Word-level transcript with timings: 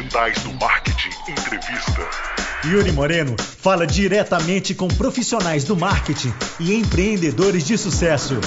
Digitais 0.00 0.38
do 0.42 0.52
Marketing 0.54 1.10
Entrevista. 1.28 2.08
Yuri 2.64 2.90
Moreno 2.90 3.36
fala 3.38 3.86
diretamente 3.86 4.74
com 4.74 4.88
profissionais 4.88 5.62
do 5.64 5.76
marketing 5.76 6.32
e 6.58 6.74
empreendedores 6.74 7.66
de 7.66 7.76
sucesso. 7.76 8.40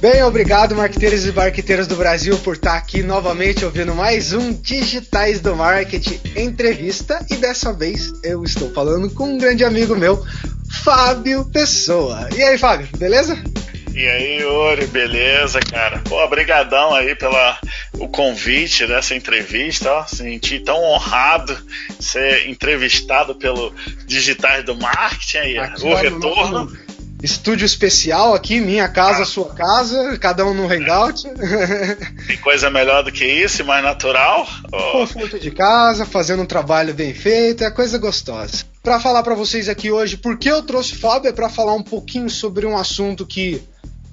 Bem, 0.00 0.22
obrigado, 0.22 0.76
marqueteiros 0.76 1.26
e 1.26 1.32
marqueteiras 1.32 1.88
do 1.88 1.96
Brasil, 1.96 2.38
por 2.38 2.54
estar 2.54 2.76
aqui 2.76 3.02
novamente 3.02 3.64
ouvindo 3.64 3.92
mais 3.92 4.32
um 4.32 4.52
Digitais 4.52 5.40
do 5.40 5.56
Marketing 5.56 6.20
entrevista. 6.36 7.26
E 7.28 7.36
dessa 7.36 7.72
vez 7.72 8.12
eu 8.22 8.44
estou 8.44 8.72
falando 8.72 9.10
com 9.10 9.34
um 9.34 9.38
grande 9.38 9.64
amigo 9.64 9.96
meu, 9.96 10.24
Fábio 10.84 11.44
Pessoa. 11.46 12.28
E 12.36 12.40
aí, 12.40 12.56
Fábio, 12.56 12.88
beleza? 12.96 13.36
E 13.94 14.08
aí, 14.08 14.40
Yuri, 14.40 14.86
beleza, 14.86 15.60
cara? 15.60 16.00
Pô, 16.08 16.22
obrigadão 16.24 16.94
aí 16.94 17.14
pela 17.14 17.58
o 17.94 18.08
convite 18.08 18.86
dessa 18.86 19.14
entrevista, 19.14 19.92
ó. 19.92 20.06
Senti 20.06 20.60
tão 20.60 20.82
honrado 20.82 21.56
ser 22.00 22.48
entrevistado 22.48 23.34
pelo 23.34 23.74
Digitais 24.06 24.64
do 24.64 24.74
Marketing 24.74 25.38
aí, 25.38 25.58
aqui 25.58 25.84
o 25.84 25.94
retorno. 25.94 26.72
Estúdio 27.22 27.64
especial 27.64 28.34
aqui, 28.34 28.60
minha 28.60 28.88
casa, 28.88 29.22
ah. 29.22 29.24
sua 29.24 29.54
casa, 29.54 30.18
cada 30.18 30.44
um 30.44 30.52
no 30.52 30.66
hangout. 30.66 31.22
Tem 32.26 32.36
coisa 32.38 32.68
melhor 32.68 33.04
do 33.04 33.12
que 33.12 33.24
isso, 33.24 33.64
mais 33.64 33.84
natural? 33.84 34.44
Conforto 34.90 35.38
de 35.38 35.52
casa, 35.52 36.04
fazendo 36.04 36.42
um 36.42 36.46
trabalho 36.46 36.92
bem 36.92 37.14
feito, 37.14 37.62
é 37.62 37.70
coisa 37.70 37.96
gostosa. 37.96 38.64
Para 38.82 38.98
falar 38.98 39.22
para 39.22 39.36
vocês 39.36 39.68
aqui 39.68 39.92
hoje, 39.92 40.16
por 40.16 40.36
que 40.36 40.50
eu 40.50 40.62
trouxe 40.62 40.94
o 40.94 40.98
Fábio 40.98 41.28
é 41.28 41.32
para 41.32 41.48
falar 41.48 41.74
um 41.74 41.82
pouquinho 41.82 42.28
sobre 42.28 42.66
um 42.66 42.76
assunto 42.76 43.24
que 43.24 43.62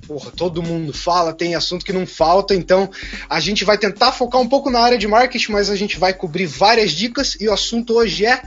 porra, 0.07 0.31
todo 0.31 0.63
mundo 0.63 0.91
fala, 0.91 1.33
tem 1.33 1.53
assunto 1.53 1.85
que 1.85 1.93
não 1.93 2.05
falta, 2.05 2.55
então 2.55 2.89
a 3.29 3.39
gente 3.39 3.63
vai 3.63 3.77
tentar 3.77 4.11
focar 4.11 4.41
um 4.41 4.47
pouco 4.47 4.69
na 4.71 4.79
área 4.79 4.97
de 4.97 5.07
marketing, 5.07 5.51
mas 5.51 5.69
a 5.69 5.75
gente 5.75 5.99
vai 5.99 6.15
cobrir 6.15 6.47
várias 6.47 6.91
dicas 6.91 7.37
e 7.39 7.47
o 7.47 7.53
assunto 7.53 7.93
hoje 7.93 8.25
é 8.25 8.41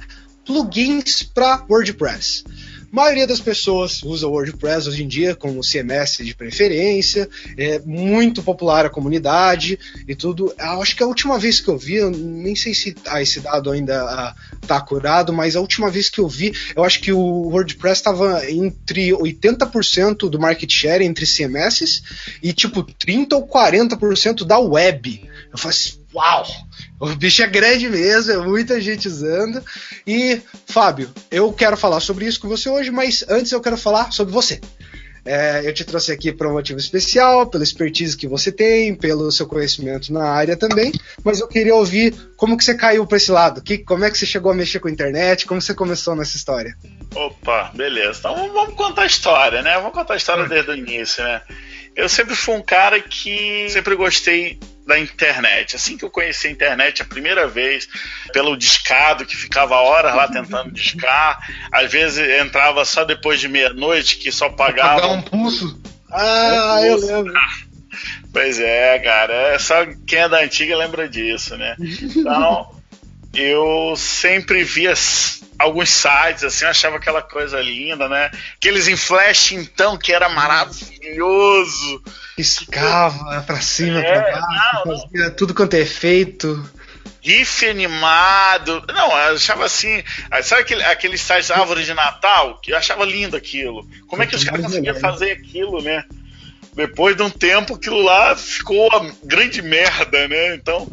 plugins 0.44 1.22
para 1.22 1.64
WordPress. 1.68 2.44
A 2.92 2.94
maioria 2.94 3.26
das 3.26 3.40
pessoas 3.40 4.02
usa 4.02 4.26
o 4.26 4.32
WordPress 4.32 4.86
hoje 4.86 5.02
em 5.02 5.08
dia 5.08 5.34
como 5.34 5.62
CMS 5.62 6.18
de 6.18 6.34
preferência, 6.34 7.26
é 7.56 7.78
muito 7.78 8.42
popular 8.42 8.84
a 8.84 8.90
comunidade 8.90 9.78
e 10.06 10.14
tudo. 10.14 10.54
Eu 10.58 10.82
acho 10.82 10.94
que 10.94 11.02
a 11.02 11.06
última 11.06 11.38
vez 11.38 11.58
que 11.58 11.70
eu 11.70 11.78
vi, 11.78 11.94
eu 11.94 12.10
nem 12.10 12.54
sei 12.54 12.74
se 12.74 12.94
ah, 13.06 13.22
esse 13.22 13.40
dado 13.40 13.70
ainda 13.70 14.34
está 14.60 14.76
ah, 14.76 14.80
curado, 14.82 15.32
mas 15.32 15.56
a 15.56 15.60
última 15.62 15.90
vez 15.90 16.10
que 16.10 16.20
eu 16.20 16.28
vi, 16.28 16.52
eu 16.76 16.84
acho 16.84 17.00
que 17.00 17.10
o 17.10 17.48
WordPress 17.48 18.00
estava 18.00 18.50
entre 18.50 19.08
80% 19.08 20.28
do 20.28 20.38
market 20.38 20.70
share 20.70 21.02
entre 21.02 21.24
CMS 21.24 22.02
e 22.42 22.52
tipo 22.52 22.82
30 22.82 23.36
ou 23.36 23.48
40% 23.48 24.44
da 24.44 24.58
web. 24.58 25.30
Eu 25.50 25.68
assim, 25.68 26.01
uau! 26.14 26.46
O 27.00 27.06
bicho 27.16 27.42
é 27.42 27.46
grande 27.46 27.88
mesmo, 27.88 28.32
é 28.32 28.36
muita 28.38 28.80
gente 28.80 29.08
usando. 29.08 29.62
E, 30.06 30.40
Fábio, 30.66 31.10
eu 31.30 31.52
quero 31.52 31.76
falar 31.76 32.00
sobre 32.00 32.26
isso 32.26 32.40
com 32.40 32.48
você 32.48 32.68
hoje, 32.68 32.90
mas 32.90 33.24
antes 33.28 33.50
eu 33.50 33.60
quero 33.60 33.76
falar 33.76 34.12
sobre 34.12 34.32
você. 34.32 34.60
É, 35.24 35.62
eu 35.64 35.72
te 35.72 35.84
trouxe 35.84 36.10
aqui 36.10 36.32
por 36.32 36.48
um 36.48 36.52
motivo 36.52 36.80
especial, 36.80 37.46
pela 37.46 37.62
expertise 37.62 38.16
que 38.16 38.26
você 38.26 38.50
tem, 38.50 38.94
pelo 38.94 39.30
seu 39.30 39.46
conhecimento 39.46 40.12
na 40.12 40.24
área 40.24 40.56
também, 40.56 40.90
mas 41.22 41.38
eu 41.38 41.46
queria 41.46 41.74
ouvir 41.74 42.12
como 42.36 42.56
que 42.56 42.64
você 42.64 42.74
caiu 42.74 43.06
para 43.06 43.16
esse 43.16 43.30
lado, 43.30 43.62
que, 43.62 43.78
como 43.78 44.04
é 44.04 44.10
que 44.10 44.18
você 44.18 44.26
chegou 44.26 44.50
a 44.50 44.54
mexer 44.54 44.80
com 44.80 44.88
a 44.88 44.90
internet, 44.90 45.46
como 45.46 45.60
você 45.60 45.74
começou 45.74 46.16
nessa 46.16 46.36
história. 46.36 46.76
Opa, 47.14 47.70
beleza. 47.72 48.18
Então 48.18 48.52
vamos 48.52 48.74
contar 48.74 49.02
a 49.02 49.06
história, 49.06 49.62
né? 49.62 49.74
Vamos 49.76 49.92
contar 49.92 50.14
a 50.14 50.16
história 50.16 50.48
desde 50.48 50.70
o 50.72 50.76
início, 50.76 51.22
né? 51.22 51.40
Eu 51.94 52.08
sempre 52.08 52.34
fui 52.34 52.54
um 52.54 52.62
cara 52.62 52.98
que 53.00 53.68
sempre 53.68 53.94
gostei 53.94 54.58
da 54.92 54.98
internet. 54.98 55.74
Assim 55.76 55.96
que 55.96 56.04
eu 56.04 56.10
conheci 56.10 56.46
a 56.48 56.50
internet 56.50 57.00
a 57.00 57.04
primeira 57.06 57.48
vez, 57.48 57.88
pelo 58.32 58.56
discado 58.56 59.24
que 59.24 59.36
ficava 59.36 59.76
horas 59.76 60.14
lá 60.14 60.28
tentando 60.28 60.70
discar, 60.70 61.38
às 61.72 61.90
vezes 61.90 62.18
entrava 62.40 62.84
só 62.84 63.04
depois 63.04 63.40
de 63.40 63.48
meia-noite, 63.48 64.18
que 64.18 64.30
só 64.30 64.50
pagava. 64.50 65.00
Pagar 65.00 65.12
um 65.14 65.22
pulso? 65.22 65.80
Ah, 66.10 66.78
um 66.80 66.90
pulso. 66.90 67.10
eu 67.10 67.16
lembro. 67.22 67.34
Pois 68.32 68.58
é, 68.58 68.98
cara. 69.00 69.34
É 69.54 69.58
só 69.58 69.84
quem 70.06 70.20
é 70.20 70.26
da 70.26 70.40
antiga 70.40 70.74
lembra 70.74 71.06
disso, 71.06 71.54
né? 71.54 71.76
Então, 71.78 72.74
eu 73.34 73.92
sempre 73.94 74.64
via 74.64 74.94
alguns 75.62 75.90
sites, 75.90 76.44
assim, 76.44 76.64
eu 76.64 76.70
achava 76.70 76.96
aquela 76.96 77.22
coisa 77.22 77.60
linda, 77.60 78.08
né? 78.08 78.30
Aqueles 78.56 78.88
em 78.88 78.96
flash, 78.96 79.52
então, 79.52 79.96
que 79.96 80.12
era 80.12 80.28
maravilhoso. 80.28 82.02
Piscava 82.36 83.42
pra 83.42 83.60
cima, 83.60 84.00
é, 84.00 84.20
pra 84.20 84.40
baixo, 84.40 84.86
não, 84.86 85.00
fazia 85.00 85.24
não. 85.26 85.34
tudo 85.34 85.54
quanto 85.54 85.74
é 85.74 85.80
efeito. 85.80 86.68
GIF 87.20 87.68
animado. 87.68 88.84
Não, 88.92 89.10
eu 89.10 89.36
achava 89.36 89.64
assim. 89.64 90.02
Sabe 90.42 90.62
aquele, 90.62 90.82
aqueles 90.82 91.20
sites 91.20 91.50
árvore 91.52 91.84
de 91.84 91.94
Natal? 91.94 92.58
Que 92.60 92.72
eu 92.72 92.76
achava 92.76 93.04
lindo 93.04 93.36
aquilo. 93.36 93.86
Como 94.08 94.22
é 94.22 94.26
que 94.26 94.34
os 94.34 94.42
caras 94.42 94.62
conseguiam 94.62 94.98
fazer 94.98 95.30
aquilo, 95.30 95.80
né? 95.80 96.04
Depois 96.74 97.16
de 97.16 97.22
um 97.22 97.30
tempo 97.30 97.74
aquilo 97.74 98.00
lá 98.00 98.34
ficou 98.34 98.88
uma 98.88 99.14
grande 99.22 99.60
merda, 99.60 100.26
né? 100.26 100.54
Então, 100.54 100.88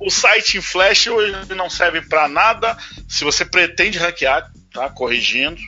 o, 0.00 0.06
o 0.06 0.10
site 0.10 0.58
em 0.58 0.62
Flash 0.62 1.08
hoje 1.08 1.54
não 1.54 1.68
serve 1.68 2.02
para 2.02 2.28
nada 2.28 2.76
se 3.08 3.24
você 3.24 3.44
pretende 3.44 3.98
hackear, 3.98 4.50
tá? 4.72 4.88
Corrigindo. 4.88 5.60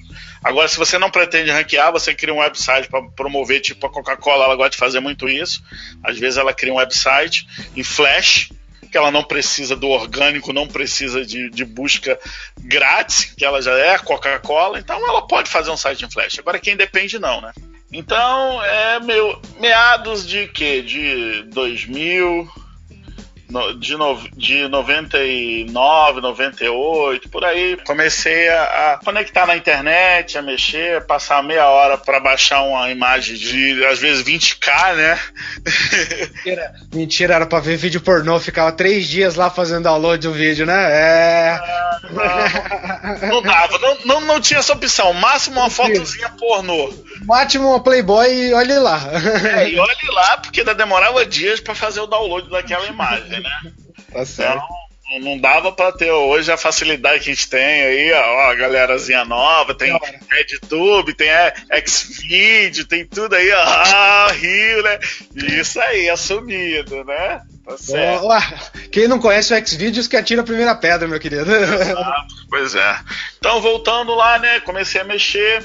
Agora, 0.43 0.69
se 0.69 0.77
você 0.77 0.99
não 0.99 1.11
pretende 1.11 1.51
hackear, 1.51 1.91
você 1.91 2.15
cria 2.15 2.33
um 2.33 2.39
website 2.39 2.89
para 2.89 3.03
promover, 3.03 3.61
tipo 3.61 3.87
a 3.87 3.91
Coca-Cola, 3.91 4.45
ela 4.45 4.55
gosta 4.55 4.71
de 4.71 4.77
fazer 4.77 5.01
muito 5.01 5.29
isso. 5.29 5.62
Às 6.03 6.17
vezes 6.17 6.39
ela 6.39 6.55
cria 6.55 6.73
um 6.73 6.77
website 6.77 7.47
em 7.75 7.83
Flash, 7.83 8.50
que 8.91 8.97
ela 8.97 9.11
não 9.11 9.25
precisa 9.25 9.75
do 9.75 9.89
orgânico, 9.89 10.53
não 10.53 10.67
precisa 10.69 11.25
de, 11.27 11.50
de 11.50 11.65
busca 11.65 12.19
grátis, 12.56 13.25
que 13.37 13.45
ela 13.45 13.61
já 13.61 13.73
é 13.73 13.97
a 13.97 13.99
Coca-Cola, 13.99 14.79
então 14.79 14.97
ela 15.09 15.27
pode 15.27 15.50
fazer 15.50 15.71
um 15.71 15.77
site 15.77 16.05
em 16.05 16.11
Flash. 16.11 16.39
Agora, 16.39 16.59
quem 16.61 16.77
depende, 16.77 17.19
não, 17.19 17.41
né? 17.41 17.53
Então, 17.93 18.62
é 18.62 19.00
meu, 19.00 19.41
meados 19.59 20.26
de 20.26 20.47
quê? 20.49 20.82
De 20.82 21.43
2000, 21.44 22.47
de, 23.79 23.97
no, 23.97 24.29
de 24.37 24.69
99, 24.69 26.21
98, 26.21 27.29
por 27.31 27.45
aí, 27.45 27.79
comecei 27.87 28.49
a, 28.49 28.93
a, 28.93 28.99
conectar 29.03 29.47
na 29.47 29.57
internet, 29.57 30.37
a 30.37 30.43
mexer, 30.43 31.05
passar 31.07 31.43
meia 31.43 31.67
hora 31.67 31.97
para 31.97 32.21
baixar 32.21 32.63
uma 32.63 32.91
imagem 32.91 33.37
de 33.37 33.85
às 33.87 33.99
vezes 33.99 34.23
20k, 34.23 34.95
né? 34.95 35.19
Mentira, 36.35 36.75
Mentira 36.93 37.35
era 37.35 37.47
para 37.47 37.61
ver 37.61 37.77
vídeo 37.77 38.03
pornô, 38.03 38.39
ficava 38.39 38.71
três 38.71 39.09
dias 39.09 39.35
lá 39.35 39.49
fazendo 39.49 39.85
download 39.85 40.29
do 40.29 40.33
vídeo, 40.33 40.67
né? 40.67 40.89
É. 40.91 41.61
não, 43.23 43.29
não 43.29 43.43
dava, 43.43 43.79
não, 43.79 43.99
não, 44.05 44.21
não 44.21 44.41
tinha 44.41 44.61
essa 44.61 44.75
opção. 44.75 45.13
Máximo 45.15 45.61
uma 45.61 45.71
fotozinha 45.71 46.29
pornô. 46.39 46.93
Máximo 47.25 47.69
uma 47.69 47.81
Playboy 47.81 48.29
e 48.31 48.53
olhe 48.53 48.79
lá. 48.79 49.01
É, 49.59 49.71
e 49.71 49.79
olhe 49.79 50.11
lá, 50.13 50.37
porque 50.39 50.61
ainda 50.61 50.75
demorava 50.75 51.25
dias 51.25 51.61
para 51.61 51.75
fazer 51.75 52.01
o 52.01 52.07
download 52.07 52.51
daquela 52.51 52.87
imagem 52.87 53.38
né? 53.41 53.72
Tá 54.12 54.25
certo. 54.25 54.62
Então, 54.62 54.88
não 55.21 55.38
dava 55.38 55.72
para 55.72 55.91
ter 55.91 56.10
hoje 56.10 56.53
a 56.53 56.56
facilidade 56.59 57.25
que 57.25 57.31
a 57.31 57.34
gente 57.34 57.49
tem 57.49 57.82
aí, 57.82 58.12
ó, 58.12 58.50
a 58.50 58.54
galerazinha 58.54 59.25
nova, 59.25 59.75
tem 59.75 59.99
RedTube, 60.31 61.15
tem 61.15 61.28
é, 61.28 61.54
Xvideo, 61.87 62.87
tem 62.87 63.06
tudo 63.06 63.34
aí, 63.34 63.50
ó, 63.50 64.28
Rio, 64.37 64.82
né? 64.82 64.99
Isso 65.34 65.81
aí, 65.81 66.10
assumido, 66.10 67.04
né? 67.04 67.41
Tá 67.65 67.78
certo. 67.78 68.91
quem 68.91 69.09
não 69.09 69.19
conhece 69.19 69.55
o 69.55 69.66
Xvideos 69.66 70.06
que 70.06 70.16
atira 70.16 70.43
a 70.43 70.44
primeira 70.44 70.75
pedra, 70.75 71.09
meu 71.09 71.20
querido. 71.20 71.50
Ah, 71.99 72.26
pois 72.50 72.75
é. 72.75 73.00
Então, 73.38 73.60
voltando 73.62 74.15
lá, 74.15 74.38
né, 74.38 74.60
comecei 74.60 75.00
a 75.00 75.05
mexer 75.05 75.65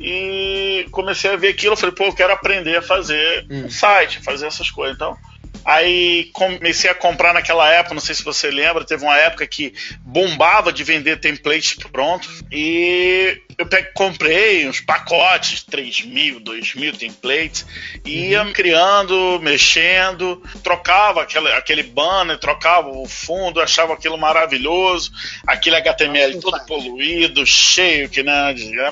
e 0.00 0.86
comecei 0.92 1.32
a 1.32 1.36
ver 1.36 1.48
aquilo, 1.48 1.72
eu 1.72 1.76
falei, 1.76 1.94
pô, 1.94 2.04
eu 2.04 2.14
quero 2.14 2.32
aprender 2.32 2.76
a 2.76 2.82
fazer 2.82 3.44
hum. 3.50 3.64
um 3.64 3.70
site, 3.70 4.20
fazer 4.22 4.46
essas 4.46 4.70
coisas. 4.70 4.94
Então, 4.94 5.16
Aí 5.64 6.30
comecei 6.32 6.88
a 6.88 6.94
comprar 6.94 7.34
naquela 7.34 7.70
época, 7.70 7.94
não 7.94 8.00
sei 8.00 8.14
se 8.14 8.24
você 8.24 8.50
lembra, 8.50 8.86
teve 8.86 9.04
uma 9.04 9.18
época 9.18 9.46
que 9.46 9.74
bombava 10.00 10.72
de 10.72 10.82
vender 10.82 11.20
templates 11.20 11.74
prontos. 11.74 12.42
E 12.50 13.38
eu 13.58 13.66
peguei, 13.66 13.90
comprei 13.92 14.66
uns 14.66 14.80
pacotes, 14.80 15.62
3 15.64 16.06
mil, 16.06 16.40
2 16.40 16.74
mil 16.74 16.96
templates, 16.96 17.66
e 18.02 18.28
ia 18.28 18.44
uhum. 18.44 18.52
criando, 18.52 19.38
mexendo, 19.42 20.42
trocava 20.62 21.22
aquele, 21.22 21.48
aquele 21.52 21.82
banner, 21.82 22.38
trocava 22.38 22.88
o 22.88 23.06
fundo, 23.06 23.60
achava 23.60 23.92
aquilo 23.92 24.16
maravilhoso, 24.16 25.12
aquele 25.46 25.76
HTML 25.76 26.36
Nossa, 26.36 26.50
todo 26.50 26.66
poluído, 26.66 27.44
cheio, 27.44 28.08
que 28.08 28.22
não, 28.22 28.32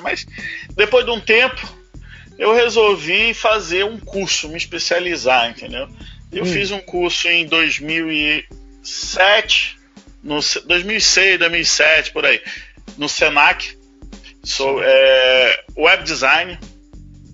mas 0.03 0.27
depois 0.75 1.05
de 1.05 1.11
um 1.11 1.19
tempo 1.19 1.75
eu 2.37 2.53
resolvi 2.53 3.33
fazer 3.33 3.83
um 3.83 3.97
curso, 3.99 4.47
me 4.47 4.57
especializar, 4.57 5.49
entendeu? 5.49 5.89
Eu 6.31 6.43
hum. 6.43 6.45
fiz 6.45 6.71
um 6.71 6.79
curso 6.79 7.27
em 7.27 7.45
2007, 7.45 9.77
no 10.23 10.39
2006, 10.65 11.39
2007, 11.39 12.11
por 12.11 12.25
aí, 12.25 12.41
no 12.97 13.07
Senac, 13.07 13.77
sou 14.43 14.81
é, 14.83 15.63
web 15.75 16.03
design, 16.03 16.59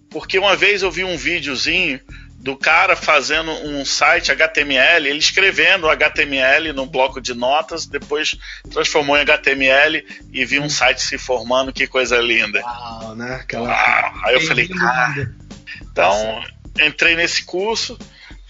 porque 0.09 0.37
uma 0.37 0.55
vez 0.55 0.83
eu 0.83 0.91
vi 0.91 1.03
um 1.03 1.17
videozinho 1.17 1.99
do 2.43 2.57
cara 2.57 2.95
fazendo 2.95 3.51
um 3.51 3.85
site 3.85 4.29
HTML, 4.29 5.07
ele 5.07 5.17
escrevendo 5.17 5.89
HTML 5.89 6.73
no 6.73 6.85
bloco 6.85 7.21
de 7.21 7.33
notas, 7.33 7.85
depois 7.85 8.35
transformou 8.69 9.15
em 9.15 9.21
HTML 9.21 10.05
e 10.31 10.43
vi 10.43 10.59
um 10.59 10.69
site 10.69 11.01
se 11.01 11.17
formando, 11.17 11.71
que 11.71 11.87
coisa 11.87 12.17
linda. 12.17 12.59
Uau, 12.59 13.15
né? 13.15 13.35
Aquela... 13.35 13.69
Uau. 13.69 14.13
Aí 14.25 14.33
eu 14.33 14.41
falei, 14.41 14.67
cara. 14.67 15.33
Então, 15.81 16.43
entrei 16.81 17.15
nesse 17.15 17.45
curso, 17.45 17.97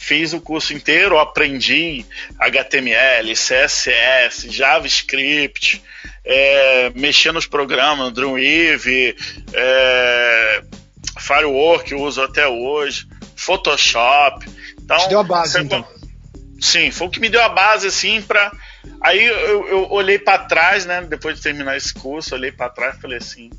fiz 0.04 0.34
o 0.34 0.42
curso 0.42 0.74
inteiro, 0.74 1.18
aprendi 1.18 2.06
HTML, 2.38 3.34
CSS, 3.34 4.50
JavaScript, 4.50 5.82
é, 6.26 6.92
mexer 6.94 7.32
nos 7.32 7.46
programas, 7.46 8.12
Dreamweave, 8.12 9.16
é, 9.54 10.64
Firework, 11.18 11.90
eu 11.92 12.02
uso 12.02 12.22
até 12.22 12.46
hoje. 12.46 13.08
Photoshop. 13.36 14.46
Então, 14.82 14.98
Te 14.98 15.10
deu 15.10 15.20
a 15.20 15.24
base, 15.24 15.62
então. 15.62 15.88
Sim, 16.60 16.92
foi 16.92 17.08
o 17.08 17.10
que 17.10 17.20
me 17.20 17.30
deu 17.30 17.42
a 17.42 17.50
base, 17.50 17.88
assim, 17.88 18.22
pra. 18.22 18.52
Aí 19.02 19.24
eu, 19.24 19.68
eu 19.68 19.92
olhei 19.92 20.20
para 20.20 20.40
trás, 20.40 20.86
né? 20.86 21.02
Depois 21.02 21.38
de 21.38 21.42
terminar 21.42 21.78
esse 21.78 21.94
curso, 21.94 22.36
olhei 22.36 22.52
para 22.52 22.70
trás 22.70 22.98
e 22.98 23.02
falei 23.02 23.18
assim: 23.18 23.50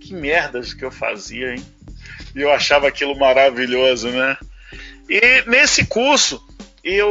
que 0.00 0.14
merdas 0.14 0.72
que 0.72 0.84
eu 0.84 0.90
fazia, 0.90 1.54
hein? 1.54 1.64
E 2.34 2.40
eu 2.40 2.50
achava 2.52 2.88
aquilo 2.88 3.16
maravilhoso, 3.16 4.08
né? 4.08 4.36
E 5.10 5.44
nesse 5.46 5.84
curso, 5.84 6.40
eu, 6.82 7.08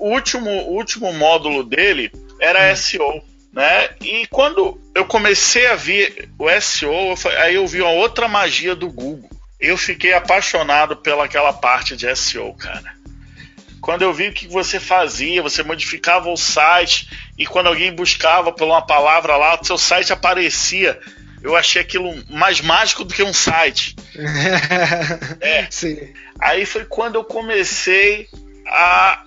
o 0.00 0.10
último, 0.10 0.50
o 0.50 0.74
último 0.74 1.12
módulo 1.12 1.62
dele 1.62 2.10
era 2.40 2.72
hum. 2.72 2.76
SEO, 2.76 3.22
né? 3.52 3.90
E 4.00 4.26
quando 4.28 4.80
eu 4.94 5.04
comecei 5.04 5.66
a 5.66 5.76
ver 5.76 6.30
o 6.38 6.48
SEO, 6.60 7.14
aí 7.38 7.54
eu 7.54 7.66
vi 7.66 7.82
uma 7.82 7.92
outra 7.92 8.26
magia 8.26 8.74
do 8.74 8.90
Google 8.90 9.30
eu 9.62 9.78
fiquei 9.78 10.12
apaixonado 10.12 10.96
pelaquela 10.96 11.52
parte 11.52 11.96
de 11.96 12.14
SEO, 12.16 12.52
cara. 12.54 12.96
Quando 13.80 14.02
eu 14.02 14.12
vi 14.12 14.28
o 14.28 14.32
que 14.32 14.48
você 14.48 14.80
fazia, 14.80 15.40
você 15.40 15.62
modificava 15.62 16.28
o 16.28 16.36
site 16.36 17.08
e 17.38 17.46
quando 17.46 17.68
alguém 17.68 17.94
buscava 17.94 18.52
por 18.52 18.64
uma 18.64 18.82
palavra 18.82 19.36
lá, 19.36 19.58
o 19.60 19.64
seu 19.64 19.78
site 19.78 20.12
aparecia. 20.12 21.00
Eu 21.42 21.56
achei 21.56 21.82
aquilo 21.82 22.14
mais 22.30 22.60
mágico 22.60 23.04
do 23.04 23.12
que 23.12 23.22
um 23.22 23.32
site. 23.32 23.96
é. 25.40 25.66
Sim. 25.70 26.12
Aí 26.40 26.64
foi 26.64 26.84
quando 26.84 27.16
eu 27.16 27.24
comecei 27.24 28.28
a 28.66 29.24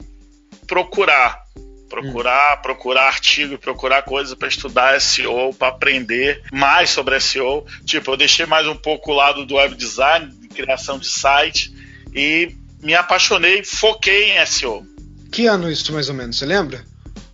procurar 0.66 1.46
procurar, 1.90 2.58
hum. 2.58 2.62
procurar 2.62 3.08
artigo, 3.08 3.58
procurar 3.58 4.02
coisas 4.02 4.34
para 4.34 4.48
estudar 4.48 5.00
SEO, 5.00 5.54
para 5.54 5.70
aprender 5.70 6.42
mais 6.52 6.90
sobre 6.90 7.20
SEO. 7.20 7.66
Tipo, 7.86 8.12
eu 8.12 8.18
deixei 8.18 8.46
mais 8.46 8.68
um 8.68 8.76
pouco 8.76 9.12
o 9.12 9.16
lado 9.16 9.46
do 9.46 9.56
web 9.56 9.76
design, 9.76 10.28
de 10.28 10.48
criação 10.48 10.98
de 11.00 11.08
site 11.08 11.74
e 12.14 12.56
me 12.82 12.94
apaixonei, 12.94 13.64
foquei 13.64 14.32
em 14.32 14.46
SEO. 14.46 14.86
Que 15.32 15.48
ano 15.48 15.72
isso 15.72 15.92
mais 15.94 16.10
ou 16.10 16.16
menos, 16.16 16.38
você 16.38 16.46
lembra? 16.46 16.84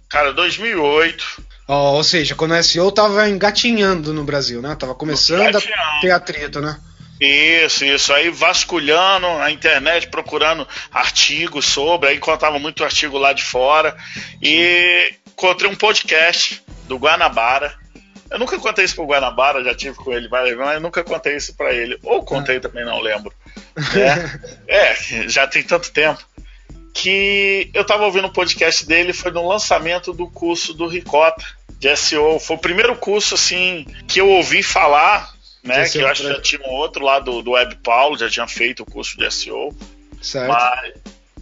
Cara, 0.09 0.33
2008. 0.33 1.50
Oh, 1.67 1.93
ou 1.95 2.03
seja, 2.03 2.35
quando 2.35 2.53
o 2.53 2.63
SEO 2.63 2.91
tava 2.91 3.29
engatinhando 3.29 4.13
no 4.13 4.23
Brasil, 4.23 4.61
né? 4.61 4.75
Tava 4.75 4.93
começando 4.95 5.55
a 5.55 5.61
ter 6.01 6.11
atrito, 6.11 6.59
né? 6.59 6.79
Isso, 7.21 7.85
isso. 7.85 8.11
Aí 8.11 8.31
vasculhando 8.31 9.27
a 9.27 9.51
internet, 9.51 10.07
procurando 10.07 10.67
artigos 10.91 11.65
sobre, 11.65 12.09
aí 12.09 12.17
encontrava 12.17 12.57
muito 12.57 12.83
artigo 12.83 13.17
lá 13.17 13.31
de 13.31 13.43
fora. 13.43 13.95
E 14.41 15.13
encontrei 15.27 15.69
um 15.69 15.75
podcast 15.75 16.63
do 16.87 16.97
Guanabara. 16.97 17.79
Eu 18.31 18.39
nunca 18.39 18.57
contei 18.57 18.85
isso 18.85 18.95
pro 18.95 19.05
Guanabara, 19.05 19.63
já 19.63 19.75
tive 19.75 19.95
com 19.95 20.11
ele 20.11 20.27
várias 20.27 20.51
vezes, 20.51 20.65
mas 20.65 20.75
eu 20.75 20.81
nunca 20.81 21.03
contei 21.03 21.35
isso 21.35 21.55
para 21.55 21.71
ele. 21.73 21.99
Ou 22.01 22.23
contei 22.23 22.57
ah. 22.57 22.61
também, 22.61 22.83
não 22.83 22.99
lembro. 22.99 23.31
É, 24.67 24.91
é, 24.91 25.29
já 25.29 25.45
tem 25.45 25.61
tanto 25.61 25.91
tempo. 25.91 26.25
Que 26.93 27.69
eu 27.73 27.85
tava 27.85 28.05
ouvindo 28.05 28.27
um 28.27 28.33
podcast 28.33 28.85
dele, 28.85 29.13
foi 29.13 29.31
no 29.31 29.47
lançamento 29.47 30.13
do 30.13 30.27
curso 30.27 30.73
do 30.73 30.87
Ricota 30.87 31.43
de 31.79 31.95
SEO. 31.95 32.39
Foi 32.39 32.55
o 32.55 32.59
primeiro 32.59 32.95
curso, 32.95 33.35
assim, 33.35 33.85
que 34.07 34.19
eu 34.19 34.29
ouvi 34.29 34.61
falar 34.61 35.33
né? 35.63 35.87
Que 35.87 35.99
eu 35.99 36.07
acho 36.07 36.23
que 36.23 36.29
já 36.29 36.41
tinha 36.41 36.61
um 36.67 36.71
outro 36.71 37.03
lá 37.03 37.19
do, 37.19 37.41
do 37.41 37.51
Web 37.51 37.75
Paulo, 37.83 38.17
já 38.17 38.29
tinha 38.29 38.47
feito 38.47 38.83
o 38.83 38.85
curso 38.85 39.17
de 39.17 39.29
SEO. 39.31 39.75
Certo. 40.21 40.51
Mas 40.51 40.93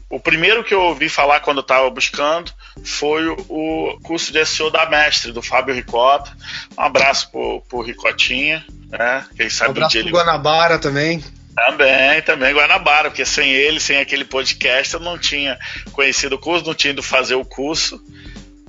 o 0.09 0.19
primeiro 0.19 0.63
que 0.63 0.73
eu 0.73 0.81
ouvi 0.81 1.07
falar 1.07 1.39
quando 1.39 1.57
eu 1.57 1.61
estava 1.61 1.89
buscando 1.89 2.51
foi 2.83 3.27
o, 3.27 3.37
o, 3.47 3.99
curso 4.01 4.31
de 4.33 4.45
SEO 4.45 4.69
da 4.69 4.89
Mestre, 4.89 5.31
do 5.31 5.41
Fábio 5.41 5.73
Ricota. 5.73 6.35
Um 6.77 6.81
abraço 6.81 7.31
pro, 7.31 7.61
pro 7.69 7.81
Ricotinha, 7.81 8.65
né? 8.89 9.25
Quem 9.37 9.49
sabe 9.49 9.69
um 9.69 9.71
abraço 9.71 9.97
pro 9.97 10.07
ele... 10.07 10.11
Guanabara 10.11 10.79
também. 10.79 11.23
Também, 11.65 12.21
também 12.21 12.53
Guanabara, 12.53 13.09
porque 13.09 13.25
sem 13.25 13.51
ele, 13.51 13.79
sem 13.79 13.97
aquele 13.97 14.23
podcast, 14.23 14.93
eu 14.93 14.99
não 14.99 15.17
tinha 15.17 15.59
conhecido 15.91 16.35
o 16.35 16.39
curso, 16.39 16.65
não 16.65 16.73
tinha 16.73 16.91
ido 16.91 17.03
fazer 17.03 17.35
o 17.35 17.45
curso 17.45 18.01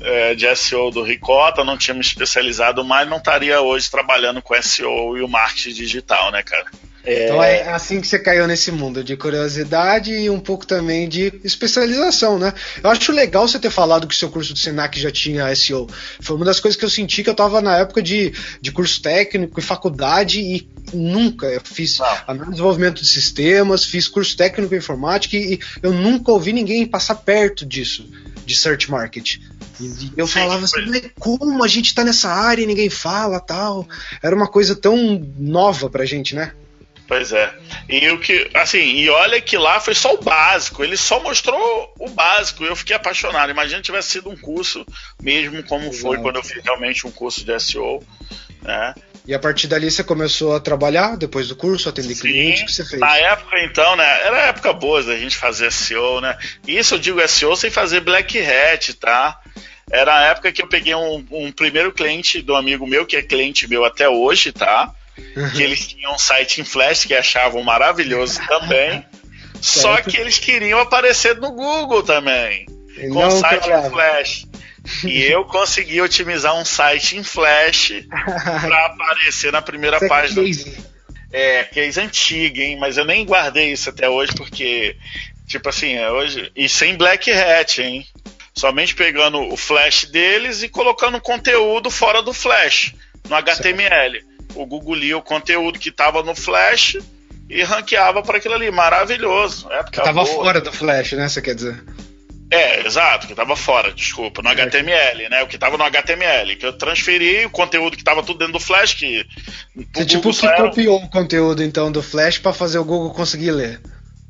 é, 0.01 0.35
de 0.35 0.55
SEO 0.57 0.91
do 0.91 1.03
Ricota, 1.03 1.65
não 1.65 1.77
tinha 1.77 1.95
me 1.95 2.01
especializado 2.01 2.85
mais, 2.85 3.09
não 3.09 3.19
estaria 3.19 3.61
hoje 3.61 3.91
trabalhando 3.91 4.41
com 4.43 4.61
SEO 4.61 5.17
e 5.17 5.23
o 5.23 5.29
marketing 5.29 5.73
digital, 5.73 6.31
né, 6.33 6.43
cara? 6.43 6.67
É... 7.05 7.25
Então 7.25 7.43
é 7.43 7.69
assim 7.71 8.01
que 8.01 8.07
você 8.07 8.19
caiu 8.19 8.47
nesse 8.47 8.71
mundo 8.71 9.03
de 9.03 9.17
curiosidade 9.17 10.13
e 10.13 10.29
um 10.29 10.39
pouco 10.39 10.67
também 10.67 11.09
de 11.09 11.33
especialização, 11.43 12.39
né? 12.39 12.53
Eu 12.83 12.91
acho 12.91 13.11
legal 13.13 13.49
você 13.49 13.59
ter 13.59 13.71
falado 13.71 14.07
que 14.07 14.15
o 14.15 14.17
seu 14.17 14.29
curso 14.31 14.53
do 14.53 14.59
Senac 14.59 15.01
já 15.01 15.11
tinha 15.11 15.55
SEO. 15.55 15.87
Foi 16.21 16.37
uma 16.37 16.45
das 16.45 16.61
coisas 16.61 16.79
que 16.79 16.85
eu 16.85 16.91
senti 16.91 17.23
que 17.23 17.31
eu 17.31 17.33
estava 17.33 17.61
na 17.63 17.79
época 17.79 18.03
de, 18.03 18.33
de 18.61 18.71
curso 18.71 19.01
técnico 19.01 19.59
e 19.59 19.63
faculdade 19.63 20.41
e 20.41 20.69
nunca 20.93 21.47
eu 21.47 21.61
fiz 21.65 21.99
desenvolvimento 22.51 23.01
de 23.01 23.09
sistemas, 23.09 23.85
fiz 23.85 24.07
curso 24.07 24.37
técnico 24.37 24.75
em 24.75 24.79
informática 24.79 25.37
e, 25.37 25.55
e 25.55 25.61
eu 25.83 25.93
nunca 25.93 26.33
ouvi 26.33 26.53
ninguém 26.53 26.87
passar 26.87 27.15
perto 27.15 27.65
disso, 27.65 28.09
de 28.45 28.55
search 28.55 28.91
market. 28.91 29.39
E 29.81 30.13
eu 30.17 30.27
Sim, 30.27 30.41
falava 30.41 30.65
assim, 30.65 31.11
como 31.19 31.65
a 31.65 31.69
gente 31.69 31.95
tá 31.95 32.05
nessa 32.05 32.29
área 32.31 32.63
e 32.63 32.67
ninguém 32.67 32.91
fala 32.91 33.41
tal? 33.41 33.89
Era 34.23 34.37
uma 34.37 34.47
coisa 34.47 34.77
tão 34.77 34.97
nova 35.39 35.89
pra 35.89 36.05
gente, 36.05 36.35
né? 36.35 36.53
Pois 37.11 37.33
é. 37.33 37.53
E 37.89 38.09
o 38.11 38.21
que, 38.21 38.49
assim, 38.55 38.79
e 38.79 39.11
olha 39.11 39.41
que 39.41 39.57
lá 39.57 39.81
foi 39.81 39.97
só 39.97 40.15
o 40.15 40.23
básico, 40.23 40.85
ele 40.85 40.97
só 40.97 41.21
mostrou 41.21 41.93
o 41.99 42.09
básico. 42.09 42.63
Eu 42.63 42.77
fiquei 42.77 42.95
apaixonado. 42.95 43.51
Imagina 43.51 43.79
se 43.79 43.83
tivesse 43.83 44.11
sido 44.11 44.31
um 44.31 44.37
curso 44.37 44.87
mesmo 45.21 45.61
como 45.65 45.87
Exato. 45.87 45.99
foi 45.99 46.19
quando 46.19 46.37
eu 46.37 46.45
fiz 46.45 46.63
realmente 46.63 47.09
um 47.09 47.11
curso 47.11 47.45
de 47.45 47.59
SEO, 47.59 48.01
né? 48.63 48.95
E 49.31 49.35
a 49.35 49.39
partir 49.39 49.69
dali 49.69 49.89
você 49.89 50.03
começou 50.03 50.57
a 50.57 50.59
trabalhar 50.59 51.17
depois 51.17 51.47
do 51.47 51.55
curso, 51.55 51.89
atender 51.89 52.17
Sim, 52.17 52.23
cliente, 52.23 52.65
o 52.65 52.67
que 52.67 52.73
você 52.73 52.85
fez? 52.85 52.99
Na 52.99 53.17
época 53.17 53.63
então, 53.63 53.95
né, 53.95 54.27
era 54.27 54.47
época 54.47 54.73
boa 54.73 55.05
da 55.05 55.17
gente 55.17 55.37
fazer 55.37 55.71
SEO, 55.71 56.21
né? 56.21 56.37
Isso 56.67 56.97
eu 56.97 56.99
digo 56.99 57.29
SEO 57.29 57.55
sem 57.55 57.71
fazer 57.71 58.01
black 58.01 58.37
hat, 58.41 58.93
tá? 58.95 59.39
Era 59.89 60.17
a 60.19 60.23
época 60.31 60.51
que 60.51 60.61
eu 60.61 60.67
peguei 60.67 60.97
um, 60.97 61.25
um 61.31 61.53
primeiro 61.53 61.93
cliente 61.93 62.43
do 62.43 62.57
amigo 62.57 62.89
meu, 62.89 63.07
que 63.07 63.15
é 63.15 63.23
cliente 63.23 63.69
meu 63.69 63.85
até 63.85 64.09
hoje, 64.09 64.51
tá? 64.51 64.93
Uhum. 65.37 65.51
Que 65.51 65.63
eles 65.63 65.87
tinham 65.87 66.13
um 66.13 66.19
site 66.19 66.61
em 66.61 66.65
Flash 66.65 67.05
que 67.05 67.15
achavam 67.15 67.63
maravilhoso 67.63 68.41
também. 68.49 69.05
só 69.61 69.99
que 70.03 70.17
eles 70.17 70.41
queriam 70.41 70.81
aparecer 70.81 71.37
no 71.37 71.53
Google 71.53 72.03
também. 72.03 72.67
com 73.13 73.21
Não, 73.21 73.31
site 73.31 73.71
em 73.71 73.91
Flash. 73.91 74.50
E 75.05 75.23
eu 75.23 75.45
consegui 75.45 76.01
otimizar 76.01 76.55
um 76.57 76.65
site 76.65 77.17
em 77.17 77.23
Flash 77.23 77.93
para 78.11 78.87
aparecer 78.87 79.53
na 79.53 79.63
primeira 79.63 79.99
Você 79.99 80.09
página. 80.09 80.43
É, 81.33 81.65
case 81.65 82.01
antiga, 82.01 82.61
hein? 82.61 82.77
Mas 82.79 82.97
eu 82.97 83.05
nem 83.05 83.25
guardei 83.25 83.73
isso 83.73 83.89
até 83.89 84.09
hoje 84.09 84.33
porque, 84.35 84.97
tipo 85.47 85.69
assim, 85.69 85.95
é 85.95 86.11
hoje. 86.11 86.51
E 86.57 86.69
sem 86.69 86.97
Black 86.97 87.31
Hat, 87.31 87.81
hein? 87.81 88.07
Somente 88.55 88.95
pegando 88.95 89.41
o 89.41 89.57
flash 89.57 90.07
deles 90.07 90.63
e 90.63 90.69
colocando 90.69 91.21
conteúdo 91.21 91.89
fora 91.89 92.21
do 92.21 92.33
flash, 92.33 92.95
no 93.29 93.37
HTML. 93.37 94.19
Certo. 94.19 94.31
O 94.57 94.67
Google 94.67 94.95
lia 94.95 95.17
o 95.17 95.23
conteúdo 95.23 95.79
que 95.79 95.91
estava 95.91 96.23
no 96.23 96.35
flash 96.35 96.99
e 97.49 97.63
ranqueava 97.63 98.23
para 98.23 98.39
aquilo 98.39 98.55
ali. 98.55 98.71
Maravilhoso. 98.71 99.71
É, 99.71 99.85
que 99.85 100.01
estava 100.01 100.27
fora 100.27 100.61
do 100.61 100.73
flash, 100.73 101.13
né? 101.13 101.29
Você 101.29 101.41
quer 101.41 101.55
dizer? 101.55 101.81
É, 102.51 102.85
exato, 102.85 103.27
que 103.27 103.33
estava 103.33 103.55
fora, 103.55 103.93
desculpa, 103.93 104.43
no 104.43 104.49
é. 104.49 104.53
HTML, 104.53 105.29
né? 105.29 105.43
O 105.43 105.47
que 105.47 105.55
estava 105.55 105.79
no 105.79 105.85
HTML, 105.85 106.57
que 106.57 106.67
eu 106.67 106.73
transferi 106.73 107.47
o 107.47 107.51
conteúdo 107.51 107.97
que 107.97 108.03
estava 108.03 108.23
tudo 108.23 108.39
dentro 108.39 108.55
do 108.55 108.61
Flash, 108.61 108.95
que. 108.95 109.25
Você 109.95 110.05
tipo 110.05 110.33
que 110.33 110.57
copiou 110.57 111.03
o 111.03 111.09
conteúdo 111.09 111.63
então 111.63 111.93
do 111.93 112.03
Flash 112.03 112.39
para 112.39 112.53
fazer 112.53 112.79
o 112.79 112.85
Google 112.85 113.15
conseguir 113.15 113.53
ler. 113.53 113.81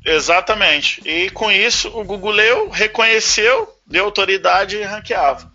Exatamente. 0.05 1.01
E 1.05 1.29
com 1.31 1.51
isso 1.51 1.89
o 1.89 2.03
Google 2.03 2.31
leu, 2.31 2.69
reconheceu 2.69 3.67
deu 3.91 4.05
autoridade 4.05 4.77
e 4.77 4.83
ranqueava. 4.83 5.51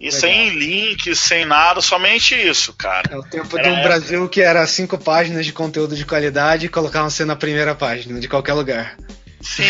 E 0.00 0.06
Legal. 0.06 0.20
sem 0.20 0.50
link, 0.50 1.14
sem 1.14 1.44
nada, 1.44 1.80
somente 1.80 2.34
isso, 2.34 2.72
cara. 2.74 3.08
É 3.10 3.16
o 3.16 3.22
tempo 3.22 3.56
era 3.56 3.70
de 3.70 3.78
um 3.78 3.82
Brasil 3.82 4.28
que 4.28 4.40
era 4.40 4.66
cinco 4.66 4.98
páginas 4.98 5.46
de 5.46 5.52
conteúdo 5.52 5.94
de 5.94 6.04
qualidade 6.04 6.66
e 6.66 6.68
colocavam 6.68 7.08
você 7.08 7.24
na 7.24 7.36
primeira 7.36 7.74
página, 7.74 8.18
de 8.18 8.28
qualquer 8.28 8.54
lugar. 8.54 8.96
Sim. 9.42 9.62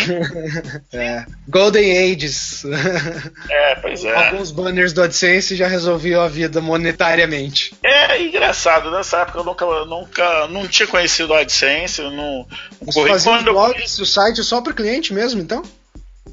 é. 0.93 1.25
Golden 1.49 2.13
Ages. 2.13 2.65
É, 3.51 3.75
pois 3.77 4.05
é. 4.05 4.15
Alguns 4.15 4.51
banners 4.51 4.93
do 4.93 5.03
AdSense 5.03 5.57
já 5.57 5.67
resolviam 5.67 6.23
a 6.23 6.29
vida 6.29 6.61
monetariamente. 6.61 7.75
É 7.83 8.23
engraçado, 8.23 8.91
nessa 8.91 9.23
época 9.23 9.39
eu 9.39 9.45
nunca, 9.45 9.85
nunca 9.87 10.49
não 10.49 10.69
tinha 10.69 10.87
conhecido 10.87 11.33
o 11.33 11.37
AdSense, 11.37 12.03
não 12.03 12.47
Você 12.83 13.09
fazia 13.09 13.33
um 13.33 13.43
blog, 13.43 13.79
eu... 13.79 13.85
o 13.85 14.07
site 14.07 14.43
só 14.45 14.61
para 14.61 14.73
cliente 14.73 15.13
mesmo, 15.13 15.41
então? 15.41 15.63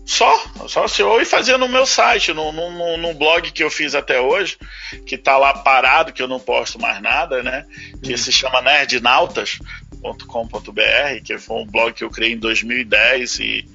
Só, 0.05 0.43
só 0.67 0.87
SEO 0.87 1.21
e 1.21 1.25
fazia 1.25 1.55
no 1.55 1.69
meu 1.69 1.85
site, 1.85 2.33
no, 2.33 2.51
no, 2.51 2.97
no, 2.97 3.13
blog 3.13 3.51
que 3.51 3.63
eu 3.63 3.69
fiz 3.69 3.93
até 3.93 4.19
hoje, 4.19 4.57
que 5.05 5.15
tá 5.17 5.37
lá 5.37 5.53
parado, 5.53 6.11
que 6.11 6.21
eu 6.21 6.27
não 6.27 6.39
posto 6.39 6.79
mais 6.79 6.99
nada, 6.99 7.43
né? 7.43 7.63
Que 8.01 8.15
hum. 8.15 8.17
se 8.17 8.31
chama 8.31 8.59
nerdnautas.com.br, 10.03 11.23
que 11.23 11.37
foi 11.37 11.61
um 11.61 11.65
blog 11.65 11.93
que 11.93 12.03
eu 12.03 12.09
criei 12.09 12.33
em 12.33 12.37
2010 12.37 13.39
e, 13.39 13.65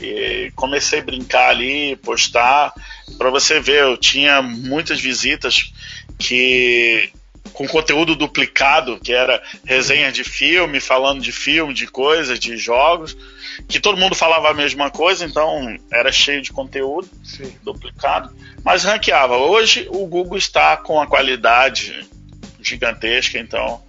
e 0.00 0.52
comecei 0.54 1.00
a 1.00 1.04
brincar 1.04 1.50
ali, 1.50 1.96
postar. 1.96 2.72
Para 3.18 3.30
você 3.30 3.60
ver, 3.60 3.82
eu 3.82 3.96
tinha 3.96 4.42
muitas 4.42 5.00
visitas 5.00 5.72
que 6.18 7.10
com 7.52 7.66
conteúdo 7.66 8.14
duplicado, 8.14 9.00
que 9.00 9.12
era 9.12 9.42
resenha 9.64 10.12
de 10.12 10.22
filme, 10.22 10.78
falando 10.78 11.22
de 11.22 11.32
filme, 11.32 11.72
de 11.72 11.86
coisas, 11.86 12.38
de 12.38 12.56
jogos, 12.58 13.16
que 13.66 13.80
todo 13.80 13.96
mundo 13.96 14.14
falava 14.14 14.50
a 14.50 14.54
mesma 14.54 14.90
coisa, 14.90 15.24
então 15.24 15.74
era 15.90 16.12
cheio 16.12 16.42
de 16.42 16.52
conteúdo 16.52 17.08
Sim. 17.24 17.50
duplicado, 17.62 18.30
mas 18.62 18.84
ranqueava. 18.84 19.38
Hoje 19.38 19.86
o 19.90 20.06
Google 20.06 20.36
está 20.36 20.76
com 20.76 21.00
a 21.00 21.06
qualidade 21.06 22.06
gigantesca, 22.60 23.38
então. 23.38 23.85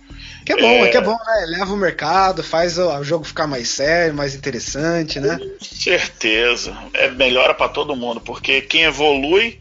Que 0.47 0.53
é 0.53 0.61
bom, 0.61 0.85
é, 0.85 0.87
que 0.87 0.95
é 0.95 1.01
bom, 1.01 1.11
né? 1.25 1.45
Leva 1.45 1.73
o 1.73 1.75
mercado, 1.75 2.41
faz 2.41 2.77
o 2.77 3.03
jogo 3.03 3.25
ficar 3.25 3.47
mais 3.47 3.67
sério, 3.67 4.15
mais 4.15 4.33
interessante, 4.33 5.19
né? 5.19 5.37
Certeza. 5.59 6.73
É 6.93 7.09
melhora 7.09 7.53
para 7.53 7.67
todo 7.67 7.97
mundo, 7.97 8.21
porque 8.21 8.61
quem 8.61 8.83
evolui 8.83 9.59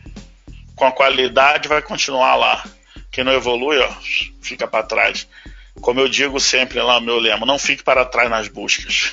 com 0.76 0.85
a 0.85 0.93
qualidade 0.93 1.66
vai 1.66 1.83
continuar 1.83 2.37
lá. 2.37 2.64
Quem 3.11 3.25
não 3.25 3.33
evolui, 3.33 3.76
ó, 3.78 3.88
fica 4.40 4.69
para 4.69 4.85
trás. 4.85 5.26
Como 5.80 6.00
eu 6.00 6.09
digo 6.09 6.40
sempre 6.40 6.80
lá 6.80 7.00
meu 7.00 7.18
lema, 7.18 7.47
não 7.47 7.59
fique 7.59 7.83
para 7.83 8.04
trás 8.04 8.30
nas 8.30 8.49
buscas. 8.49 9.12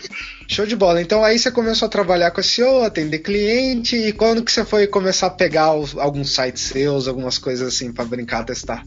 Show 0.48 0.66
de 0.66 0.76
bola. 0.76 1.02
Então 1.02 1.24
aí 1.24 1.38
você 1.38 1.50
começou 1.50 1.86
a 1.86 1.90
trabalhar 1.90 2.30
com 2.30 2.42
SEO, 2.42 2.82
atender 2.82 3.18
cliente, 3.18 3.96
e 3.96 4.12
quando 4.12 4.44
que 4.44 4.52
você 4.52 4.64
foi 4.64 4.86
começar 4.86 5.26
a 5.26 5.30
pegar 5.30 5.74
os, 5.74 5.96
alguns 5.96 6.34
sites 6.34 6.62
seus, 6.62 7.08
algumas 7.08 7.38
coisas 7.38 7.74
assim 7.74 7.92
para 7.92 8.04
brincar, 8.04 8.44
testar? 8.44 8.84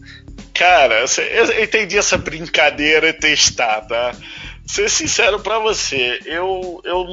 Cara, 0.53 1.03
eu 1.03 1.63
entendi 1.63 1.97
essa 1.97 2.17
brincadeira 2.17 3.09
e 3.09 3.13
testar, 3.13 3.81
tá? 3.81 4.15
Ser 4.65 4.89
sincero 4.89 5.39
para 5.39 5.59
você, 5.59 6.19
eu, 6.25 6.81
eu 6.83 7.05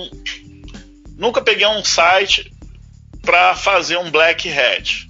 nunca 1.16 1.42
peguei 1.42 1.66
um 1.66 1.85
site 1.85 2.52
para 3.23 3.54
fazer 3.54 3.97
um 3.97 4.11
black 4.11 4.49
hat 4.50 5.09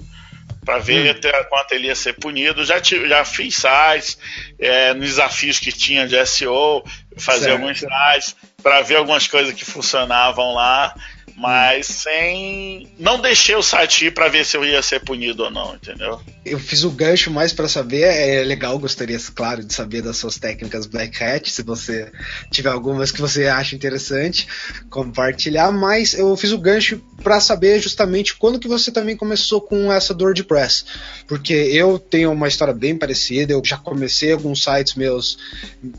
para 0.65 0.79
ver 0.79 1.07
hum. 1.07 1.11
até 1.11 1.45
quanto 1.45 1.73
ele 1.73 1.89
ia 1.89 1.95
ser 1.95 2.15
punido. 2.15 2.65
Já, 2.65 2.81
tive, 2.81 3.09
já 3.09 3.25
fiz 3.25 3.55
sites 3.57 4.19
é, 4.59 4.95
nos 4.95 5.09
desafios 5.09 5.59
que 5.59 5.73
tinha 5.73 6.07
de 6.07 6.25
SEO, 6.27 6.85
fazer 7.17 7.53
alguns 7.53 7.81
sites 7.81 8.37
para 8.63 8.83
ver 8.83 8.97
algumas 8.97 9.27
coisas 9.27 9.53
que 9.55 9.65
funcionavam 9.65 10.55
lá 10.55 10.95
mas 11.37 11.87
sem. 11.87 12.89
Não 12.99 13.21
deixei 13.21 13.55
o 13.55 13.63
site 13.63 14.07
ir 14.07 14.15
pra 14.15 14.29
ver 14.29 14.45
se 14.45 14.57
eu 14.57 14.65
ia 14.65 14.83
ser 14.83 15.01
punido 15.01 15.45
ou 15.45 15.51
não, 15.51 15.75
entendeu? 15.75 16.21
Eu 16.45 16.59
fiz 16.59 16.85
o 16.85 16.91
gancho 16.91 17.31
mais 17.31 17.53
para 17.53 17.69
saber, 17.69 18.03
é 18.03 18.45
legal, 18.45 18.79
gostaria, 18.79 19.19
claro, 19.35 19.65
de 19.65 19.73
saber 19.73 20.03
das 20.03 20.17
suas 20.17 20.39
técnicas 20.39 20.87
Black 20.87 21.23
Hat, 21.23 21.51
se 21.51 21.63
você 21.63 22.13
tiver 22.51 22.71
algumas 22.71 23.11
que 23.11 23.21
você 23.21 23.47
acha 23.47 23.75
interessante, 23.75 24.47
compartilhar, 24.91 25.73
mas 25.73 26.15
eu 26.15 26.37
fiz 26.37 26.53
o 26.53 26.59
gancho 26.59 27.01
para 27.23 27.41
saber 27.41 27.81
justamente 27.81 28.37
quando 28.37 28.59
que 28.59 28.69
você 28.69 28.91
também 28.93 29.17
começou 29.17 29.61
com 29.61 29.93
essa 29.93 30.13
do 30.13 30.25
WordPress, 30.25 30.85
porque 31.27 31.55
eu 31.55 31.99
tenho 31.99 32.31
uma 32.31 32.49
história 32.49 32.75
bem 32.75 32.97
parecida, 32.97 33.53
eu 33.53 33.63
já 33.65 33.79
comecei 33.79 34.33
alguns 34.33 34.63
sites 34.63 34.95
meus, 34.95 35.39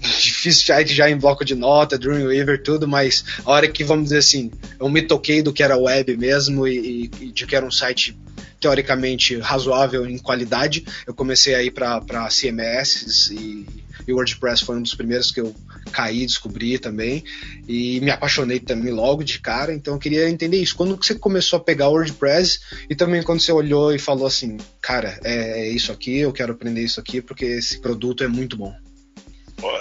fiz 0.01 0.63
site 0.63 0.93
já 0.93 1.09
em 1.09 1.17
bloco 1.17 1.43
de 1.43 1.55
nota, 1.55 1.97
Dreamweaver, 1.97 2.61
tudo, 2.61 2.87
mas 2.87 3.25
a 3.43 3.51
hora 3.51 3.67
que, 3.67 3.83
vamos 3.83 4.05
dizer 4.05 4.19
assim, 4.19 4.51
eu 4.79 4.87
me 4.87 5.01
toquei 5.01 5.24
do 5.41 5.53
que 5.53 5.63
era 5.63 5.77
web 5.77 6.15
mesmo 6.17 6.67
e, 6.67 7.09
e 7.19 7.31
de 7.31 7.45
que 7.45 7.55
era 7.55 7.65
um 7.65 7.71
site 7.71 8.17
teoricamente 8.59 9.37
razoável 9.37 10.07
em 10.07 10.17
qualidade. 10.17 10.85
Eu 11.05 11.13
comecei 11.13 11.53
a 11.53 11.61
ir 11.61 11.71
para 11.71 12.01
CMS 12.29 13.29
e, 13.31 13.65
e 14.07 14.13
WordPress 14.13 14.63
foi 14.63 14.77
um 14.77 14.81
dos 14.81 14.95
primeiros 14.95 15.31
que 15.31 15.41
eu 15.41 15.55
caí, 15.91 16.25
descobri 16.25 16.79
também 16.79 17.23
e 17.67 17.99
me 18.01 18.09
apaixonei 18.09 18.59
também 18.59 18.91
logo 18.91 19.23
de 19.23 19.39
cara. 19.39 19.73
Então 19.73 19.93
eu 19.93 19.99
queria 19.99 20.29
entender 20.29 20.57
isso. 20.57 20.75
Quando 20.75 20.95
você 20.95 21.15
começou 21.15 21.57
a 21.57 21.63
pegar 21.63 21.89
o 21.89 21.93
WordPress 21.93 22.59
e 22.89 22.95
também 22.95 23.21
quando 23.21 23.39
você 23.39 23.51
olhou 23.51 23.93
e 23.93 23.99
falou 23.99 24.25
assim, 24.25 24.57
cara, 24.81 25.19
é, 25.23 25.67
é 25.67 25.69
isso 25.69 25.91
aqui, 25.91 26.17
eu 26.19 26.33
quero 26.33 26.53
aprender 26.53 26.81
isso 26.81 26.99
aqui 26.99 27.21
porque 27.21 27.45
esse 27.45 27.79
produto 27.79 28.23
é 28.23 28.27
muito 28.27 28.57
bom. 28.57 28.73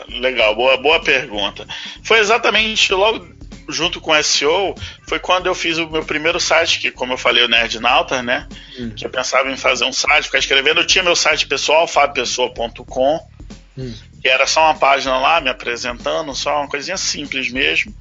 Legal, 0.09 0.55
boa, 0.55 0.77
boa 0.77 1.03
pergunta. 1.03 1.67
Foi 2.03 2.19
exatamente 2.21 2.93
logo 2.93 3.34
junto 3.69 4.01
com 4.01 4.13
o 4.13 4.23
SEO, 4.23 4.75
foi 5.09 5.19
quando 5.19 5.47
eu 5.47 5.55
fiz 5.55 5.79
o 5.79 5.89
meu 5.89 6.05
primeiro 6.05 6.41
site, 6.41 6.79
que 6.81 6.91
como 6.91 7.13
eu 7.13 7.19
falei, 7.19 7.45
o 7.45 7.49
Nerdnauta, 7.49 8.23
né? 8.23 8.47
Hum. 8.79 8.91
Que 8.91 9.07
eu 9.07 9.11
pensava 9.11 9.51
em 9.51 9.57
fazer 9.57 9.85
um 9.85 9.93
site, 9.93 10.25
ficar 10.25 10.39
escrevendo. 10.39 10.81
Eu 10.81 10.87
tinha 10.87 11.05
meu 11.05 11.17
site 11.17 11.47
pessoal, 11.47 11.87
fabpessoa.com, 11.87 13.29
hum. 13.77 13.95
que 14.21 14.29
era 14.29 14.47
só 14.47 14.65
uma 14.65 14.75
página 14.75 15.19
lá 15.19 15.41
me 15.41 15.51
apresentando, 15.51 16.35
só 16.35 16.61
uma 16.61 16.69
coisinha 16.69 16.97
simples 16.97 17.51
mesmo. 17.51 17.95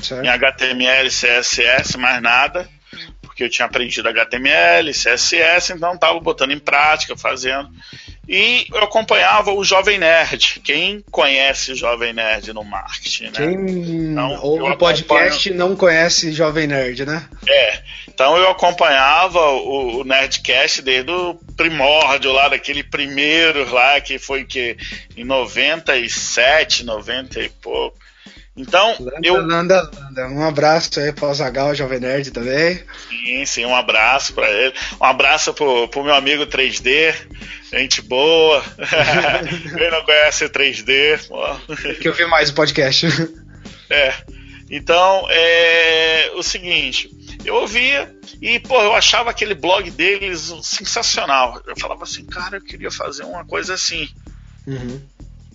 Certo. 0.00 0.24
Em 0.24 0.28
HTML, 0.28 1.08
CSS, 1.08 1.96
mais 1.98 2.20
nada. 2.22 2.68
Porque 3.22 3.44
eu 3.44 3.48
tinha 3.48 3.66
aprendido 3.66 4.08
HTML, 4.08 4.90
CSS, 4.92 5.72
então 5.72 5.94
estava 5.94 6.18
botando 6.20 6.50
em 6.52 6.58
prática, 6.58 7.16
fazendo. 7.16 7.70
E 8.28 8.66
eu 8.72 8.84
acompanhava 8.84 9.52
o 9.52 9.64
Jovem 9.64 9.98
Nerd. 9.98 10.60
Quem 10.62 11.04
conhece 11.10 11.72
o 11.72 11.74
Jovem 11.74 12.12
Nerd 12.12 12.52
no 12.52 12.62
marketing, 12.62 13.24
né? 13.24 13.32
Quem 13.32 13.54
então, 14.12 14.38
ou 14.42 14.68
no 14.68 14.76
podcast 14.76 15.50
não 15.50 15.74
conhece 15.74 16.32
Jovem 16.32 16.66
Nerd, 16.68 17.04
né? 17.04 17.28
É. 17.48 17.82
Então 18.06 18.36
eu 18.36 18.48
acompanhava 18.50 19.40
o, 19.40 20.00
o 20.00 20.04
Nerdcast 20.04 20.82
desde 20.82 21.10
o 21.10 21.34
primórdio 21.56 22.30
lá, 22.30 22.48
daquele 22.48 22.84
primeiro 22.84 23.68
lá, 23.72 24.00
que 24.00 24.18
foi 24.18 24.44
que 24.44 24.76
em 25.16 25.24
97, 25.24 26.84
90 26.84 27.40
e 27.40 27.48
pouco. 27.48 28.01
Então, 28.56 28.96
Landa, 29.00 29.20
eu. 29.22 29.46
Landa, 29.46 29.90
Landa. 29.94 30.28
Um 30.28 30.44
abraço 30.44 31.00
aí 31.00 31.10
pro 31.12 31.32
Zagal, 31.32 31.74
Jovem 31.74 32.00
Nerd 32.00 32.30
também. 32.30 32.82
Sim, 33.08 33.46
sim, 33.46 33.64
um 33.64 33.74
abraço 33.74 34.34
para 34.34 34.50
ele. 34.50 34.74
Um 35.00 35.04
abraço 35.04 35.54
pro, 35.54 35.88
pro 35.88 36.04
meu 36.04 36.14
amigo 36.14 36.46
3D, 36.46 37.14
gente 37.72 38.02
boa. 38.02 38.62
Quem 39.78 39.90
não 39.90 40.04
conhece 40.04 40.48
3D, 40.48 41.26
pô. 41.28 41.42
Que 41.94 42.08
eu 42.08 42.14
vi 42.14 42.26
mais 42.26 42.50
o 42.50 42.54
podcast. 42.54 43.06
É. 43.88 44.14
Então, 44.70 45.26
é 45.28 46.32
o 46.34 46.42
seguinte, 46.42 47.10
eu 47.44 47.56
ouvia 47.56 48.10
e, 48.40 48.58
pô, 48.58 48.80
eu 48.80 48.94
achava 48.94 49.30
aquele 49.30 49.54
blog 49.54 49.90
deles 49.90 50.50
sensacional. 50.62 51.60
Eu 51.66 51.78
falava 51.78 52.04
assim, 52.04 52.24
cara, 52.24 52.56
eu 52.56 52.62
queria 52.62 52.90
fazer 52.90 53.24
uma 53.24 53.44
coisa 53.44 53.74
assim. 53.74 54.08
Uhum. 54.66 55.02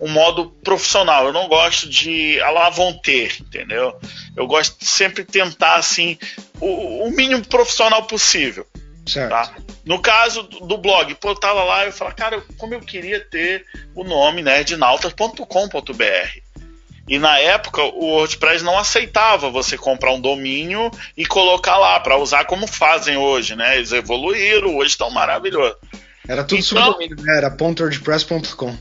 um 0.00 0.08
modo 0.08 0.50
profissional. 0.62 1.26
Eu 1.26 1.32
não 1.32 1.48
gosto 1.48 1.88
de 1.88 2.40
a 2.40 2.50
lá 2.50 2.70
vão 2.70 2.92
ter, 2.92 3.36
entendeu? 3.40 3.98
Eu 4.36 4.46
gosto 4.46 4.78
de 4.78 4.86
sempre 4.86 5.24
tentar 5.24 5.74
assim 5.74 6.16
o, 6.60 7.06
o 7.06 7.10
mínimo 7.10 7.44
profissional 7.46 8.04
possível. 8.04 8.66
Certo. 9.06 9.30
Tá? 9.30 9.54
No 9.84 10.00
caso 10.00 10.42
do 10.44 10.78
blog, 10.78 11.14
pô, 11.16 11.30
eu 11.30 11.34
tava 11.34 11.64
lá 11.64 11.84
e 11.84 11.88
eu 11.88 11.92
falava, 11.92 12.14
cara, 12.14 12.40
como 12.56 12.72
eu 12.72 12.80
queria 12.80 13.20
ter 13.20 13.66
o 13.94 14.04
nome 14.04 14.42
né, 14.42 14.62
de 14.62 14.76
nautas.com.br. 14.76 16.51
E 17.08 17.18
na 17.18 17.38
época 17.38 17.82
o 17.82 18.06
WordPress 18.06 18.62
não 18.62 18.78
aceitava 18.78 19.50
você 19.50 19.76
comprar 19.76 20.12
um 20.12 20.20
domínio 20.20 20.90
e 21.16 21.26
colocar 21.26 21.76
lá 21.76 21.98
para 22.00 22.16
usar 22.16 22.44
como 22.44 22.66
fazem 22.66 23.16
hoje, 23.16 23.56
né? 23.56 23.76
Eles 23.76 23.92
evoluíram, 23.92 24.76
hoje 24.76 24.90
estão 24.90 25.10
maravilhosos. 25.10 25.76
Era 26.26 26.44
tudo 26.44 26.60
então, 26.60 26.84
subdomínio, 26.84 27.16
né? 27.16 27.36
Era 27.36 27.48
.wordpress.com. 27.48 28.76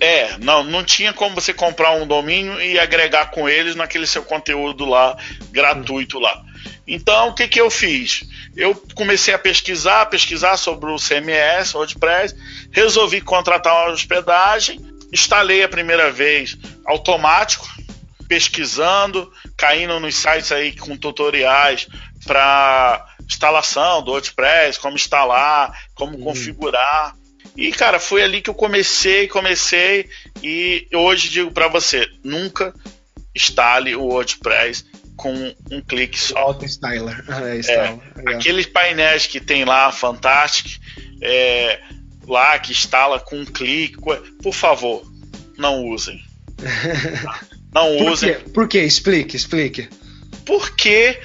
É, 0.00 0.36
não, 0.38 0.62
não 0.62 0.84
tinha 0.84 1.12
como 1.12 1.34
você 1.34 1.52
comprar 1.52 1.92
um 1.92 2.06
domínio 2.06 2.60
e 2.60 2.78
agregar 2.78 3.30
com 3.30 3.48
eles 3.48 3.74
naquele 3.74 4.06
seu 4.06 4.22
conteúdo 4.22 4.84
lá, 4.84 5.16
gratuito 5.50 6.18
lá. 6.18 6.42
Então, 6.86 7.28
o 7.28 7.34
que, 7.34 7.48
que 7.48 7.60
eu 7.60 7.70
fiz? 7.70 8.24
Eu 8.54 8.74
comecei 8.94 9.34
a 9.34 9.38
pesquisar, 9.38 10.06
pesquisar 10.06 10.56
sobre 10.56 10.90
o 10.90 10.96
CMS, 10.96 11.74
WordPress, 11.74 12.34
resolvi 12.70 13.20
contratar 13.20 13.72
uma 13.74 13.92
hospedagem, 13.92 14.80
instalei 15.12 15.62
a 15.62 15.68
primeira 15.68 16.10
vez 16.10 16.56
automático, 16.86 17.66
pesquisando, 18.28 19.32
caindo 19.56 19.98
nos 20.00 20.16
sites 20.16 20.52
aí 20.52 20.72
com 20.76 20.96
tutoriais 20.96 21.86
para 22.24 23.06
instalação 23.26 24.02
do 24.02 24.12
WordPress, 24.12 24.78
como 24.78 24.96
instalar, 24.96 25.72
como 25.94 26.16
hum. 26.16 26.22
configurar. 26.22 27.14
E, 27.56 27.72
cara, 27.72 27.98
foi 27.98 28.22
ali 28.22 28.42
que 28.42 28.50
eu 28.50 28.54
comecei, 28.54 29.28
comecei, 29.28 30.08
e 30.42 30.86
hoje 30.92 31.30
digo 31.30 31.50
para 31.50 31.68
você, 31.68 32.06
nunca 32.22 32.74
instale 33.34 33.94
o 33.94 34.04
WordPress 34.04 34.84
com 35.16 35.32
um 35.70 35.80
clique 35.80 36.18
só. 36.18 36.38
Auto 36.38 36.64
Styler. 36.64 37.24
É, 37.28 37.72
é, 37.72 37.98
é, 38.30 38.34
aqueles 38.34 38.66
painéis 38.66 39.26
que 39.26 39.40
tem 39.40 39.64
lá, 39.64 39.90
Fantastic, 39.90 40.78
é, 41.22 41.80
lá 42.26 42.58
que 42.58 42.72
instala 42.72 43.18
com 43.18 43.36
um 43.36 43.46
clique, 43.46 43.96
por 44.42 44.52
favor, 44.52 45.02
não 45.56 45.84
usem. 45.86 46.22
Não 47.72 47.96
Por 47.98 48.12
usem. 48.12 48.34
Quê? 48.34 48.40
Por 48.50 48.68
quê? 48.68 48.80
Explique, 48.82 49.36
explique. 49.36 49.88
Porque 50.44 51.20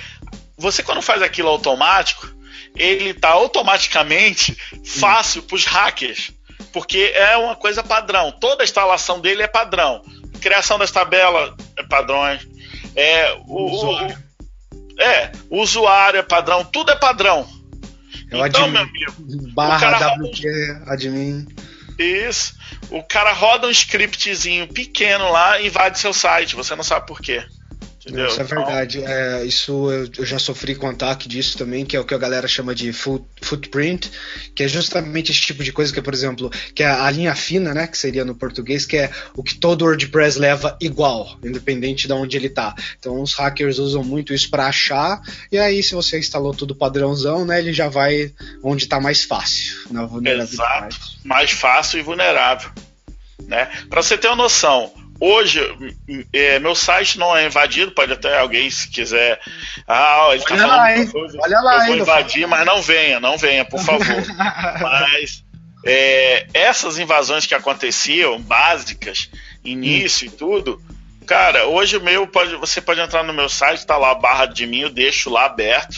você 0.58 0.84
quando 0.84 1.02
faz 1.02 1.22
aquilo 1.22 1.50
automático, 1.50 2.30
ele 2.76 3.14
tá 3.14 3.30
automaticamente 3.30 4.58
fácil 4.86 5.44
para 5.44 5.56
os 5.56 5.66
hackers, 5.66 6.32
porque 6.72 7.12
é 7.16 7.36
uma 7.38 7.56
coisa 7.56 7.84
padrão. 7.84 8.32
Toda 8.32 8.64
a 8.64 8.66
instalação 8.66 9.20
dele 9.20 9.44
é 9.44 9.48
padrão. 9.48 10.02
Criação 10.40 10.78
das 10.78 10.92
tabelas 10.92 11.54
é 11.78 11.84
padrões. 11.84 12.48
É 12.96 13.34
o, 13.48 13.72
usuário. 13.72 14.18
O, 14.72 15.02
é, 15.02 15.32
o 15.50 15.62
usuário 15.62 16.20
é 16.20 16.24
padrão, 16.24 16.64
tudo 16.66 16.92
é 16.92 16.96
padrão. 16.96 17.48
O 18.32 18.46
então, 18.46 18.66
admin, 18.66 18.72
meu 18.72 18.82
amigo, 18.82 19.52
barra 19.54 20.14
WP, 20.16 20.48
admin. 20.88 21.48
Isso. 22.00 22.56
O 22.92 23.02
cara 23.02 23.32
roda 23.32 23.68
um 23.68 23.72
scriptzinho 23.72 24.68
pequeno 24.68 25.32
lá 25.32 25.60
e 25.60 25.68
invade 25.68 25.98
seu 25.98 26.14
site. 26.14 26.56
Você 26.56 26.76
não 26.76 26.84
sabe 26.84 27.08
por 27.08 27.22
quê. 27.22 27.44
Entendeu? 28.06 28.28
Isso 28.28 28.42
é 28.42 28.44
então, 28.44 28.58
verdade. 28.58 29.04
É, 29.04 29.46
isso 29.46 29.92
eu, 29.92 30.10
eu, 30.18 30.26
já 30.26 30.40
sofri 30.40 30.74
com 30.74 30.88
ataque 30.88 31.30
disso 31.30 31.58
também, 31.58 31.86
que 31.86 31.96
é 31.96 32.00
o 32.00 32.04
que 32.04 32.16
a 32.16 32.18
galera 32.18 32.48
chama 32.48 32.74
de 32.74 32.92
foot, 32.92 33.24
footprint, 33.42 34.12
que 34.56 34.64
é 34.64 34.68
justamente 34.68 35.32
esse 35.32 35.42
tipo 35.42 35.64
de 35.64 35.72
coisa 35.72 35.94
que, 35.94 36.02
por 36.02 36.14
exemplo, 36.14 36.50
que 36.74 36.82
é 36.82 36.88
a 36.88 37.10
linha 37.12 37.36
fina, 37.36 37.74
né, 37.76 37.86
que 37.86 37.98
seria 37.98 38.26
no 38.26 38.34
português, 38.34 38.88
que 38.88 38.98
é 38.98 39.12
o 39.36 39.44
que 39.44 39.54
todo 39.54 39.86
WordPress 39.86 40.40
leva 40.40 40.76
igual, 40.82 41.38
independente 41.44 42.08
de 42.08 42.14
onde 42.14 42.36
ele 42.36 42.50
tá. 42.50 42.74
Então 42.98 43.22
os 43.22 43.34
hackers 43.34 43.78
usam 43.78 44.04
muito 44.04 44.34
isso 44.34 44.50
para 44.50 44.66
achar, 44.66 45.22
e 45.52 45.60
aí 45.60 45.84
se 45.84 45.94
você 45.94 46.18
instalou 46.18 46.56
tudo 46.56 46.76
padrãozão, 46.76 47.46
né, 47.46 47.60
ele 47.60 47.72
já 47.72 47.88
vai 47.88 48.34
onde 48.64 48.88
tá 48.88 49.00
mais 49.00 49.24
fácil, 49.24 49.76
na 49.92 50.06
vulnerabilidade. 50.06 50.96
Exato. 50.96 51.18
Mais 51.24 51.52
fácil 51.52 52.00
e 52.00 52.02
vulnerável. 52.02 52.72
Né? 53.48 53.66
Para 53.90 54.02
você 54.02 54.18
ter 54.18 54.28
uma 54.28 54.36
noção, 54.36 54.92
hoje 55.22 55.62
é, 56.34 56.58
meu 56.58 56.74
site 56.74 57.20
não 57.20 57.38
é 57.38 57.46
invadido, 57.46 57.92
pode 57.92 58.12
até 58.12 58.40
alguém 58.40 58.70
se 58.70 58.90
quiser. 58.90 59.40
Ah, 59.88 60.30
ele 60.32 60.44
tá 60.44 60.56
Olha 60.56 60.64
falando 60.64 60.78
lá, 60.78 60.98
hein? 60.98 61.08
Coisa, 61.08 61.38
Olha 61.40 61.60
lá, 61.62 61.78
eu 61.78 61.86
vou 61.86 61.96
invadir, 61.98 62.48
mas 62.48 62.66
não 62.66 62.82
venha, 62.82 63.20
não 63.20 63.38
venha, 63.38 63.64
por 63.64 63.80
favor. 63.80 64.26
mas 64.82 65.44
é, 65.86 66.48
essas 66.54 66.98
invasões 66.98 67.46
que 67.46 67.54
aconteciam, 67.54 68.42
básicas, 68.42 69.30
início 69.64 70.28
hum. 70.28 70.34
e 70.34 70.36
tudo, 70.36 70.82
cara, 71.28 71.68
hoje 71.68 71.98
o 71.98 72.02
meu 72.02 72.26
pode, 72.26 72.56
você 72.56 72.82
pode 72.82 73.00
entrar 73.00 73.24
no 73.24 73.34
meu 73.34 73.48
site, 73.48 73.86
tá 73.86 73.98
lá 73.98 74.12
a 74.12 74.16
barra 74.16 74.48
de 74.48 74.66
mim, 74.66 74.82
eu 74.82 74.90
deixo 74.90 75.30
lá 75.30 75.46
aberto, 75.46 75.98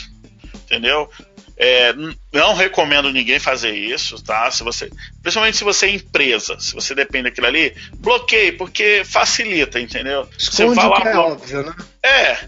entendeu? 0.54 1.10
É, 1.56 1.94
não 2.32 2.54
recomendo 2.54 3.12
ninguém 3.12 3.38
fazer 3.38 3.72
isso, 3.72 4.22
tá? 4.22 4.50
Se 4.50 4.64
você, 4.64 4.90
principalmente 5.22 5.56
se 5.56 5.62
você 5.62 5.86
é 5.86 5.90
empresa, 5.90 6.58
se 6.58 6.74
você 6.74 6.94
depende 6.94 7.24
daquilo 7.24 7.46
ali, 7.46 7.74
bloqueie, 7.98 8.52
porque 8.52 9.02
facilita, 9.04 9.78
entendeu? 9.78 10.28
Esconde 10.36 10.74
você 10.74 10.74
vai 10.74 10.88
lá, 10.88 11.10
é 11.10 11.16
óbvio, 11.16 11.62
né? 11.62 11.74
É, 12.02 12.38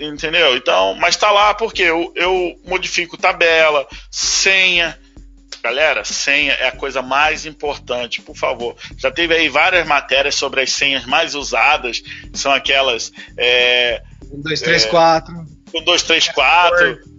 entendeu? 0.00 0.54
Então, 0.54 0.94
mas 0.96 1.16
tá 1.16 1.30
lá 1.30 1.54
porque 1.54 1.82
eu, 1.82 2.12
eu 2.14 2.60
modifico 2.66 3.16
tabela, 3.16 3.86
senha. 4.10 4.98
Galera, 5.62 6.04
senha 6.04 6.52
é 6.52 6.68
a 6.68 6.72
coisa 6.72 7.02
mais 7.02 7.46
importante, 7.46 8.20
por 8.20 8.36
favor. 8.36 8.76
Já 8.98 9.10
teve 9.10 9.34
aí 9.34 9.48
várias 9.48 9.86
matérias 9.86 10.34
sobre 10.34 10.60
as 10.60 10.70
senhas 10.70 11.06
mais 11.06 11.34
usadas, 11.34 12.02
são 12.34 12.52
aquelas. 12.52 13.10
É, 13.36 14.02
1, 14.30 14.42
2, 14.42 14.60
3, 14.60 14.84
4. 14.84 15.46
1, 15.74 15.82
2, 15.84 16.02
3, 16.02 16.28
4 16.28 17.15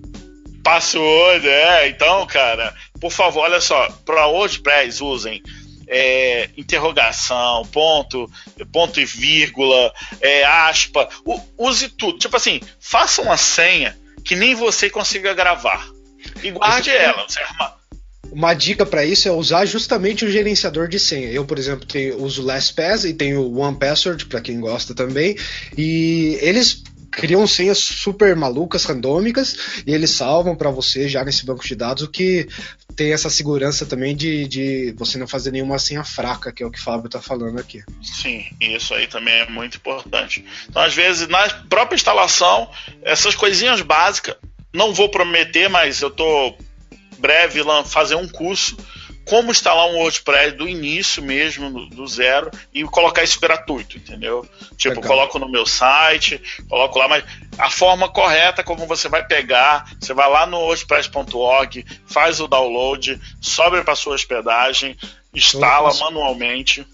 Password, 0.67 1.47
é. 1.47 1.87
Então, 1.87 2.27
cara, 2.27 2.75
por 2.99 3.09
favor, 3.09 3.43
olha 3.43 3.61
só, 3.61 3.87
para 4.05 4.27
WordPress 4.27 5.01
usem 5.01 5.41
é, 5.87 6.49
interrogação, 6.57 7.63
ponto, 7.71 8.29
ponto 8.69 8.99
e 8.99 9.05
vírgula, 9.05 9.93
é, 10.19 10.43
aspa, 10.43 11.07
use 11.57 11.87
tudo. 11.87 12.19
Tipo 12.19 12.35
assim, 12.35 12.59
faça 12.81 13.21
uma 13.21 13.37
senha 13.37 13.97
que 14.25 14.35
nem 14.35 14.55
você 14.55 14.89
consiga 14.89 15.33
gravar 15.33 15.87
e 16.43 16.51
guarde 16.51 16.89
ela. 16.89 17.25
Você 17.25 17.39
uma 18.29 18.53
dica 18.53 18.85
para 18.85 19.05
isso 19.05 19.29
é 19.29 19.31
usar 19.31 19.65
justamente 19.65 20.25
o 20.25 20.29
gerenciador 20.29 20.89
de 20.89 20.99
senha. 20.99 21.31
Eu, 21.31 21.45
por 21.45 21.57
exemplo, 21.57 21.87
tenho, 21.87 22.21
uso 22.21 22.43
LastPass 22.43 23.05
e 23.05 23.13
tenho 23.13 23.39
o 23.39 23.59
OnePassword 23.59 24.25
para 24.25 24.41
quem 24.41 24.59
gosta 24.59 24.93
também. 24.93 25.37
E 25.77 26.37
eles 26.41 26.83
criam 27.17 27.47
senhas 27.47 27.79
super 27.79 28.35
malucas, 28.35 28.85
randômicas, 28.85 29.81
e 29.87 29.91
eles 29.91 30.11
salvam 30.11 30.55
para 30.55 30.69
você 30.69 31.09
já 31.09 31.25
nesse 31.25 31.43
banco 31.43 31.65
de 31.65 31.75
dados, 31.75 32.03
o 32.03 32.07
que 32.07 32.47
tem 32.95 33.11
essa 33.11 33.27
segurança 33.27 33.87
também 33.87 34.15
de, 34.15 34.47
de 34.47 34.93
você 34.95 35.17
não 35.17 35.27
fazer 35.27 35.51
nenhuma 35.51 35.79
senha 35.79 36.03
fraca, 36.03 36.51
que 36.51 36.61
é 36.61 36.65
o 36.65 36.69
que 36.69 36.79
o 36.79 36.83
Fábio 36.83 37.07
está 37.07 37.19
falando 37.19 37.59
aqui. 37.59 37.83
Sim, 38.03 38.45
isso 38.61 38.93
aí 38.93 39.07
também 39.07 39.33
é 39.33 39.49
muito 39.49 39.77
importante. 39.77 40.45
Então, 40.69 40.79
às 40.79 40.93
vezes, 40.93 41.27
na 41.27 41.49
própria 41.67 41.95
instalação, 41.95 42.69
essas 43.01 43.33
coisinhas 43.33 43.81
básicas, 43.81 44.35
não 44.71 44.93
vou 44.93 45.09
prometer, 45.09 45.67
mas 45.69 46.01
eu 46.01 46.09
estou 46.09 46.55
breve 47.17 47.61
fazer 47.85 48.13
um 48.13 48.27
curso 48.27 48.77
como 49.27 49.51
instalar 49.51 49.87
um 49.87 49.97
WordPress 49.97 50.55
do 50.55 50.67
início 50.67 51.21
mesmo, 51.21 51.87
do 51.89 52.07
zero, 52.07 52.49
e 52.73 52.83
colocar 52.83 53.23
isso 53.23 53.39
gratuito, 53.39 53.97
entendeu? 53.97 54.47
Tipo, 54.75 54.95
Legal. 54.95 55.09
coloco 55.09 55.39
no 55.39 55.49
meu 55.49 55.65
site, 55.65 56.41
coloco 56.69 56.97
lá, 56.97 57.07
mas 57.07 57.23
a 57.57 57.69
forma 57.69 58.09
correta 58.09 58.63
como 58.63 58.87
você 58.87 59.09
vai 59.09 59.25
pegar, 59.25 59.91
você 59.99 60.13
vai 60.13 60.29
lá 60.29 60.45
no 60.45 60.57
wordpress.org, 60.57 61.85
faz 62.05 62.39
o 62.39 62.47
download, 62.47 63.19
sobe 63.41 63.83
para 63.83 63.95
sua 63.95 64.15
hospedagem, 64.15 64.97
instala 65.33 65.93
manualmente 65.95 66.85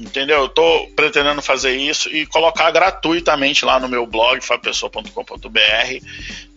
Entendeu? 0.00 0.40
Eu 0.40 0.48
tô 0.48 0.88
pretendendo 0.96 1.42
fazer 1.42 1.76
isso 1.76 2.08
e 2.08 2.24
colocar 2.24 2.70
gratuitamente 2.70 3.66
lá 3.66 3.78
no 3.78 3.86
meu 3.86 4.06
blog, 4.06 4.40
fabpessoa.com.br, 4.40 6.06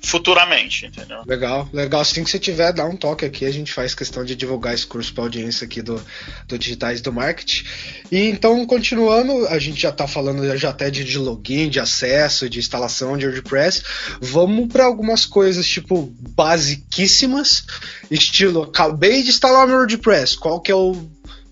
futuramente, 0.01 0.86
entendeu? 0.86 1.23
Legal, 1.27 1.67
legal. 1.73 1.99
Assim 1.99 2.23
que 2.23 2.29
você 2.29 2.39
tiver, 2.39 2.71
dá 2.71 2.86
um 2.86 2.95
toque 2.95 3.25
aqui, 3.25 3.45
a 3.45 3.51
gente 3.51 3.73
faz 3.73 3.93
questão 3.93 4.23
de 4.23 4.34
divulgar 4.34 4.73
esse 4.73 4.88
curso 4.88 5.13
para 5.13 5.25
audiência 5.25 5.65
aqui 5.65 5.82
do, 5.82 6.01
do 6.47 6.58
Digitais 6.58 7.01
do 7.01 7.12
Marketing. 7.12 7.65
E 8.10 8.29
então, 8.29 8.65
continuando, 8.65 9.45
a 9.47 9.60
gente 9.60 9.82
já 9.82 9.91
tá 9.91 10.08
falando 10.08 10.56
já 10.58 10.69
até 10.69 10.89
de, 10.89 11.03
de 11.03 11.17
login, 11.17 11.67
de 11.67 11.82
acesso, 11.82 12.49
de 12.49 12.60
instalação 12.60 13.17
de 13.17 13.25
WordPress. 13.25 13.84
Vamos 14.21 14.71
para 14.71 14.86
algumas 14.86 15.25
coisas, 15.25 15.67
tipo, 15.67 16.13
basiquíssimas, 16.29 17.65
estilo, 18.10 18.63
acabei 18.63 19.21
de 19.21 19.29
instalar 19.29 19.67
meu 19.67 19.77
WordPress, 19.77 20.38
qual 20.38 20.62
que 20.62 20.71
é 20.71 20.75
o 20.75 20.95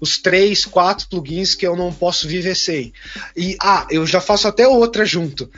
os 0.01 0.17
três, 0.17 0.65
quatro 0.65 1.07
plugins 1.07 1.53
que 1.53 1.65
eu 1.65 1.75
não 1.75 1.93
posso 1.93 2.27
viver 2.27 2.55
sem. 2.55 2.91
E 3.37 3.55
ah, 3.61 3.85
eu 3.91 4.05
já 4.05 4.19
faço 4.19 4.47
até 4.47 4.67
outra 4.67 5.05
junto. 5.05 5.43
O 5.45 5.49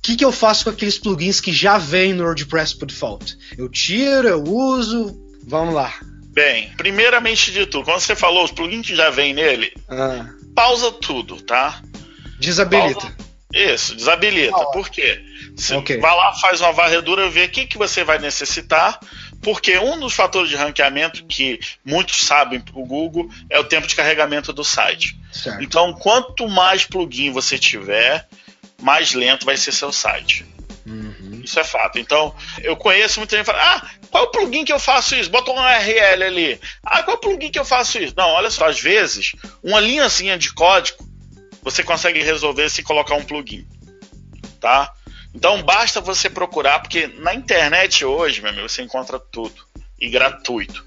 que, 0.00 0.16
que 0.16 0.24
eu 0.24 0.32
faço 0.32 0.64
com 0.64 0.70
aqueles 0.70 0.98
plugins 0.98 1.40
que 1.40 1.52
já 1.52 1.78
vêm 1.78 2.14
no 2.14 2.24
WordPress 2.24 2.76
por 2.76 2.86
default? 2.86 3.36
Eu 3.58 3.68
tiro, 3.68 4.28
eu 4.28 4.42
uso, 4.44 5.20
vamos 5.44 5.74
lá. 5.74 5.92
Bem, 6.28 6.72
primeiramente 6.76 7.52
de 7.52 7.66
tudo, 7.66 7.84
quando 7.84 8.00
você 8.00 8.16
falou 8.16 8.44
os 8.44 8.52
plugins 8.52 8.86
que 8.86 8.96
já 8.96 9.10
vêm 9.10 9.34
nele, 9.34 9.72
ah. 9.88 10.26
pausa 10.54 10.90
tudo, 10.92 11.42
tá? 11.42 11.82
Desabilita. 12.38 13.00
Pausa, 13.00 13.16
isso, 13.52 13.94
desabilita. 13.94 14.56
Ah, 14.56 14.66
Por 14.66 14.88
quê? 14.88 15.20
Você 15.56 15.74
okay. 15.74 15.98
vai 15.98 16.16
lá, 16.16 16.32
faz 16.34 16.60
uma 16.60 16.72
varredura, 16.72 17.28
vê 17.28 17.44
o 17.44 17.50
que, 17.50 17.66
que 17.66 17.76
você 17.76 18.02
vai 18.02 18.18
necessitar, 18.18 18.98
porque 19.42 19.76
um 19.78 19.98
dos 19.98 20.14
fatores 20.14 20.48
de 20.48 20.56
ranqueamento 20.56 21.24
que 21.26 21.58
muitos 21.84 22.24
sabem 22.24 22.60
para 22.60 22.78
o 22.78 22.86
Google 22.86 23.28
é 23.50 23.58
o 23.58 23.64
tempo 23.64 23.86
de 23.86 23.94
carregamento 23.94 24.52
do 24.52 24.64
site. 24.64 25.18
Certo. 25.32 25.62
Então, 25.62 25.92
quanto 25.92 26.48
mais 26.48 26.84
plugin 26.84 27.32
você 27.32 27.58
tiver, 27.58 28.26
mais 28.80 29.12
lento 29.12 29.44
vai 29.44 29.56
ser 29.56 29.72
seu 29.72 29.92
site. 29.92 30.46
Uhum. 30.86 31.40
Isso 31.44 31.58
é 31.58 31.64
fato. 31.64 31.98
Então, 31.98 32.34
eu 32.60 32.76
conheço 32.76 33.18
muita 33.18 33.36
gente 33.36 33.46
que 33.46 33.52
fala: 33.52 33.76
ah, 33.76 33.90
qual 34.10 34.24
é 34.24 34.26
o 34.26 34.30
plugin 34.30 34.64
que 34.64 34.72
eu 34.72 34.78
faço 34.78 35.14
isso? 35.14 35.30
Bota 35.30 35.50
um 35.50 35.54
URL 35.54 36.24
ali. 36.24 36.60
Ah, 36.82 37.02
qual 37.02 37.16
é 37.16 37.18
o 37.18 37.20
plugin 37.20 37.50
que 37.50 37.58
eu 37.58 37.64
faço 37.64 37.98
isso? 37.98 38.14
Não, 38.16 38.28
olha 38.30 38.50
só, 38.50 38.66
às 38.66 38.80
vezes, 38.80 39.32
uma 39.62 39.80
linhazinha 39.80 40.38
de 40.38 40.52
código 40.52 41.10
você 41.62 41.82
consegue 41.84 42.20
resolver 42.20 42.68
se 42.68 42.82
colocar 42.82 43.14
um 43.14 43.24
plugin. 43.24 43.66
Tá? 44.60 44.92
Então 45.34 45.62
basta 45.62 46.00
você 46.00 46.28
procurar, 46.28 46.80
porque 46.80 47.06
na 47.06 47.34
internet 47.34 48.04
hoje, 48.04 48.40
meu 48.40 48.50
amigo, 48.50 48.68
você 48.68 48.82
encontra 48.82 49.18
tudo. 49.18 49.66
E 49.98 50.08
gratuito. 50.08 50.84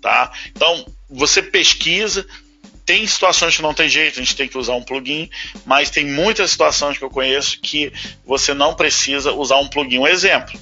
Tá? 0.00 0.32
Então, 0.50 0.86
você 1.08 1.42
pesquisa, 1.42 2.26
tem 2.84 3.06
situações 3.06 3.56
que 3.56 3.62
não 3.62 3.72
tem 3.72 3.88
jeito, 3.88 4.18
a 4.18 4.22
gente 4.22 4.36
tem 4.36 4.48
que 4.48 4.58
usar 4.58 4.74
um 4.74 4.82
plugin, 4.82 5.30
mas 5.64 5.90
tem 5.90 6.04
muitas 6.06 6.50
situações 6.50 6.98
que 6.98 7.04
eu 7.04 7.10
conheço 7.10 7.60
que 7.60 7.92
você 8.24 8.52
não 8.52 8.74
precisa 8.74 9.32
usar 9.32 9.56
um 9.56 9.68
plugin. 9.68 9.98
Um 9.98 10.06
exemplo, 10.06 10.58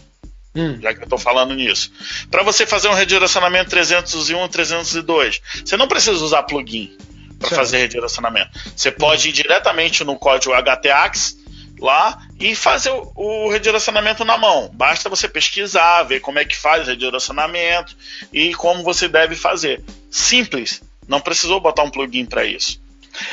hum. 0.54 0.78
já 0.80 0.94
que 0.94 1.00
eu 1.00 1.04
estou 1.04 1.18
falando 1.18 1.54
nisso. 1.54 1.92
Para 2.30 2.42
você 2.42 2.66
fazer 2.66 2.88
um 2.88 2.94
redirecionamento 2.94 3.70
301 3.70 4.48
302, 4.48 5.42
você 5.64 5.76
não 5.76 5.88
precisa 5.88 6.24
usar 6.24 6.44
plugin 6.44 6.96
para 7.38 7.50
fazer 7.50 7.78
redirecionamento. 7.78 8.50
Você 8.76 8.92
pode 8.92 9.28
ir 9.28 9.32
diretamente 9.32 10.04
no 10.04 10.16
código 10.16 10.54
HTAX 10.54 11.41
lá 11.82 12.18
e 12.38 12.54
fazer 12.54 12.90
o, 12.90 13.12
o, 13.14 13.50
redirecionamento 13.50 14.24
na 14.24 14.38
mão. 14.38 14.70
Basta 14.72 15.08
você 15.08 15.28
pesquisar, 15.28 16.04
ver 16.04 16.20
como 16.20 16.38
é 16.38 16.44
que 16.44 16.56
faz 16.56 16.86
o 16.86 16.90
redirecionamento 16.90 17.96
e 18.32 18.54
como 18.54 18.82
você 18.82 19.08
deve 19.08 19.34
fazer. 19.34 19.82
Simples. 20.10 20.82
Não 21.06 21.20
precisou 21.20 21.60
botar 21.60 21.82
um 21.82 21.90
plugin 21.90 22.24
para 22.24 22.44
isso. 22.44 22.81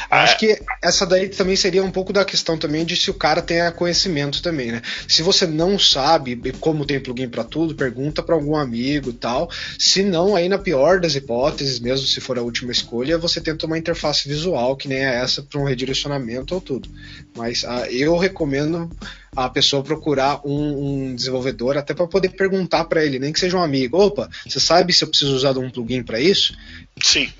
Acho 0.09 0.37
que 0.37 0.59
essa 0.81 1.05
daí 1.05 1.29
também 1.29 1.55
seria 1.55 1.83
um 1.83 1.91
pouco 1.91 2.11
da 2.11 2.25
questão 2.25 2.57
também 2.57 2.85
de 2.85 2.95
se 2.95 3.09
o 3.09 3.13
cara 3.13 3.41
tem 3.41 3.59
conhecimento 3.71 4.41
também, 4.41 4.71
né? 4.71 4.81
Se 5.07 5.21
você 5.21 5.45
não 5.45 5.77
sabe 5.79 6.39
como 6.59 6.85
tem 6.85 6.99
plugin 6.99 7.29
para 7.29 7.43
tudo, 7.43 7.75
pergunta 7.75 8.21
para 8.21 8.35
algum 8.35 8.55
amigo 8.55 9.13
tal. 9.13 9.49
Se 9.77 10.03
não, 10.03 10.35
aí 10.35 10.49
na 10.49 10.57
pior 10.57 10.99
das 10.99 11.15
hipóteses, 11.15 11.79
mesmo 11.79 12.07
se 12.07 12.19
for 12.19 12.37
a 12.37 12.41
última 12.41 12.71
escolha, 12.71 13.17
você 13.17 13.39
tenta 13.39 13.65
uma 13.65 13.77
interface 13.77 14.27
visual 14.27 14.75
que 14.75 14.87
nem 14.87 14.99
é 14.99 15.15
essa 15.15 15.41
para 15.43 15.59
um 15.59 15.65
redirecionamento 15.65 16.53
ou 16.53 16.61
tudo. 16.61 16.89
Mas 17.35 17.63
uh, 17.63 17.85
eu 17.89 18.17
recomendo 18.17 18.89
a 19.35 19.49
pessoa 19.49 19.83
procurar 19.83 20.41
um, 20.45 21.09
um 21.09 21.15
desenvolvedor 21.15 21.77
até 21.77 21.93
para 21.93 22.07
poder 22.07 22.29
perguntar 22.29 22.85
para 22.85 23.05
ele, 23.05 23.19
nem 23.19 23.31
que 23.31 23.39
seja 23.39 23.57
um 23.57 23.63
amigo. 23.63 23.97
Opa, 23.97 24.29
você 24.45 24.59
sabe 24.59 24.93
se 24.93 25.03
eu 25.03 25.07
preciso 25.07 25.35
usar 25.35 25.57
um 25.57 25.69
plugin 25.69 26.03
para 26.03 26.19
isso? 26.19 26.55
Sim, 27.01 27.31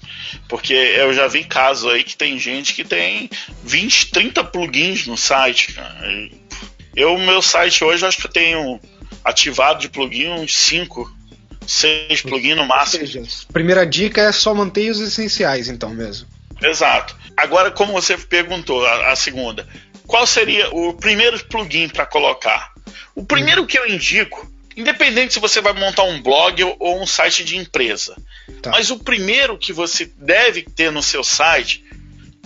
porque 0.47 0.73
eu 0.73 1.13
já 1.13 1.27
vi 1.27 1.43
casos 1.43 1.91
aí 1.91 2.03
que 2.03 2.15
tem 2.15 2.39
gente 2.39 2.73
que 2.73 2.83
tem 2.83 3.29
20, 3.63 4.11
30 4.11 4.43
plugins 4.45 5.07
no 5.07 5.17
site. 5.17 5.73
Cara. 5.73 6.29
Eu, 6.95 7.17
meu 7.17 7.41
site 7.41 7.83
hoje, 7.83 8.05
acho 8.05 8.17
que 8.17 8.27
eu 8.27 8.31
tenho 8.31 8.79
ativado 9.23 9.79
de 9.79 9.89
plugin 9.89 10.29
uns 10.29 10.55
5, 10.55 11.11
6 11.65 12.21
plugins 12.21 12.55
no 12.55 12.65
máximo. 12.65 13.03
Ou 13.03 13.07
seja, 13.07 13.45
primeira 13.51 13.85
dica 13.85 14.21
é 14.21 14.31
só 14.31 14.53
manter 14.53 14.89
os 14.89 14.99
essenciais, 14.99 15.67
então 15.67 15.89
mesmo. 15.89 16.27
Exato. 16.61 17.15
Agora, 17.37 17.71
como 17.71 17.93
você 17.93 18.17
perguntou, 18.17 18.85
a, 18.85 19.11
a 19.11 19.15
segunda, 19.15 19.67
qual 20.09 20.25
seria 20.25 20.67
o 20.71 20.91
primeiro 20.95 21.39
plugin 21.45 21.87
para 21.87 22.03
colocar? 22.03 22.73
O 23.13 23.23
primeiro 23.23 23.67
que 23.67 23.77
eu 23.77 23.87
indico, 23.87 24.51
independente 24.75 25.35
se 25.35 25.39
você 25.39 25.61
vai 25.61 25.71
montar 25.71 26.01
um 26.01 26.19
blog 26.19 26.63
ou 26.79 26.99
um 26.99 27.05
site 27.05 27.43
de 27.43 27.55
empresa, 27.55 28.17
tá. 28.59 28.71
mas 28.71 28.89
o 28.89 28.97
primeiro 28.97 29.55
que 29.55 29.71
você 29.71 30.11
deve 30.17 30.63
ter 30.63 30.91
no 30.91 31.03
seu 31.03 31.23
site 31.23 31.85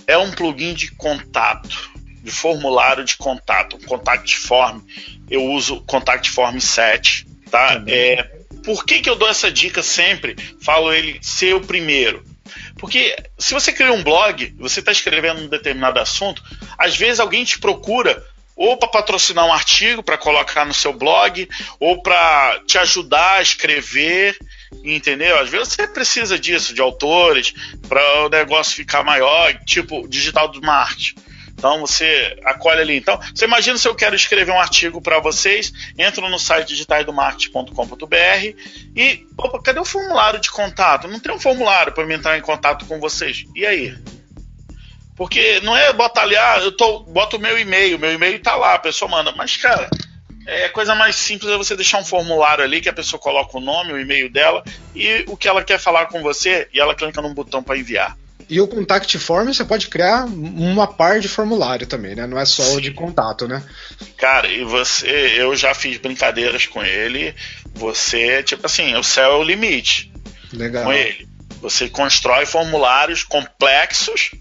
é 0.05 0.17
um 0.17 0.29
plugin 0.29 0.73
de 0.73 0.91
contato, 0.91 1.89
de 2.21 2.31
formulário 2.31 3.05
de 3.05 3.15
contato, 3.15 3.77
um 3.77 3.85
contact 3.85 4.35
form. 4.39 4.81
Eu 5.29 5.45
uso 5.45 5.79
contact 5.83 6.31
form 6.31 6.59
7, 6.59 7.25
tá? 7.49 7.81
É, 7.87 8.23
por 8.65 8.85
que, 8.85 8.99
que 8.99 9.09
eu 9.09 9.15
dou 9.15 9.29
essa 9.29 9.49
dica 9.49 9.81
sempre? 9.81 10.35
Falo 10.61 10.91
ele 10.91 11.17
ser 11.21 11.55
o 11.55 11.61
primeiro 11.61 12.32
porque 12.77 13.15
se 13.37 13.53
você 13.53 13.71
cria 13.71 13.91
um 13.91 14.03
blog, 14.03 14.53
você 14.57 14.79
está 14.79 14.91
escrevendo 14.91 15.41
um 15.41 15.47
determinado 15.47 15.99
assunto, 15.99 16.43
às 16.77 16.95
vezes 16.95 17.19
alguém 17.19 17.43
te 17.43 17.59
procura 17.59 18.23
ou 18.55 18.77
para 18.77 18.87
patrocinar 18.87 19.45
um 19.45 19.53
artigo 19.53 20.03
para 20.03 20.17
colocar 20.17 20.65
no 20.65 20.73
seu 20.73 20.93
blog, 20.93 21.47
ou 21.79 22.01
para 22.01 22.61
te 22.67 22.77
ajudar 22.77 23.37
a 23.37 23.41
escrever, 23.41 24.37
entendeu? 24.83 25.39
Às 25.39 25.49
vezes 25.49 25.69
você 25.69 25.87
precisa 25.87 26.37
disso, 26.37 26.73
de 26.73 26.81
autores, 26.81 27.53
para 27.87 28.25
o 28.25 28.29
negócio 28.29 28.75
ficar 28.75 29.03
maior, 29.03 29.53
tipo 29.65 30.07
digital 30.07 30.47
do 30.47 30.61
marketing. 30.61 31.15
Então 31.63 31.79
você 31.79 32.37
acolhe 32.43 32.81
ali. 32.81 32.97
Então, 32.97 33.17
você 33.33 33.45
imagina 33.45 33.77
se 33.77 33.87
eu 33.87 33.95
quero 33.95 34.17
escrever 34.17 34.51
um 34.51 34.59
artigo 34.59 35.01
para 35.01 35.19
vocês, 35.19 35.71
entro 35.97 36.29
no 36.29 36.37
site 36.37 36.67
digitaldomarketing.com.br 36.67 38.15
e, 38.93 39.25
opa, 39.37 39.61
cadê 39.61 39.79
o 39.79 39.85
formulário 39.85 40.41
de 40.41 40.51
contato? 40.51 41.07
Não 41.07 41.21
tem 41.21 41.33
um 41.33 41.39
formulário 41.39 41.93
para 41.93 42.05
me 42.05 42.15
entrar 42.15 42.37
em 42.37 42.41
contato 42.41 42.85
com 42.85 42.99
vocês. 42.99 43.45
E 43.55 43.65
aí? 43.65 43.97
Porque 45.15 45.61
não 45.61 45.77
é 45.77 45.87
ali, 46.17 46.35
ah, 46.35 46.59
eu 46.59 46.75
tô, 46.75 46.99
boto 46.99 47.37
o 47.37 47.39
meu 47.39 47.57
e-mail, 47.57 47.97
meu 47.97 48.11
e-mail 48.11 48.41
tá 48.41 48.57
lá, 48.57 48.73
a 48.73 48.79
pessoa 48.79 49.09
manda. 49.09 49.31
Mas, 49.31 49.55
cara, 49.55 49.89
é 50.45 50.65
a 50.65 50.69
coisa 50.69 50.93
mais 50.93 51.15
simples 51.15 51.49
é 51.49 51.55
você 51.55 51.77
deixar 51.77 51.99
um 51.99 52.05
formulário 52.05 52.61
ali 52.61 52.81
que 52.81 52.89
a 52.89 52.93
pessoa 52.93 53.21
coloca 53.21 53.57
o 53.57 53.61
nome, 53.61 53.93
o 53.93 53.99
e-mail 54.01 54.29
dela 54.29 54.65
e 54.93 55.23
o 55.29 55.37
que 55.37 55.47
ela 55.47 55.63
quer 55.63 55.79
falar 55.79 56.07
com 56.07 56.21
você 56.21 56.67
e 56.73 56.79
ela 56.81 56.93
clica 56.93 57.21
num 57.21 57.33
botão 57.33 57.63
para 57.63 57.77
enviar. 57.77 58.17
E 58.49 58.59
o 58.59 58.67
contact 58.67 59.17
form 59.17 59.47
você 59.47 59.63
pode 59.63 59.87
criar 59.87 60.25
uma 60.25 60.87
par 60.87 61.19
de 61.19 61.27
formulário 61.27 61.87
também, 61.87 62.15
né? 62.15 62.27
Não 62.27 62.39
é 62.39 62.45
só 62.45 62.63
Sim. 62.63 62.77
o 62.77 62.81
de 62.81 62.91
contato, 62.91 63.47
né? 63.47 63.63
Cara, 64.17 64.47
e 64.47 64.63
você, 64.63 65.35
eu 65.37 65.55
já 65.55 65.73
fiz 65.73 65.97
brincadeiras 65.97 66.65
com 66.65 66.83
ele. 66.83 67.35
Você, 67.73 68.43
tipo 68.43 68.65
assim, 68.65 68.95
o 68.95 69.03
céu 69.03 69.31
é 69.31 69.35
o 69.35 69.43
limite. 69.43 70.11
Legal. 70.51 70.85
Com 70.85 70.93
ele. 70.93 71.27
Você 71.61 71.89
constrói 71.89 72.45
formulários 72.45 73.23
complexos 73.23 74.31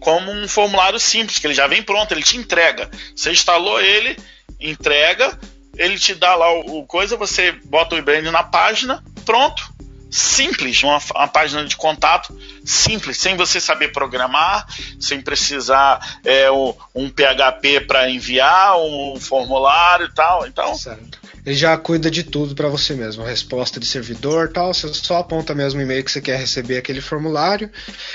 como 0.00 0.30
um 0.32 0.48
formulário 0.48 0.98
simples, 0.98 1.38
que 1.38 1.46
ele 1.46 1.54
já 1.54 1.66
vem 1.66 1.82
pronto, 1.82 2.12
ele 2.12 2.22
te 2.22 2.36
entrega. 2.36 2.90
Você 3.14 3.30
instalou 3.30 3.80
ele, 3.80 4.16
entrega, 4.58 5.38
ele 5.76 5.98
te 5.98 6.14
dá 6.14 6.34
lá 6.34 6.52
o, 6.52 6.80
o 6.80 6.86
coisa, 6.86 7.16
você 7.16 7.52
bota 7.52 7.94
o 7.94 7.98
e-mail 7.98 8.32
na 8.32 8.42
página, 8.42 9.02
pronto 9.24 9.69
simples, 10.10 10.82
uma, 10.82 10.98
uma, 11.14 11.28
página 11.28 11.64
de 11.64 11.76
contato 11.76 12.36
simples, 12.64 13.18
sem 13.18 13.36
você 13.36 13.60
saber 13.60 13.92
programar, 13.92 14.66
sem 14.98 15.20
precisar 15.20 16.18
é, 16.24 16.50
um, 16.50 16.74
um 16.94 17.08
PHP 17.08 17.82
para 17.86 18.10
enviar, 18.10 18.76
um 18.78 19.18
formulário 19.20 20.06
e 20.06 20.14
tal. 20.14 20.46
Então, 20.46 20.74
certo. 20.74 21.19
Ele 21.44 21.56
já 21.56 21.76
cuida 21.76 22.10
de 22.10 22.22
tudo 22.22 22.54
para 22.54 22.68
você 22.68 22.94
mesmo, 22.94 23.24
resposta 23.24 23.80
de 23.80 23.86
servidor 23.86 24.50
tal, 24.52 24.74
você 24.74 24.92
só 24.92 25.18
aponta 25.18 25.54
mesmo 25.54 25.80
o 25.80 25.82
e-mail 25.82 26.04
que 26.04 26.10
você 26.10 26.20
quer 26.20 26.38
receber 26.38 26.76
aquele 26.76 27.00
formulário. 27.00 27.70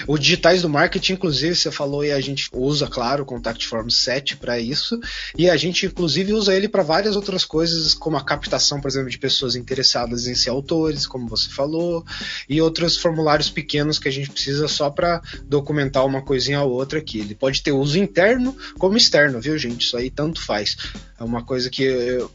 O 0.07 0.17
digitais 0.17 0.61
do 0.61 0.69
marketing, 0.69 1.13
inclusive, 1.13 1.55
você 1.55 1.71
falou 1.71 2.03
e 2.05 2.11
a 2.11 2.21
gente 2.21 2.49
usa, 2.53 2.87
claro, 2.87 3.23
o 3.23 3.25
Contact 3.25 3.67
Form 3.67 3.89
7 3.89 4.37
para 4.37 4.59
isso, 4.59 4.99
e 5.37 5.49
a 5.49 5.57
gente 5.57 5.85
inclusive 5.85 6.33
usa 6.33 6.53
ele 6.53 6.67
para 6.67 6.83
várias 6.83 7.15
outras 7.15 7.45
coisas, 7.45 7.93
como 7.93 8.17
a 8.17 8.23
captação, 8.23 8.79
por 8.79 8.87
exemplo, 8.87 9.09
de 9.09 9.17
pessoas 9.17 9.55
interessadas 9.55 10.27
em 10.27 10.35
ser 10.35 10.49
autores, 10.49 11.07
como 11.07 11.27
você 11.27 11.49
falou, 11.49 12.05
e 12.47 12.61
outros 12.61 12.97
formulários 12.97 13.49
pequenos 13.49 13.99
que 13.99 14.07
a 14.07 14.11
gente 14.11 14.29
precisa 14.29 14.67
só 14.67 14.89
para 14.89 15.21
documentar 15.47 16.05
uma 16.05 16.21
coisinha 16.21 16.61
ou 16.61 16.71
outra 16.71 16.99
aqui. 16.99 17.19
Ele 17.19 17.35
pode 17.35 17.61
ter 17.63 17.71
uso 17.71 17.97
interno 17.97 18.55
como 18.77 18.97
externo, 18.97 19.39
viu, 19.39 19.57
gente? 19.57 19.85
Isso 19.85 19.97
aí 19.97 20.09
tanto 20.09 20.41
faz. 20.41 20.77
É 21.17 21.23
uma 21.23 21.43
coisa 21.43 21.69
que 21.69 21.83
eu, 21.83 22.29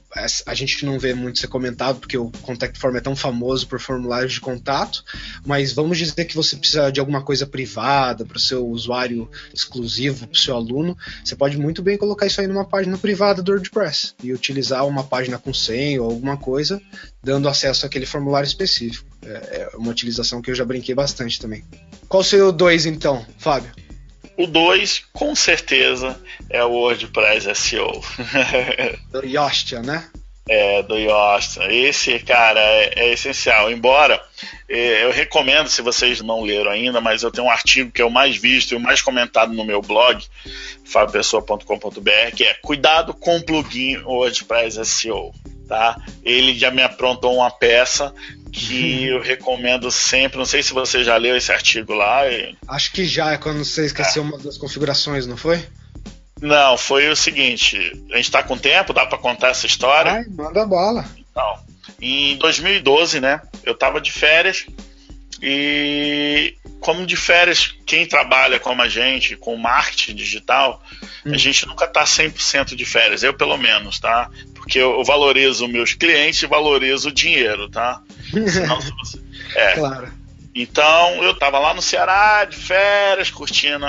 a 0.46 0.54
gente 0.54 0.86
não 0.86 0.98
vê 0.98 1.12
muito 1.12 1.38
ser 1.38 1.48
comentado, 1.48 2.00
porque 2.00 2.16
o 2.16 2.30
Contact 2.42 2.78
Form 2.78 2.96
é 2.96 3.00
tão 3.00 3.14
famoso 3.14 3.66
por 3.66 3.78
formulários 3.78 4.32
de 4.32 4.40
contato, 4.40 5.04
mas 5.44 5.72
vamos 5.72 5.98
dizer 5.98 6.24
que 6.24 6.34
você 6.34 6.56
precisa 6.56 6.90
de 6.90 6.98
alguma 6.98 7.22
coisa 7.22 7.46
privada 7.46 8.24
para 8.24 8.38
o 8.38 8.40
seu 8.40 8.66
usuário 8.66 9.30
exclusivo, 9.52 10.26
para 10.26 10.36
o 10.36 10.40
seu 10.40 10.56
aluno, 10.56 10.96
você 11.22 11.36
pode 11.36 11.58
muito 11.58 11.82
bem 11.82 11.98
colocar 11.98 12.26
isso 12.26 12.40
aí 12.40 12.46
numa 12.46 12.64
página 12.64 12.96
privada 12.96 13.42
do 13.42 13.52
WordPress 13.52 14.14
e 14.22 14.32
utilizar 14.32 14.86
uma 14.86 15.04
página 15.04 15.38
com 15.38 15.52
senha 15.52 16.02
ou 16.02 16.10
alguma 16.10 16.38
coisa, 16.38 16.80
dando 17.22 17.48
acesso 17.48 17.84
àquele 17.84 18.06
formulário 18.06 18.46
específico. 18.46 19.06
É, 19.22 19.68
é 19.72 19.76
uma 19.76 19.90
utilização 19.90 20.40
que 20.40 20.50
eu 20.50 20.54
já 20.54 20.64
brinquei 20.64 20.94
bastante 20.94 21.38
também. 21.38 21.62
Qual 22.08 22.22
o 22.22 22.52
2 22.52 22.86
então, 22.86 23.24
Fábio? 23.38 23.89
O 24.40 24.46
2, 24.46 25.04
com 25.12 25.36
certeza, 25.36 26.18
é 26.48 26.64
o 26.64 26.70
WordPress 26.70 27.54
SEO. 27.54 28.00
do 29.12 29.22
Yostia, 29.22 29.82
né? 29.82 30.08
É, 30.48 30.82
do 30.82 30.96
Yostia. 30.96 31.70
Esse, 31.70 32.18
cara, 32.20 32.58
é, 32.58 32.92
é 32.96 33.12
essencial. 33.12 33.70
Embora 33.70 34.18
é, 34.66 35.04
eu 35.04 35.12
recomendo, 35.12 35.68
se 35.68 35.82
vocês 35.82 36.22
não 36.22 36.40
leram 36.40 36.70
ainda, 36.70 37.02
mas 37.02 37.22
eu 37.22 37.30
tenho 37.30 37.48
um 37.48 37.50
artigo 37.50 37.90
que 37.90 38.00
é 38.00 38.04
o 38.04 38.10
mais 38.10 38.38
visto 38.38 38.72
e 38.72 38.76
o 38.76 38.80
mais 38.80 39.02
comentado 39.02 39.52
no 39.52 39.62
meu 39.62 39.82
blog, 39.82 40.24
fabiopessoa.com.br, 40.86 42.34
que 42.34 42.44
é 42.44 42.54
Cuidado 42.62 43.12
com 43.12 43.36
o 43.36 43.44
plugin 43.44 43.98
WordPress 43.98 44.82
SEO. 44.86 45.34
Tá? 45.68 46.00
Ele 46.24 46.58
já 46.58 46.70
me 46.70 46.82
aprontou 46.82 47.36
uma 47.36 47.50
peça 47.50 48.14
que 48.52 49.06
eu 49.06 49.20
recomendo 49.20 49.90
sempre. 49.90 50.38
Não 50.38 50.44
sei 50.44 50.62
se 50.62 50.72
você 50.72 51.04
já 51.04 51.16
leu 51.16 51.36
esse 51.36 51.52
artigo 51.52 51.94
lá. 51.94 52.22
Acho 52.68 52.92
que 52.92 53.04
já, 53.04 53.32
é 53.32 53.38
quando 53.38 53.64
você 53.64 53.86
esqueceu 53.86 54.22
é. 54.22 54.26
uma 54.26 54.38
das 54.38 54.58
configurações, 54.58 55.26
não 55.26 55.36
foi? 55.36 55.64
Não, 56.40 56.76
foi 56.78 57.08
o 57.08 57.16
seguinte, 57.16 57.92
a 58.12 58.16
gente 58.16 58.30
tá 58.30 58.42
com 58.42 58.56
tempo, 58.56 58.94
dá 58.94 59.04
para 59.04 59.18
contar 59.18 59.48
essa 59.48 59.66
história? 59.66 60.12
Ai, 60.12 60.24
manda 60.30 60.64
bola. 60.64 61.04
Então, 61.18 61.58
em 62.00 62.36
2012, 62.38 63.20
né, 63.20 63.42
eu 63.62 63.74
tava 63.74 64.00
de 64.00 64.10
férias 64.10 64.64
e 65.42 66.54
como 66.80 67.04
de 67.04 67.16
férias, 67.16 67.74
quem 67.86 68.06
trabalha 68.06 68.58
como 68.58 68.80
a 68.80 68.88
gente, 68.88 69.36
com 69.36 69.54
marketing 69.56 70.14
digital, 70.14 70.82
hum. 71.24 71.32
a 71.32 71.36
gente 71.36 71.66
nunca 71.66 71.86
tá 71.86 72.04
100% 72.04 72.74
de 72.74 72.84
férias, 72.86 73.22
eu 73.22 73.34
pelo 73.34 73.56
menos, 73.58 74.00
tá? 74.00 74.30
Porque 74.54 74.78
eu, 74.78 75.04
valorizo 75.04 75.68
meus 75.68 75.92
clientes 75.92 76.42
e 76.42 76.46
valorizo 76.46 77.08
o 77.10 77.12
dinheiro, 77.12 77.68
tá? 77.68 78.02
Senão, 78.30 78.80
você... 78.80 79.20
é. 79.54 79.72
Claro. 79.74 80.12
Então, 80.54 81.22
eu 81.22 81.34
tava 81.34 81.58
lá 81.58 81.72
no 81.72 81.82
Ceará, 81.82 82.44
de 82.44 82.56
férias, 82.56 83.30
curtindo 83.30 83.86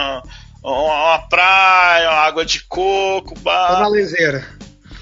uma 0.64 1.20
praia, 1.28 2.10
uma 2.10 2.20
água 2.20 2.46
de 2.46 2.64
coco, 2.66 3.38
bar. 3.40 3.88
lezeira. 3.90 4.48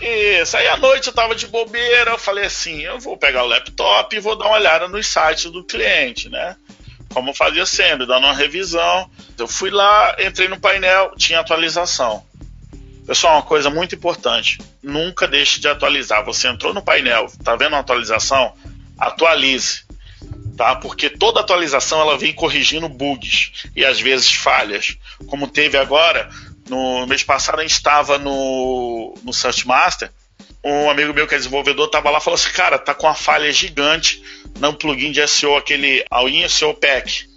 Isso, 0.02 0.56
aí 0.56 0.68
à 0.68 0.78
noite 0.78 1.08
eu 1.08 1.14
tava 1.14 1.36
de 1.36 1.46
bobeira, 1.48 2.12
eu 2.12 2.18
falei 2.18 2.46
assim, 2.46 2.80
eu 2.80 3.00
vou 3.00 3.18
pegar 3.18 3.44
o 3.44 3.48
laptop 3.48 4.16
e 4.16 4.20
vou 4.20 4.38
dar 4.38 4.46
uma 4.46 4.56
olhada 4.56 4.88
nos 4.88 5.06
sites 5.08 5.52
do 5.52 5.62
cliente, 5.62 6.30
né? 6.30 6.56
Como 7.14 7.32
eu 7.32 7.34
fazia 7.34 7.66
sempre, 7.66 8.06
dando 8.06 8.26
uma 8.26 8.34
revisão. 8.34 9.10
Eu 9.38 9.48
fui 9.48 9.70
lá, 9.70 10.16
entrei 10.20 10.48
no 10.48 10.60
painel, 10.60 11.12
tinha 11.18 11.42
atualização. 11.42 12.24
Pessoal, 13.06 13.38
uma 13.38 13.42
coisa 13.42 13.70
muito 13.70 13.96
importante, 13.96 14.60
nunca 14.82 15.28
deixe 15.28 15.60
de 15.60 15.68
atualizar. 15.68 16.24
Você 16.24 16.48
entrou 16.48 16.74
no 16.74 16.82
painel, 16.82 17.28
tá 17.44 17.56
vendo 17.58 17.74
uma 17.74 17.80
atualização? 17.80 18.54
Atualize 19.00 19.84
tá? 20.60 20.76
Porque 20.76 21.10
toda 21.10 21.40
atualização 21.40 22.02
ela 22.02 22.18
vem 22.18 22.34
corrigindo 22.34 22.90
bugs 22.90 23.70
e 23.74 23.86
às 23.86 23.98
vezes 24.02 24.30
falhas, 24.30 24.98
como 25.28 25.48
teve 25.48 25.78
agora 25.78 26.30
no 26.68 27.08
mês 27.08 27.24
passado 27.24 27.60
a 27.60 27.62
gente 27.62 27.72
estava 27.72 28.18
no 28.18 29.18
no 29.24 29.32
Search 29.32 29.66
Master, 29.66 30.12
um 30.62 30.90
amigo 30.90 31.14
meu 31.14 31.26
que 31.26 31.34
é 31.34 31.38
desenvolvedor 31.38 31.86
estava 31.86 32.10
lá 32.10 32.18
e 32.18 32.22
falou 32.22 32.36
assim, 32.36 32.52
cara, 32.52 32.78
tá 32.78 32.94
com 32.94 33.08
uma 33.08 33.16
falha 33.16 33.50
gigante 33.54 34.22
no 34.60 34.74
plugin 34.74 35.14
de 35.14 35.26
SEO 35.26 35.56
aquele 35.56 36.04
All-in 36.12 36.48
SEO 36.50 36.74
Pack. 36.74 37.30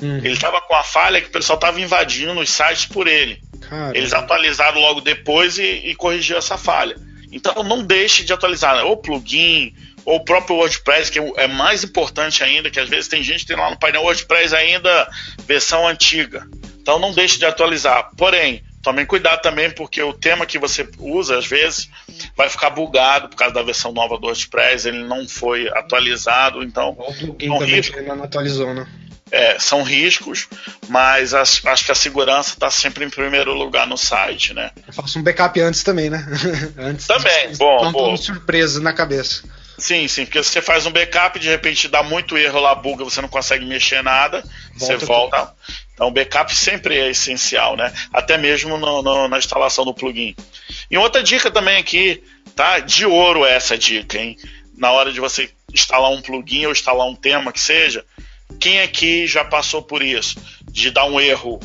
Hum. 0.00 0.18
Ele 0.18 0.34
estava 0.34 0.60
com 0.60 0.74
a 0.74 0.84
falha 0.84 1.20
que 1.20 1.26
o 1.26 1.32
pessoal 1.32 1.56
estava 1.56 1.80
invadindo 1.80 2.38
os 2.40 2.48
sites 2.48 2.86
por 2.86 3.08
ele. 3.08 3.42
Caramba. 3.68 3.98
Eles 3.98 4.12
atualizaram 4.12 4.80
logo 4.80 5.00
depois 5.00 5.58
e, 5.58 5.62
e 5.62 5.94
corrigiu 5.96 6.38
essa 6.38 6.56
falha. 6.56 6.96
Então 7.32 7.62
não 7.64 7.84
deixe 7.84 8.24
de 8.24 8.32
atualizar 8.32 8.76
né? 8.76 8.82
o 8.82 8.96
plugin, 8.96 9.74
ou 10.10 10.16
o 10.16 10.24
próprio 10.24 10.56
WordPress, 10.56 11.08
que 11.08 11.20
é 11.36 11.46
mais 11.46 11.84
importante 11.84 12.42
ainda, 12.42 12.68
que 12.68 12.80
às 12.80 12.88
vezes 12.88 13.06
tem 13.06 13.22
gente 13.22 13.40
que 13.40 13.46
tem 13.46 13.56
lá 13.56 13.70
no 13.70 13.78
painel 13.78 14.02
WordPress 14.02 14.52
ainda 14.52 15.08
versão 15.46 15.86
antiga. 15.86 16.48
Então 16.80 16.98
não 16.98 17.12
deixe 17.12 17.38
de 17.38 17.44
atualizar. 17.44 18.10
Porém, 18.16 18.60
tomem 18.82 19.06
cuidado 19.06 19.40
também, 19.40 19.70
porque 19.70 20.02
o 20.02 20.12
tema 20.12 20.46
que 20.46 20.58
você 20.58 20.88
usa, 20.98 21.38
às 21.38 21.46
vezes, 21.46 21.88
vai 22.36 22.48
ficar 22.48 22.70
bugado 22.70 23.28
por 23.28 23.36
causa 23.36 23.54
da 23.54 23.62
versão 23.62 23.92
nova 23.92 24.18
do 24.18 24.26
WordPress, 24.26 24.88
ele 24.88 25.04
não 25.04 25.28
foi 25.28 25.68
atualizado, 25.68 26.64
então. 26.64 26.90
O 26.90 27.14
plugin 27.14 27.48
também 27.48 27.80
que 27.80 27.98
ainda 28.00 28.16
não 28.16 28.24
atualizou, 28.24 28.74
né? 28.74 28.88
É, 29.30 29.60
são 29.60 29.84
riscos, 29.84 30.48
mas 30.88 31.34
as, 31.34 31.64
acho 31.64 31.84
que 31.84 31.92
a 31.92 31.94
segurança 31.94 32.54
está 32.54 32.68
sempre 32.68 33.04
em 33.04 33.10
primeiro 33.10 33.54
lugar 33.54 33.86
no 33.86 33.96
site, 33.96 34.52
né? 34.52 34.72
Eu 34.88 34.92
faço 34.92 35.20
um 35.20 35.22
backup 35.22 35.60
antes 35.60 35.84
também, 35.84 36.10
né? 36.10 36.26
antes 36.76 37.06
também, 37.06 37.54
bom. 37.56 37.84
Não 37.84 37.92
bom. 37.92 38.16
surpresa 38.16 38.80
na 38.80 38.92
cabeça. 38.92 39.44
Sim, 39.80 40.06
sim, 40.06 40.24
porque 40.24 40.42
você 40.42 40.60
faz 40.60 40.84
um 40.86 40.90
backup, 40.90 41.38
de 41.38 41.48
repente 41.48 41.88
dá 41.88 42.02
muito 42.02 42.36
erro 42.36 42.60
lá, 42.60 42.74
buga, 42.74 43.02
você 43.02 43.20
não 43.20 43.28
consegue 43.28 43.64
mexer 43.64 44.02
nada, 44.02 44.42
volta 44.76 44.98
você 44.98 45.06
volta. 45.06 45.38
Tudo. 45.38 45.52
Então, 45.94 46.08
o 46.08 46.10
backup 46.10 46.54
sempre 46.54 46.98
é 46.98 47.10
essencial, 47.10 47.76
né? 47.76 47.92
Até 48.12 48.38
mesmo 48.38 48.78
no, 48.78 49.02
no, 49.02 49.28
na 49.28 49.38
instalação 49.38 49.84
do 49.84 49.94
plugin. 49.94 50.34
E 50.90 50.96
outra 50.96 51.22
dica 51.22 51.50
também 51.50 51.78
aqui, 51.78 52.22
tá? 52.54 52.78
De 52.78 53.04
ouro 53.04 53.44
essa 53.44 53.76
dica, 53.76 54.18
hein? 54.18 54.36
Na 54.76 54.92
hora 54.92 55.12
de 55.12 55.20
você 55.20 55.50
instalar 55.72 56.10
um 56.10 56.22
plugin 56.22 56.66
ou 56.66 56.72
instalar 56.72 57.06
um 57.06 57.14
tema 57.14 57.52
que 57.52 57.60
seja, 57.60 58.04
quem 58.58 58.80
aqui 58.80 59.26
já 59.26 59.44
passou 59.44 59.82
por 59.82 60.02
isso? 60.02 60.36
De 60.70 60.90
dar 60.90 61.04
um 61.04 61.20
erro, 61.20 61.60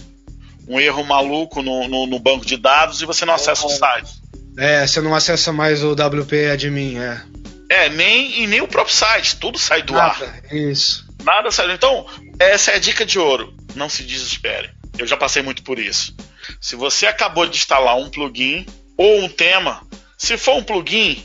um 0.67 0.79
erro 0.79 1.03
maluco 1.03 1.61
no, 1.61 1.87
no, 1.87 2.07
no 2.07 2.19
banco 2.19 2.45
de 2.45 2.57
dados 2.57 3.01
e 3.01 3.05
você 3.05 3.25
não 3.25 3.33
acessa 3.33 3.65
o 3.65 3.69
site. 3.69 4.11
É, 4.57 4.85
você 4.85 5.01
não 5.01 5.13
acessa 5.13 5.51
mais 5.51 5.83
o 5.83 5.93
WP 5.93 6.49
admin, 6.51 6.97
é. 6.97 7.21
É, 7.69 7.89
nem, 7.89 8.41
e 8.41 8.47
nem 8.47 8.61
o 8.61 8.67
próprio 8.67 8.95
site, 8.95 9.37
tudo 9.37 9.57
sai 9.57 9.81
do 9.81 9.93
Nada, 9.93 10.25
ar. 10.25 10.53
Isso. 10.53 11.05
Nada 11.23 11.51
sai. 11.51 11.71
Então, 11.71 12.05
essa 12.39 12.71
é 12.71 12.75
a 12.75 12.79
dica 12.79 13.05
de 13.05 13.17
ouro. 13.17 13.55
Não 13.75 13.89
se 13.89 14.03
desespere. 14.03 14.69
Eu 14.97 15.07
já 15.07 15.17
passei 15.17 15.41
muito 15.41 15.63
por 15.63 15.79
isso. 15.79 16.15
Se 16.61 16.75
você 16.75 17.07
acabou 17.07 17.47
de 17.47 17.57
instalar 17.57 17.97
um 17.97 18.09
plugin 18.09 18.65
ou 18.97 19.21
um 19.21 19.29
tema, 19.29 19.85
se 20.17 20.37
for 20.37 20.55
um 20.55 20.63
plugin, 20.63 21.23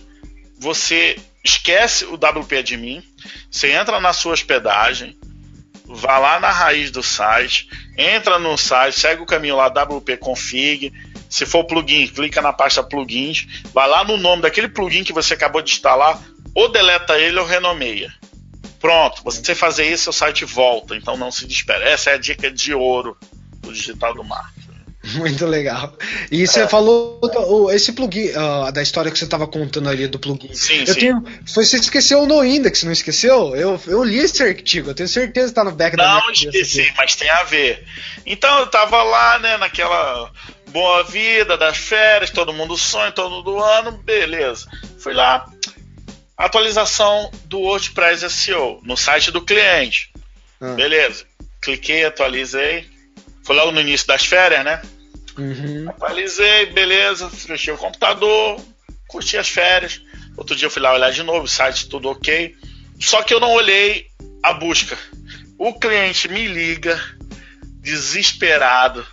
você 0.58 1.16
esquece 1.44 2.04
o 2.04 2.14
WP 2.14 2.58
admin, 2.58 3.02
você 3.50 3.72
entra 3.72 4.00
na 4.00 4.12
sua 4.12 4.32
hospedagem, 4.32 5.18
vá 5.84 6.18
lá 6.18 6.40
na 6.40 6.50
raiz 6.50 6.90
do 6.90 7.02
site, 7.02 7.68
entra 7.96 8.38
no 8.38 8.56
site, 8.56 8.98
segue 8.98 9.22
o 9.22 9.26
caminho 9.26 9.56
lá 9.56 9.68
WP 9.68 10.16
config, 10.18 10.92
se 11.30 11.46
for 11.46 11.64
plugin, 11.64 12.08
clica 12.08 12.42
na 12.42 12.52
pasta 12.52 12.82
plugins, 12.82 13.46
vai 13.72 13.88
lá 13.88 14.02
no 14.04 14.16
nome 14.16 14.42
daquele 14.42 14.68
plugin 14.68 15.04
que 15.04 15.12
você 15.12 15.34
acabou 15.34 15.62
de 15.62 15.70
instalar, 15.70 16.20
ou 16.54 16.70
deleta 16.70 17.18
ele 17.18 17.38
ou 17.38 17.46
renomeia. 17.46 18.12
Pronto, 18.80 19.22
você 19.22 19.54
fazer 19.54 19.90
isso, 19.90 20.10
o 20.10 20.12
site 20.12 20.44
volta, 20.44 20.96
então 20.96 21.16
não 21.16 21.30
se 21.30 21.46
desespera. 21.46 21.88
Essa 21.88 22.10
é 22.10 22.14
a 22.14 22.18
dica 22.18 22.50
de 22.50 22.74
ouro 22.74 23.16
do 23.60 23.72
digital 23.72 24.12
do 24.12 24.24
marketing. 24.24 24.59
Muito 25.14 25.46
legal. 25.46 25.96
E 26.30 26.46
você 26.46 26.60
é. 26.60 26.68
falou 26.68 27.18
esse 27.72 27.92
plugin, 27.92 28.28
uh, 28.30 28.70
da 28.70 28.82
história 28.82 29.10
que 29.10 29.18
você 29.18 29.24
estava 29.24 29.46
contando 29.46 29.88
ali 29.88 30.06
do 30.06 30.18
plugin. 30.18 30.52
Sim, 30.54 30.80
eu 30.80 30.94
sim. 30.94 31.00
Tenho, 31.00 31.24
você 31.46 31.76
esqueceu 31.76 32.26
no 32.26 32.44
index, 32.44 32.82
não 32.82 32.92
esqueceu? 32.92 33.56
Eu, 33.56 33.80
eu 33.86 34.04
li 34.04 34.18
esse 34.18 34.42
artigo, 34.42 34.90
eu 34.90 34.94
tenho 34.94 35.08
certeza 35.08 35.46
que 35.46 35.52
está 35.52 35.64
no 35.64 35.72
back 35.72 35.96
não, 35.96 36.04
da 36.04 36.10
minha 36.10 36.24
Não, 36.24 36.30
esqueci, 36.32 36.92
mas 36.96 37.16
tem 37.16 37.30
a 37.30 37.44
ver. 37.44 37.84
Então 38.26 38.58
eu 38.58 38.64
estava 38.66 39.02
lá, 39.02 39.38
né, 39.38 39.56
naquela 39.56 40.30
boa 40.68 41.02
vida 41.04 41.56
das 41.56 41.78
férias, 41.78 42.30
todo 42.30 42.52
mundo 42.52 42.76
sonha, 42.76 43.10
todo 43.10 43.42
do 43.42 43.58
ano, 43.58 43.92
beleza. 43.92 44.66
Fui 44.98 45.14
lá, 45.14 45.46
atualização 46.36 47.30
do 47.46 47.60
WordPress 47.60 48.28
SEO 48.30 48.80
no 48.82 48.96
site 48.96 49.30
do 49.30 49.40
cliente. 49.40 50.12
Ah. 50.60 50.74
Beleza. 50.74 51.24
Cliquei, 51.60 52.04
atualizei. 52.04 52.89
Foi 53.50 53.56
logo 53.56 53.72
no 53.72 53.80
início 53.80 54.06
das 54.06 54.24
férias, 54.24 54.64
né? 54.64 54.80
Uhum. 55.36 55.88
Atualizei, 55.88 56.66
beleza. 56.66 57.28
Fechei 57.28 57.74
o 57.74 57.76
computador, 57.76 58.60
curti 59.08 59.36
as 59.36 59.48
férias. 59.48 60.00
Outro 60.36 60.54
dia 60.54 60.66
eu 60.66 60.70
fui 60.70 60.80
lá 60.80 60.94
olhar 60.94 61.10
de 61.10 61.24
novo, 61.24 61.46
o 61.46 61.48
site 61.48 61.88
tudo 61.88 62.10
ok. 62.10 62.54
Só 63.00 63.24
que 63.24 63.34
eu 63.34 63.40
não 63.40 63.50
olhei 63.50 64.06
a 64.40 64.52
busca. 64.52 64.96
O 65.58 65.74
cliente 65.74 66.28
me 66.28 66.46
liga, 66.46 67.02
desesperado, 67.80 69.04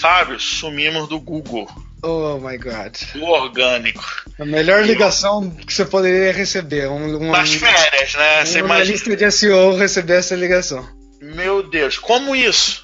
Fábio, 0.00 0.38
sumimos 0.38 1.08
do 1.08 1.18
Google. 1.18 1.68
Oh 2.00 2.38
my 2.38 2.56
god. 2.58 2.96
O 3.16 3.24
orgânico. 3.24 4.04
A 4.38 4.44
melhor 4.44 4.84
ligação 4.84 5.50
que 5.50 5.74
você 5.74 5.84
poderia 5.84 6.32
receber. 6.32 6.88
Um, 6.88 7.16
uma, 7.16 7.38
Nas 7.38 7.54
férias, 7.54 8.14
né? 8.14 8.44
Você 8.44 8.62
uma 8.62 8.76
imagina... 8.76 8.92
lista 8.92 9.16
de 9.16 9.30
SEO 9.32 9.76
receber 9.76 10.18
essa 10.18 10.36
ligação. 10.36 10.88
Meu 11.20 11.68
Deus, 11.68 11.98
como 11.98 12.36
isso? 12.36 12.79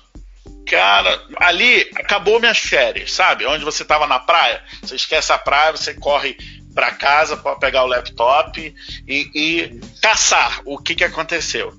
Cara, 0.66 1.22
ali 1.36 1.88
acabou 1.94 2.40
minhas 2.40 2.58
férias, 2.58 3.12
sabe? 3.12 3.46
Onde 3.46 3.64
você 3.64 3.84
tava 3.84 4.06
na 4.06 4.18
praia, 4.18 4.62
você 4.82 4.96
esquece 4.96 5.32
a 5.32 5.38
praia, 5.38 5.72
você 5.72 5.94
corre 5.94 6.36
para 6.74 6.90
casa 6.92 7.36
para 7.36 7.56
pegar 7.56 7.84
o 7.84 7.86
laptop 7.86 8.74
e, 9.08 9.30
e 9.34 9.80
caçar 10.02 10.60
o 10.64 10.78
que, 10.78 10.94
que 10.94 11.04
aconteceu. 11.04 11.72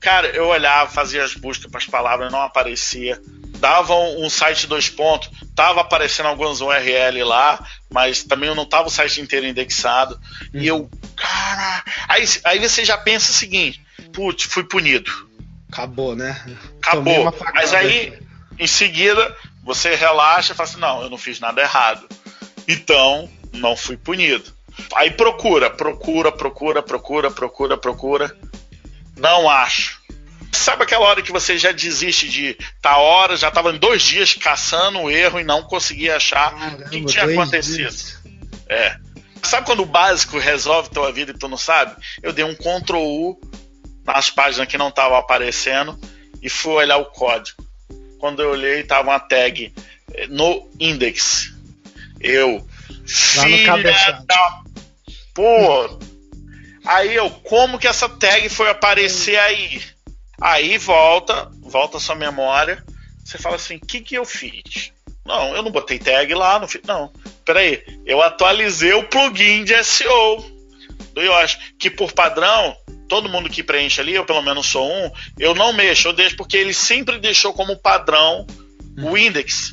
Cara, 0.00 0.28
eu 0.28 0.46
olhava, 0.46 0.90
fazia 0.90 1.24
as 1.24 1.34
buscas 1.34 1.70
para 1.70 1.78
as 1.78 1.86
palavras, 1.86 2.30
não 2.30 2.40
aparecia 2.40 3.20
davam 3.64 4.20
um 4.20 4.28
site 4.28 4.66
dois 4.66 4.90
pontos, 4.90 5.30
tava 5.54 5.80
aparecendo 5.80 6.26
alguns 6.26 6.60
URL 6.60 7.24
lá, 7.24 7.66
mas 7.90 8.22
também 8.22 8.54
não 8.54 8.66
tava 8.66 8.88
o 8.88 8.90
site 8.90 9.22
inteiro 9.22 9.46
indexado. 9.46 10.20
Uhum. 10.52 10.60
E 10.60 10.66
eu, 10.66 10.90
cara, 11.16 11.82
aí, 12.06 12.24
aí 12.44 12.58
você 12.58 12.84
já 12.84 12.98
pensa 12.98 13.30
o 13.30 13.34
seguinte: 13.34 13.82
putz, 14.12 14.44
fui 14.44 14.64
punido. 14.64 15.10
Acabou, 15.72 16.14
né? 16.14 16.44
Acabou. 16.86 17.34
Mas 17.54 17.72
aí, 17.72 18.18
em 18.58 18.66
seguida, 18.66 19.34
você 19.62 19.94
relaxa 19.94 20.52
e 20.52 20.56
fala 20.56 20.68
assim: 20.68 20.80
não, 20.80 21.02
eu 21.02 21.10
não 21.10 21.18
fiz 21.18 21.40
nada 21.40 21.60
errado. 21.60 22.06
Então, 22.68 23.28
não 23.54 23.76
fui 23.76 23.96
punido. 23.96 24.52
Aí 24.96 25.10
procura, 25.10 25.70
procura, 25.70 26.30
procura, 26.30 26.82
procura, 26.82 27.30
procura, 27.30 27.76
procura. 27.76 28.36
Não 29.16 29.48
acho. 29.48 30.02
Sabe 30.52 30.84
aquela 30.84 31.06
hora 31.06 31.22
que 31.22 31.32
você 31.32 31.58
já 31.58 31.72
desiste 31.72 32.28
de 32.28 32.56
tá 32.80 32.96
hora, 32.96 33.36
já 33.36 33.50
tava 33.50 33.72
em 33.72 33.78
dois 33.78 34.02
dias 34.02 34.34
caçando 34.34 35.00
o 35.00 35.10
erro 35.10 35.40
e 35.40 35.44
não 35.44 35.62
conseguia 35.62 36.16
achar 36.16 36.54
Caramba, 36.54 36.84
o 36.86 36.90
que 36.90 37.04
tinha 37.06 37.24
acontecido? 37.24 37.76
Dias. 37.76 38.18
É. 38.68 38.96
Sabe 39.42 39.66
quando 39.66 39.82
o 39.82 39.86
básico 39.86 40.38
resolve 40.38 40.90
tua 40.90 41.12
vida 41.12 41.32
e 41.32 41.38
tu 41.38 41.48
não 41.48 41.56
sabe? 41.56 41.94
Eu 42.22 42.32
dei 42.32 42.44
um 42.44 42.54
Ctrl 42.54 42.96
U 42.96 43.40
nas 44.04 44.30
páginas 44.30 44.68
que 44.68 44.78
não 44.78 44.88
estavam 44.88 45.16
aparecendo 45.16 45.98
e 46.44 46.50
fui 46.50 46.74
olhar 46.74 46.98
o 46.98 47.06
código. 47.06 47.64
Quando 48.20 48.42
eu 48.42 48.50
olhei, 48.50 48.84
tava 48.84 49.08
uma 49.08 49.18
tag 49.18 49.72
no 50.28 50.70
index. 50.78 51.54
Eu. 52.20 52.64
Lá 53.36 53.44
filha 53.44 54.22
da. 54.26 54.62
Pô. 55.32 55.98
Aí 56.84 57.14
eu, 57.14 57.30
como 57.30 57.78
que 57.78 57.88
essa 57.88 58.08
tag 58.08 58.46
foi 58.50 58.68
aparecer 58.68 59.38
aí? 59.38 59.82
Aí 60.38 60.76
volta, 60.76 61.50
volta 61.62 61.96
a 61.96 62.00
sua 62.00 62.14
memória. 62.14 62.84
Você 63.24 63.38
fala 63.38 63.56
assim: 63.56 63.76
o 63.76 63.80
que, 63.80 64.02
que 64.02 64.14
eu 64.14 64.26
fiz? 64.26 64.92
Não, 65.24 65.56
eu 65.56 65.62
não 65.62 65.70
botei 65.70 65.98
tag 65.98 66.32
lá, 66.34 66.58
não 66.58 66.68
fiz. 66.68 66.82
Não, 66.86 67.10
peraí. 67.44 67.82
Eu 68.04 68.20
atualizei 68.20 68.92
o 68.92 69.08
plugin 69.08 69.64
de 69.64 69.82
SEO 69.82 70.53
do 71.14 71.22
Yoshi, 71.22 71.56
que 71.78 71.88
por 71.88 72.12
padrão, 72.12 72.76
todo 73.08 73.28
mundo 73.28 73.48
que 73.48 73.62
preenche 73.62 74.00
ali, 74.00 74.14
eu 74.14 74.24
pelo 74.24 74.42
menos 74.42 74.66
sou 74.66 74.90
um, 74.90 75.10
eu 75.38 75.54
não 75.54 75.72
mexo, 75.72 76.08
eu 76.08 76.12
deixo 76.12 76.36
porque 76.36 76.56
ele 76.56 76.74
sempre 76.74 77.18
deixou 77.18 77.54
como 77.54 77.76
padrão 77.76 78.46
o 78.98 79.06
uhum. 79.06 79.16
index. 79.16 79.72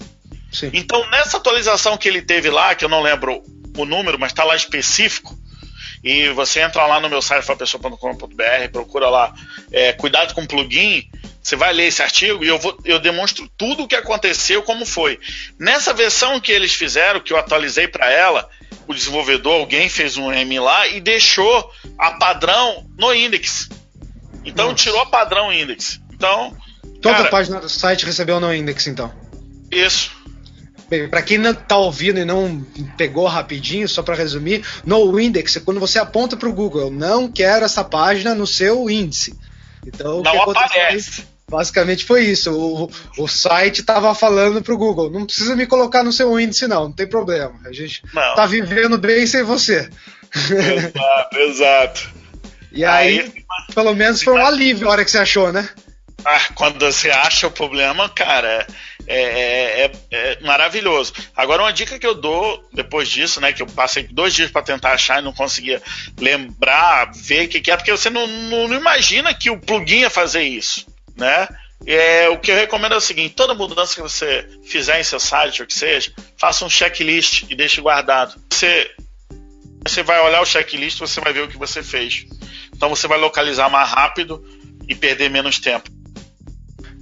Sim. 0.52 0.70
Então, 0.74 1.10
nessa 1.10 1.38
atualização 1.38 1.98
que 1.98 2.08
ele 2.08 2.22
teve 2.22 2.50
lá, 2.50 2.76
que 2.76 2.86
eu 2.86 2.90
não 2.90 3.02
lembro 3.02 3.42
o 3.78 3.86
número, 3.86 4.20
mas 4.20 4.32
está 4.32 4.44
lá 4.44 4.56
específico, 4.56 5.38
e 6.04 6.30
você 6.30 6.62
entra 6.62 6.86
lá 6.88 7.00
no 7.00 7.10
meu 7.10 7.22
site 7.22 7.46
fapessoa.com.br, 7.46 8.70
procura 8.72 9.10
lá 9.10 9.34
é, 9.72 9.94
cuidado 9.94 10.34
com 10.34 10.46
plugin, 10.46 11.10
você 11.42 11.56
vai 11.56 11.74
ler 11.74 11.88
esse 11.88 12.02
artigo 12.02 12.44
e 12.44 12.48
eu, 12.48 12.60
vou, 12.60 12.78
eu 12.86 13.00
demonstro 13.00 13.50
tudo 13.58 13.84
o 13.84 13.88
que 13.88 13.96
aconteceu, 13.96 14.62
como 14.64 14.86
foi. 14.86 15.20
Nessa 15.60 15.94
versão 15.94 16.40
que 16.40 16.52
eles 16.52 16.74
fizeram, 16.74 17.20
que 17.20 17.34
eu 17.34 17.38
atualizei 17.38 17.88
para 17.88 18.12
ela, 18.12 18.50
o 18.88 18.94
desenvolvedor, 18.94 19.54
alguém 19.54 19.90
fez 19.90 20.18
um 20.18 20.32
M 20.32 20.60
lá 20.60 20.88
e 20.88 21.00
deixou 21.00 21.72
a 21.98 22.12
padrão 22.12 22.86
no 22.98 23.14
index. 23.14 23.70
Então 24.44 24.72
Nossa. 24.72 24.84
tirou 24.84 25.02
a 25.02 25.06
padrão 25.06 25.52
index. 25.52 26.00
Então. 26.14 26.56
Toda 27.02 27.16
cara, 27.16 27.28
a 27.28 27.32
página 27.32 27.60
do 27.60 27.70
site 27.70 28.06
recebeu 28.06 28.40
no 28.40 28.54
index, 28.54 28.88
então. 28.88 29.12
Isso. 29.72 30.12
Para 31.10 31.22
quem 31.22 31.38
não 31.38 31.54
tá 31.54 31.78
ouvindo 31.78 32.20
e 32.20 32.26
não 32.26 32.66
pegou 32.98 33.26
rapidinho, 33.26 33.88
só 33.88 34.04
para 34.04 34.14
resumir, 34.14 34.66
no 34.86 35.18
index 35.18 35.56
é 35.56 35.62
quando 35.62 35.80
você 35.80 35.98
aponta 35.98 36.36
para 36.36 36.50
o 36.50 36.54
Google, 36.54 36.82
eu 36.82 36.92
não 36.92 37.32
quero 37.32 37.64
essa 37.64 37.82
página 37.82 38.36
no 38.36 38.46
seu 38.46 38.90
índice. 38.90 39.40
Então, 39.88 40.22
não 40.22 40.42
aparece. 40.44 41.26
Basicamente 41.52 42.06
foi 42.06 42.24
isso. 42.24 42.50
O, 42.50 42.90
o 43.18 43.28
site 43.28 43.82
estava 43.82 44.16
falando 44.16 44.62
pro 44.62 44.78
Google: 44.78 45.12
não 45.12 45.26
precisa 45.26 45.54
me 45.54 45.68
colocar 45.68 46.02
no 46.02 46.14
seu 46.14 46.40
índice, 46.40 46.66
não, 46.66 46.86
não 46.86 46.92
tem 46.94 47.06
problema. 47.06 47.60
A 47.66 47.74
gente 47.74 48.02
não. 48.14 48.36
tá 48.36 48.46
vivendo 48.46 48.98
bem 48.98 49.28
sem 49.28 49.44
você. 49.44 49.90
Exato, 50.34 51.38
exato. 51.38 52.22
E 52.74 52.86
aí, 52.86 53.20
aí 53.20 53.46
pelo 53.76 53.94
menos 53.94 54.24
foi 54.24 54.34
um 54.34 54.46
alívio 54.46 54.88
a 54.88 54.92
hora 54.92 55.04
que 55.04 55.12
você 55.12 55.18
achou, 55.18 55.52
né? 55.52 55.68
Ah, 56.24 56.40
quando 56.56 56.80
você 56.80 57.12
acha 57.12 57.48
o 57.48 57.52
problema, 57.52 58.08
cara, 58.08 58.66
é, 59.06 59.22
é, 59.22 59.84
é, 59.84 59.92
é, 60.10 60.40
maravilhoso. 60.40 61.12
Agora, 61.36 61.64
uma 61.64 61.74
dica 61.74 62.00
que 62.00 62.08
eu 62.08 62.16
dou 62.16 62.64
depois 62.72 63.10
disso, 63.10 63.42
né? 63.42 63.52
Que 63.52 63.62
eu 63.62 63.68
passei 63.68 64.04
dois 64.04 64.34
dias 64.34 64.50
para 64.50 64.62
tentar 64.62 64.94
achar 64.94 65.20
e 65.20 65.26
não 65.26 65.34
conseguia 65.34 65.82
lembrar, 66.18 67.12
ver 67.14 67.48
o 67.48 67.50
que, 67.50 67.60
que 67.60 67.72
é, 67.72 67.76
porque 67.76 67.92
você 67.92 68.10
não, 68.10 68.26
não, 68.26 68.70
não 68.70 68.78
imagina 68.78 69.34
que 69.34 69.50
o 69.50 69.60
plugin 69.60 70.00
ia 70.00 70.10
fazer 70.10 70.44
isso 70.44 70.86
né? 71.16 71.48
É, 71.86 72.30
o 72.30 72.38
que 72.38 72.52
eu 72.52 72.56
recomendo 72.56 72.94
é 72.94 72.98
o 72.98 73.02
seguinte: 73.02 73.36
toda 73.36 73.54
mudança 73.54 73.96
que 73.96 74.02
você 74.02 74.48
fizer 74.64 75.00
em 75.00 75.04
seu 75.04 75.20
site, 75.20 75.62
ou 75.62 75.68
que 75.68 75.74
seja, 75.74 76.14
faça 76.38 76.64
um 76.64 76.70
checklist 76.70 77.44
e 77.50 77.56
deixe 77.56 77.82
guardado. 77.82 78.40
Você, 78.50 78.92
você 79.88 80.04
vai 80.04 80.20
olhar 80.22 80.42
o 80.42 80.46
checklist, 80.46 81.00
você 81.00 81.20
vai 81.20 81.34
ver 81.34 81.42
o 81.42 81.48
que 81.48 81.58
você 81.58 81.82
fez. 81.82 82.26
Então 82.74 82.90
você 82.90 83.08
vai 83.08 83.20
localizar 83.20 83.70
mais 83.70 83.90
rápido 83.90 84.44
e 84.88 84.96
perder 84.96 85.30
menos 85.30 85.60
tempo. 85.60 85.91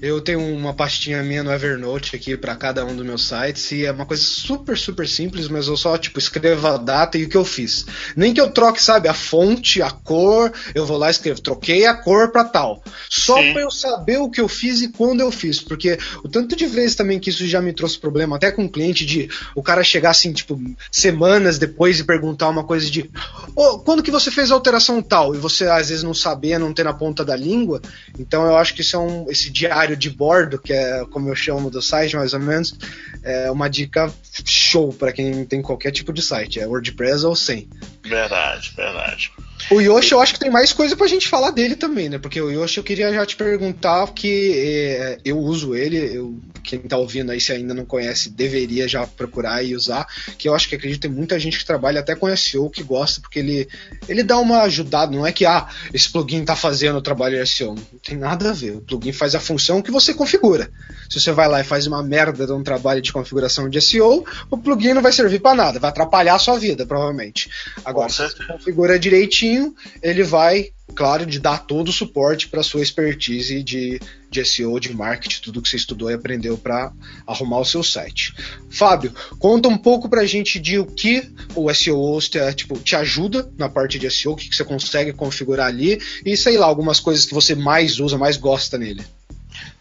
Eu 0.01 0.21
tenho 0.21 0.39
uma 0.39 0.73
pastinha 0.73 1.21
minha 1.21 1.43
no 1.43 1.51
Evernote 1.51 2.15
aqui 2.15 2.37
para 2.37 2.55
cada 2.55 2.85
um 2.85 2.95
dos 2.95 3.05
meus 3.05 3.27
sites 3.27 3.69
e 3.73 3.85
é 3.85 3.91
uma 3.91 4.05
coisa 4.05 4.23
super, 4.23 4.77
super 4.77 5.05
simples, 5.05 5.49
mas 5.49 5.67
eu 5.67 5.75
só, 5.75 5.97
tipo, 5.97 6.17
escrevo 6.17 6.67
a 6.67 6.77
data 6.77 7.17
e 7.17 7.25
o 7.25 7.29
que 7.29 7.35
eu 7.35 7.43
fiz. 7.43 7.85
Nem 8.15 8.33
que 8.33 8.39
eu 8.39 8.49
troque, 8.49 8.81
sabe, 8.81 9.09
a 9.09 9.13
fonte, 9.13 9.81
a 9.81 9.91
cor, 9.91 10.53
eu 10.73 10.85
vou 10.85 10.97
lá 10.97 11.09
e 11.09 11.11
escrevo, 11.11 11.41
troquei 11.41 11.85
a 11.85 11.93
cor 11.93 12.31
para 12.31 12.45
tal. 12.45 12.81
Só 13.09 13.35
para 13.35 13.61
eu 13.61 13.69
saber 13.69 14.19
o 14.19 14.29
que 14.29 14.39
eu 14.39 14.47
fiz 14.47 14.81
e 14.81 14.87
quando 14.87 15.19
eu 15.19 15.31
fiz, 15.31 15.59
porque 15.59 15.97
o 16.23 16.29
tanto 16.29 16.55
de 16.55 16.65
vezes 16.65 16.95
também 16.95 17.19
que 17.19 17.29
isso 17.29 17.45
já 17.45 17.61
me 17.61 17.73
trouxe 17.73 17.99
problema, 17.99 18.37
até 18.37 18.51
com 18.51 18.63
um 18.63 18.69
cliente 18.69 19.05
de 19.05 19.29
o 19.53 19.61
cara 19.61 19.83
chegar 19.83 20.11
assim, 20.11 20.31
tipo, 20.31 20.57
semanas 20.89 21.59
depois 21.59 21.99
e 21.99 22.05
perguntar 22.05 22.47
uma 22.47 22.63
coisa 22.63 22.89
de 22.89 23.09
oh, 23.53 23.79
quando 23.79 24.01
que 24.01 24.11
você 24.11 24.31
fez 24.31 24.49
a 24.49 24.53
alteração 24.53 25.01
tal? 25.01 25.35
E 25.35 25.37
você 25.37 25.65
às 25.67 25.89
vezes 25.89 26.03
não 26.03 26.13
saber, 26.13 26.57
não 26.57 26.73
ter 26.73 26.83
na 26.83 26.93
ponta 26.93 27.25
da 27.25 27.35
língua. 27.35 27.81
Então 28.17 28.45
eu 28.45 28.55
acho 28.55 28.73
que 28.73 28.81
isso 28.81 28.95
é 28.95 28.99
um, 28.99 29.29
esse 29.29 29.49
diário 29.49 29.88
diário 29.89 29.97
de 29.97 30.09
bordo, 30.09 30.59
que 30.59 30.73
é 30.73 31.05
como 31.05 31.29
eu 31.29 31.35
chamo 31.35 31.69
do 31.69 31.81
site, 31.81 32.15
mais 32.15 32.33
ou 32.33 32.39
menos, 32.39 32.75
é 33.23 33.49
uma 33.49 33.69
dica 33.69 34.11
show 34.45 34.93
para 34.93 35.11
quem 35.11 35.45
tem 35.45 35.61
qualquer 35.61 35.91
tipo 35.91 36.13
de 36.13 36.21
site, 36.21 36.59
é 36.59 36.67
WordPress 36.67 37.25
ou 37.25 37.35
sem. 37.35 37.67
Verdade, 38.03 38.73
verdade. 38.75 39.31
O 39.71 39.79
Yoshi, 39.79 40.13
eu 40.13 40.19
acho 40.19 40.33
que 40.33 40.39
tem 40.39 40.49
mais 40.49 40.73
coisa 40.73 40.95
pra 40.95 41.05
gente 41.05 41.27
falar 41.27 41.51
dele 41.51 41.75
também, 41.75 42.09
né? 42.09 42.17
Porque 42.17 42.41
o 42.41 42.49
Yoshi 42.49 42.79
eu 42.79 42.83
queria 42.83 43.13
já 43.13 43.23
te 43.23 43.35
perguntar 43.35 44.11
que 44.13 44.53
é, 44.55 45.17
eu 45.23 45.37
uso 45.37 45.75
ele, 45.75 45.97
eu, 45.97 46.39
quem 46.63 46.79
tá 46.79 46.97
ouvindo 46.97 47.31
aí, 47.31 47.39
se 47.39 47.51
ainda 47.51 47.73
não 47.73 47.85
conhece, 47.85 48.31
deveria 48.31 48.87
já 48.87 49.05
procurar 49.05 49.63
e 49.63 49.75
usar. 49.75 50.07
Que 50.39 50.49
eu 50.49 50.55
acho 50.55 50.67
que 50.67 50.75
acredito 50.75 51.01
tem 51.01 51.11
muita 51.11 51.39
gente 51.39 51.59
que 51.59 51.65
trabalha 51.65 51.99
até 51.99 52.15
com 52.15 52.35
SEO 52.35 52.69
que 52.69 52.81
gosta, 52.81 53.21
porque 53.21 53.37
ele, 53.37 53.67
ele 54.07 54.23
dá 54.23 54.39
uma 54.39 54.61
ajudada. 54.63 55.15
Não 55.15 55.25
é 55.25 55.31
que, 55.31 55.45
ah, 55.45 55.67
esse 55.93 56.09
plugin 56.11 56.43
tá 56.43 56.55
fazendo 56.55 56.97
o 56.97 57.01
trabalho 57.01 57.39
de 57.39 57.47
SEO. 57.47 57.75
Não 57.75 57.99
tem 58.03 58.17
nada 58.17 58.49
a 58.49 58.53
ver. 58.53 58.77
O 58.77 58.81
plugin 58.81 59.11
faz 59.11 59.35
a 59.35 59.39
função 59.39 59.83
que 59.83 59.91
você 59.91 60.15
configura. 60.15 60.71
Se 61.09 61.19
você 61.19 61.31
vai 61.31 61.47
lá 61.47 61.61
e 61.61 61.63
faz 61.63 61.85
uma 61.85 62.01
merda 62.01 62.45
de 62.45 62.53
um 62.53 62.63
trabalho 62.63 63.01
de 63.01 63.13
configuração 63.13 63.69
de 63.69 63.79
SEO, 63.81 64.25
o 64.49 64.57
plugin 64.57 64.93
não 64.93 65.01
vai 65.01 65.11
servir 65.11 65.39
para 65.39 65.55
nada, 65.55 65.79
vai 65.79 65.89
atrapalhar 65.89 66.35
a 66.35 66.39
sua 66.39 66.57
vida, 66.57 66.85
provavelmente. 66.85 67.49
Agora, 67.85 68.09
se 68.09 68.17
você 68.17 68.45
configura 68.45 68.99
direitinho, 68.99 69.58
ele 70.01 70.23
vai, 70.23 70.69
claro, 70.95 71.25
de 71.25 71.39
dar 71.39 71.65
todo 71.65 71.89
o 71.89 71.93
suporte 71.93 72.47
para 72.47 72.63
sua 72.63 72.81
expertise 72.81 73.63
de, 73.63 73.99
de 74.29 74.45
SEO, 74.45 74.79
de 74.79 74.93
marketing, 74.93 75.41
tudo 75.41 75.61
que 75.61 75.69
você 75.69 75.77
estudou 75.77 76.09
e 76.09 76.13
aprendeu 76.13 76.57
para 76.57 76.91
arrumar 77.25 77.59
o 77.59 77.65
seu 77.65 77.83
site. 77.83 78.33
Fábio, 78.69 79.13
conta 79.37 79.67
um 79.67 79.77
pouco 79.77 80.09
para 80.09 80.21
a 80.21 80.25
gente 80.25 80.59
de 80.59 80.79
o 80.79 80.85
que 80.85 81.29
o 81.55 81.73
SEO 81.73 82.19
te, 82.21 82.53
tipo, 82.53 82.77
te 82.79 82.95
ajuda 82.95 83.51
na 83.57 83.69
parte 83.69 83.99
de 83.99 84.09
SEO, 84.09 84.33
o 84.33 84.35
que, 84.35 84.49
que 84.49 84.55
você 84.55 84.63
consegue 84.63 85.13
configurar 85.13 85.67
ali 85.67 85.99
e 86.25 86.35
sei 86.37 86.57
lá, 86.57 86.65
algumas 86.65 86.99
coisas 86.99 87.25
que 87.25 87.33
você 87.33 87.55
mais 87.55 87.99
usa, 87.99 88.17
mais 88.17 88.37
gosta 88.37 88.77
nele. 88.77 89.03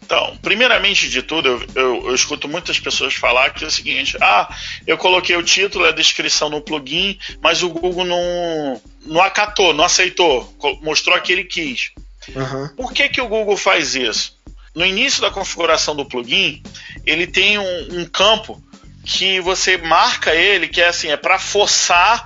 Então, 0.09 0.35
primeiramente 0.41 1.07
de 1.07 1.21
tudo, 1.21 1.47
eu, 1.47 1.67
eu, 1.75 2.07
eu, 2.07 2.15
escuto 2.15 2.47
muitas 2.47 2.79
pessoas 2.79 3.13
falar 3.13 3.53
que 3.53 3.63
é 3.63 3.67
o 3.67 3.71
seguinte: 3.71 4.17
ah, 4.19 4.51
eu 4.87 4.97
coloquei 4.97 5.35
o 5.35 5.43
título, 5.43 5.85
a 5.85 5.91
descrição 5.91 6.49
no 6.49 6.61
plugin, 6.61 7.15
mas 7.43 7.61
o 7.61 7.69
Google 7.69 8.05
não, 8.05 8.81
não 9.05 9.21
acatou, 9.21 9.71
não 9.71 9.83
aceitou, 9.83 10.51
mostrou 10.81 11.21
que 11.21 11.31
ele 11.31 11.43
quis. 11.43 11.91
Uhum. 12.35 12.69
Por 12.75 12.91
que, 12.91 13.07
que 13.07 13.21
o 13.21 13.27
Google 13.27 13.55
faz 13.55 13.93
isso? 13.93 14.35
No 14.73 14.83
início 14.83 15.21
da 15.21 15.29
configuração 15.29 15.95
do 15.95 16.03
plugin, 16.03 16.63
ele 17.05 17.27
tem 17.27 17.59
um, 17.59 17.99
um 17.99 18.05
campo 18.05 18.59
que 19.05 19.39
você 19.41 19.77
marca 19.77 20.33
ele, 20.33 20.67
que 20.67 20.81
é 20.81 20.87
assim, 20.87 21.09
é 21.09 21.17
para 21.17 21.37
forçar 21.37 22.25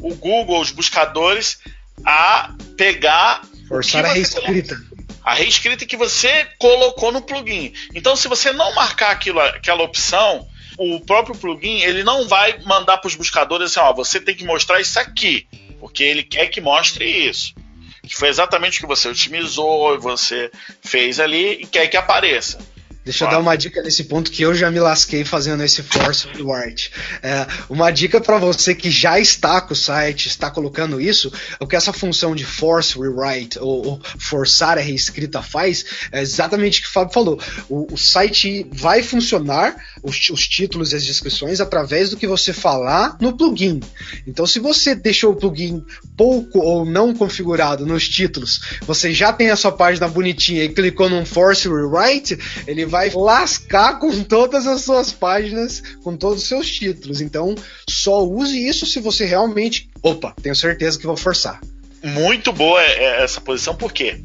o 0.00 0.16
Google, 0.16 0.60
os 0.60 0.72
buscadores, 0.72 1.60
a 2.04 2.52
pegar. 2.76 3.42
Forçar 3.68 4.04
a 4.04 4.14
reescrita 4.14 4.76
a 5.24 5.34
reescrita 5.34 5.86
que 5.86 5.96
você 5.96 6.46
colocou 6.58 7.12
no 7.12 7.22
plugin. 7.22 7.72
Então, 7.94 8.16
se 8.16 8.28
você 8.28 8.52
não 8.52 8.74
marcar 8.74 9.10
aquilo, 9.10 9.40
aquela 9.40 9.82
opção, 9.82 10.46
o 10.78 11.00
próprio 11.00 11.36
plugin 11.36 11.80
ele 11.80 12.02
não 12.02 12.26
vai 12.26 12.58
mandar 12.64 12.98
para 12.98 13.08
os 13.08 13.14
buscadores 13.14 13.70
assim, 13.70 13.80
ó, 13.80 13.92
você 13.92 14.20
tem 14.20 14.34
que 14.34 14.44
mostrar 14.44 14.80
isso 14.80 14.98
aqui, 14.98 15.46
porque 15.78 16.02
ele 16.02 16.22
quer 16.22 16.46
que 16.46 16.60
mostre 16.60 17.04
isso. 17.04 17.54
Que 18.02 18.16
foi 18.16 18.28
exatamente 18.28 18.78
o 18.78 18.80
que 18.80 18.86
você 18.86 19.08
otimizou, 19.08 20.00
você 20.00 20.50
fez 20.82 21.20
ali 21.20 21.62
e 21.62 21.66
quer 21.66 21.86
que 21.86 21.96
apareça. 21.96 22.58
Deixa 23.02 23.24
eu 23.24 23.30
dar 23.30 23.38
uma 23.38 23.56
dica 23.56 23.82
nesse 23.82 24.04
ponto 24.04 24.30
que 24.30 24.42
eu 24.42 24.54
já 24.54 24.70
me 24.70 24.78
lasquei 24.78 25.24
fazendo 25.24 25.62
esse 25.64 25.82
force 25.82 26.28
rewrite. 26.28 26.92
É, 27.22 27.46
uma 27.68 27.90
dica 27.90 28.20
para 28.20 28.36
você 28.36 28.74
que 28.74 28.90
já 28.90 29.18
está 29.18 29.58
com 29.62 29.72
o 29.72 29.76
site, 29.76 30.28
está 30.28 30.50
colocando 30.50 31.00
isso, 31.00 31.32
o 31.58 31.66
que 31.66 31.74
essa 31.74 31.94
função 31.94 32.34
de 32.34 32.44
force 32.44 32.98
rewrite 32.98 33.58
ou, 33.58 33.86
ou 33.86 34.00
forçar 34.18 34.76
a 34.76 34.82
reescrita 34.82 35.40
faz 35.40 35.84
é 36.12 36.20
exatamente 36.20 36.80
o 36.80 36.82
que 36.82 36.88
o 36.88 36.92
Fábio 36.92 37.14
falou. 37.14 37.40
O, 37.70 37.94
o 37.94 37.96
site 37.96 38.66
vai 38.70 39.02
funcionar, 39.02 39.74
os, 40.02 40.28
os, 40.28 40.46
títulos 40.46 40.92
e 40.92 40.96
as 40.96 41.04
descrições, 41.04 41.58
através 41.58 42.10
do 42.10 42.18
que 42.18 42.26
você 42.26 42.52
falar 42.52 43.16
no 43.18 43.34
plugin. 43.34 43.80
Então, 44.26 44.46
se 44.46 44.58
você 44.58 44.94
deixou 44.94 45.32
o 45.32 45.36
plugin 45.36 45.82
pouco 46.18 46.58
ou 46.58 46.84
não 46.84 47.14
configurado 47.14 47.86
nos 47.86 48.06
títulos, 48.06 48.60
você 48.82 49.14
já 49.14 49.32
tem 49.32 49.48
a 49.48 49.56
sua 49.56 49.72
página 49.72 50.06
bonitinha 50.06 50.64
e 50.64 50.68
clicou 50.68 51.08
num 51.08 51.24
force 51.24 51.66
rewrite, 51.66 52.38
ele 52.66 52.89
vai 52.90 53.10
lascar 53.10 53.98
com 53.98 54.22
todas 54.22 54.66
as 54.66 54.82
suas 54.82 55.12
páginas, 55.12 55.82
com 56.02 56.16
todos 56.16 56.42
os 56.42 56.48
seus 56.48 56.70
títulos. 56.70 57.20
Então, 57.20 57.54
só 57.88 58.22
use 58.24 58.68
isso 58.68 58.84
se 58.84 59.00
você 59.00 59.24
realmente. 59.24 59.88
Opa, 60.02 60.34
tenho 60.42 60.56
certeza 60.56 60.98
que 60.98 61.06
vou 61.06 61.16
forçar. 61.16 61.60
Muito 62.02 62.52
boa 62.52 62.82
é, 62.82 63.04
é 63.04 63.24
essa 63.24 63.40
posição, 63.40 63.74
por 63.74 63.92
quê? 63.92 64.20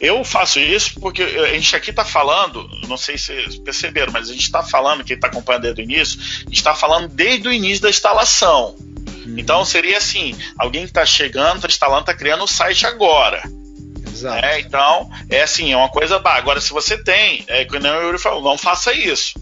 Eu 0.00 0.24
faço 0.24 0.60
isso 0.60 1.00
porque 1.00 1.22
a 1.22 1.48
gente 1.54 1.74
aqui 1.74 1.90
está 1.90 2.04
falando, 2.04 2.68
não 2.86 2.96
sei 2.96 3.18
se 3.18 3.26
vocês 3.26 3.58
perceberam, 3.58 4.12
mas 4.12 4.28
a 4.28 4.32
gente 4.32 4.44
está 4.44 4.62
falando, 4.62 5.04
quem 5.04 5.16
está 5.16 5.26
acompanhando 5.26 5.62
desde 5.62 5.82
o 5.82 5.84
início, 5.84 6.20
a 6.20 6.44
gente 6.44 6.56
está 6.56 6.74
falando 6.74 7.08
desde 7.08 7.48
o 7.48 7.52
início 7.52 7.82
da 7.82 7.90
instalação. 7.90 8.76
Uhum. 8.78 9.34
Então 9.36 9.64
seria 9.64 9.98
assim: 9.98 10.34
alguém 10.56 10.82
que 10.82 10.90
está 10.90 11.04
chegando, 11.04 11.56
está 11.56 11.68
instalando, 11.68 12.02
está 12.02 12.14
criando 12.14 12.44
o 12.44 12.48
site 12.48 12.86
agora. 12.86 13.42
Exato. 14.12 14.44
É, 14.44 14.60
então, 14.60 15.10
é 15.30 15.42
assim, 15.42 15.72
é 15.72 15.76
uma 15.76 15.88
coisa. 15.88 16.20
Agora, 16.24 16.60
se 16.60 16.70
você 16.70 17.02
tem, 17.02 17.44
é 17.48 17.64
que 17.64 17.76
o 17.76 17.86
Yuri 17.86 18.18
falou, 18.18 18.42
não 18.42 18.58
faça 18.58 18.92
isso. 18.92 19.38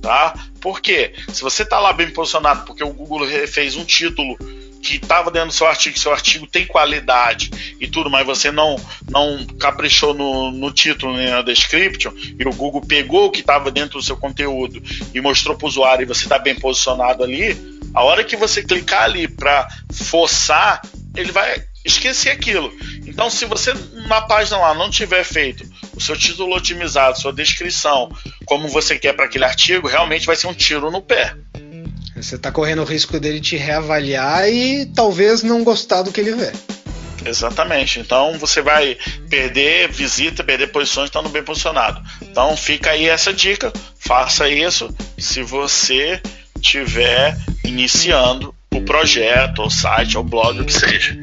Tá? 0.00 0.34
Por 0.60 0.80
quê? 0.80 1.14
Se 1.32 1.42
você 1.42 1.62
está 1.62 1.78
lá 1.78 1.92
bem 1.92 2.10
posicionado, 2.10 2.64
porque 2.64 2.82
o 2.82 2.92
Google 2.92 3.26
fez 3.46 3.76
um 3.76 3.84
título 3.84 4.36
que 4.82 4.96
estava 4.96 5.30
dentro 5.30 5.48
do 5.48 5.54
seu 5.54 5.68
artigo, 5.68 5.96
seu 5.96 6.12
artigo 6.12 6.44
tem 6.44 6.66
qualidade 6.66 7.76
e 7.80 7.86
tudo, 7.86 8.10
mas 8.10 8.26
você 8.26 8.50
não 8.50 8.74
não 9.08 9.46
caprichou 9.60 10.12
no, 10.12 10.50
no 10.50 10.72
título 10.72 11.16
nem 11.16 11.30
na 11.30 11.40
description, 11.40 12.12
e 12.16 12.44
o 12.44 12.52
Google 12.52 12.80
pegou 12.80 13.26
o 13.26 13.30
que 13.30 13.40
estava 13.40 13.70
dentro 13.70 14.00
do 14.00 14.04
seu 14.04 14.16
conteúdo 14.16 14.82
e 15.14 15.20
mostrou 15.20 15.56
para 15.56 15.66
o 15.66 15.68
usuário 15.68 16.02
e 16.02 16.06
você 16.06 16.24
está 16.24 16.36
bem 16.36 16.56
posicionado 16.56 17.22
ali, 17.22 17.56
a 17.94 18.02
hora 18.02 18.24
que 18.24 18.36
você 18.36 18.62
clicar 18.62 19.04
ali 19.04 19.28
para 19.28 19.68
forçar, 19.92 20.82
ele 21.14 21.30
vai 21.30 21.62
esquecer 21.84 22.30
aquilo. 22.30 22.72
Então, 23.06 23.28
se 23.28 23.44
você 23.44 23.74
na 24.08 24.20
página 24.20 24.58
lá 24.58 24.74
não 24.74 24.90
tiver 24.90 25.24
feito 25.24 25.64
o 25.94 26.00
seu 26.00 26.16
título 26.16 26.54
otimizado, 26.56 27.20
sua 27.20 27.32
descrição, 27.32 28.10
como 28.44 28.68
você 28.68 28.98
quer 28.98 29.12
para 29.12 29.26
aquele 29.26 29.44
artigo, 29.44 29.88
realmente 29.88 30.26
vai 30.26 30.36
ser 30.36 30.46
um 30.46 30.54
tiro 30.54 30.90
no 30.90 31.02
pé. 31.02 31.34
Você 32.16 32.36
está 32.36 32.52
correndo 32.52 32.82
o 32.82 32.86
risco 32.86 33.18
dele 33.18 33.40
te 33.40 33.56
reavaliar 33.56 34.48
e 34.48 34.86
talvez 34.86 35.42
não 35.42 35.64
gostar 35.64 36.02
do 36.02 36.12
que 36.12 36.20
ele 36.20 36.34
vê. 36.34 36.52
Exatamente. 37.24 38.00
Então 38.00 38.38
você 38.38 38.60
vai 38.60 38.96
perder 39.28 39.90
visita, 39.90 40.44
perder 40.44 40.68
posições 40.68 41.06
estando 41.06 41.28
bem 41.28 41.42
posicionado. 41.42 42.02
Então 42.20 42.56
fica 42.56 42.90
aí 42.90 43.08
essa 43.08 43.32
dica. 43.32 43.72
Faça 43.98 44.48
isso 44.48 44.94
se 45.18 45.42
você 45.42 46.20
estiver 46.56 47.36
iniciando 47.64 48.54
o 48.72 48.82
projeto, 48.82 49.62
o 49.62 49.70
site, 49.70 50.16
ou 50.16 50.24
blog, 50.24 50.60
o 50.60 50.64
que 50.64 50.72
seja. 50.72 51.18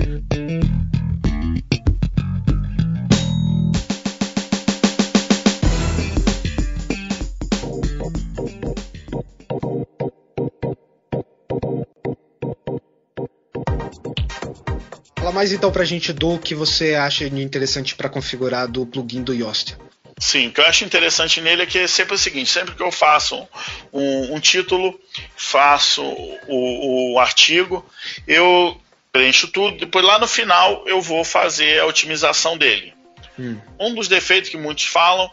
Fala 15.29 15.41
mais 15.41 15.53
então 15.53 15.71
pra 15.71 15.85
gente 15.85 16.11
do 16.11 16.39
que 16.39 16.55
você 16.55 16.95
acha 16.95 17.23
interessante 17.23 17.93
para 17.93 18.09
configurar 18.09 18.67
do 18.67 18.83
plugin 18.83 19.21
do 19.21 19.31
Yoast. 19.31 19.77
Sim, 20.17 20.47
o 20.47 20.51
que 20.51 20.59
eu 20.59 20.65
acho 20.65 20.83
interessante 20.83 21.39
nele 21.39 21.61
é 21.61 21.65
que 21.67 21.77
é 21.77 21.87
sempre 21.87 22.15
o 22.15 22.17
seguinte: 22.17 22.49
sempre 22.49 22.73
que 22.73 22.81
eu 22.81 22.91
faço 22.91 23.47
um, 23.93 24.33
um 24.33 24.39
título, 24.39 24.99
faço 25.37 26.01
o, 26.47 27.13
o, 27.13 27.19
artigo, 27.19 27.87
eu 28.27 28.75
preencho 29.11 29.47
tudo, 29.49 29.77
depois 29.77 30.03
lá 30.03 30.17
no 30.17 30.27
final 30.27 30.83
eu 30.87 30.99
vou 30.99 31.23
fazer 31.23 31.79
a 31.79 31.85
otimização 31.85 32.57
dele. 32.57 32.91
Hum. 33.37 33.59
Um 33.79 33.93
dos 33.93 34.07
defeitos 34.07 34.49
que 34.49 34.57
muitos 34.57 34.85
falam 34.85 35.29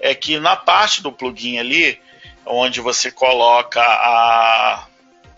é 0.00 0.14
que 0.14 0.38
na 0.38 0.56
parte 0.56 1.02
do 1.02 1.12
plugin 1.12 1.58
ali, 1.58 2.00
onde 2.46 2.80
você 2.80 3.10
coloca 3.10 3.82
a. 3.82 4.86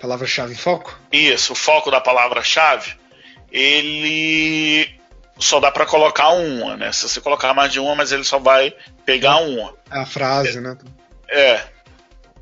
Palavra-chave 0.00 0.54
foco? 0.54 0.96
Isso, 1.10 1.52
o 1.52 1.56
foco 1.56 1.90
da 1.90 2.00
palavra-chave 2.00 2.96
ele 3.50 4.88
só 5.38 5.60
dá 5.60 5.70
para 5.70 5.86
colocar 5.86 6.30
uma, 6.30 6.76
né? 6.76 6.92
Se 6.92 7.08
você 7.08 7.20
colocar 7.20 7.54
mais 7.54 7.72
de 7.72 7.80
uma, 7.80 7.94
mas 7.94 8.12
ele 8.12 8.24
só 8.24 8.38
vai 8.38 8.74
pegar 9.04 9.36
uma. 9.38 9.74
É 9.90 9.98
a 9.98 10.06
frase, 10.06 10.58
é, 10.58 10.60
né? 10.60 10.76
É. 11.28 11.62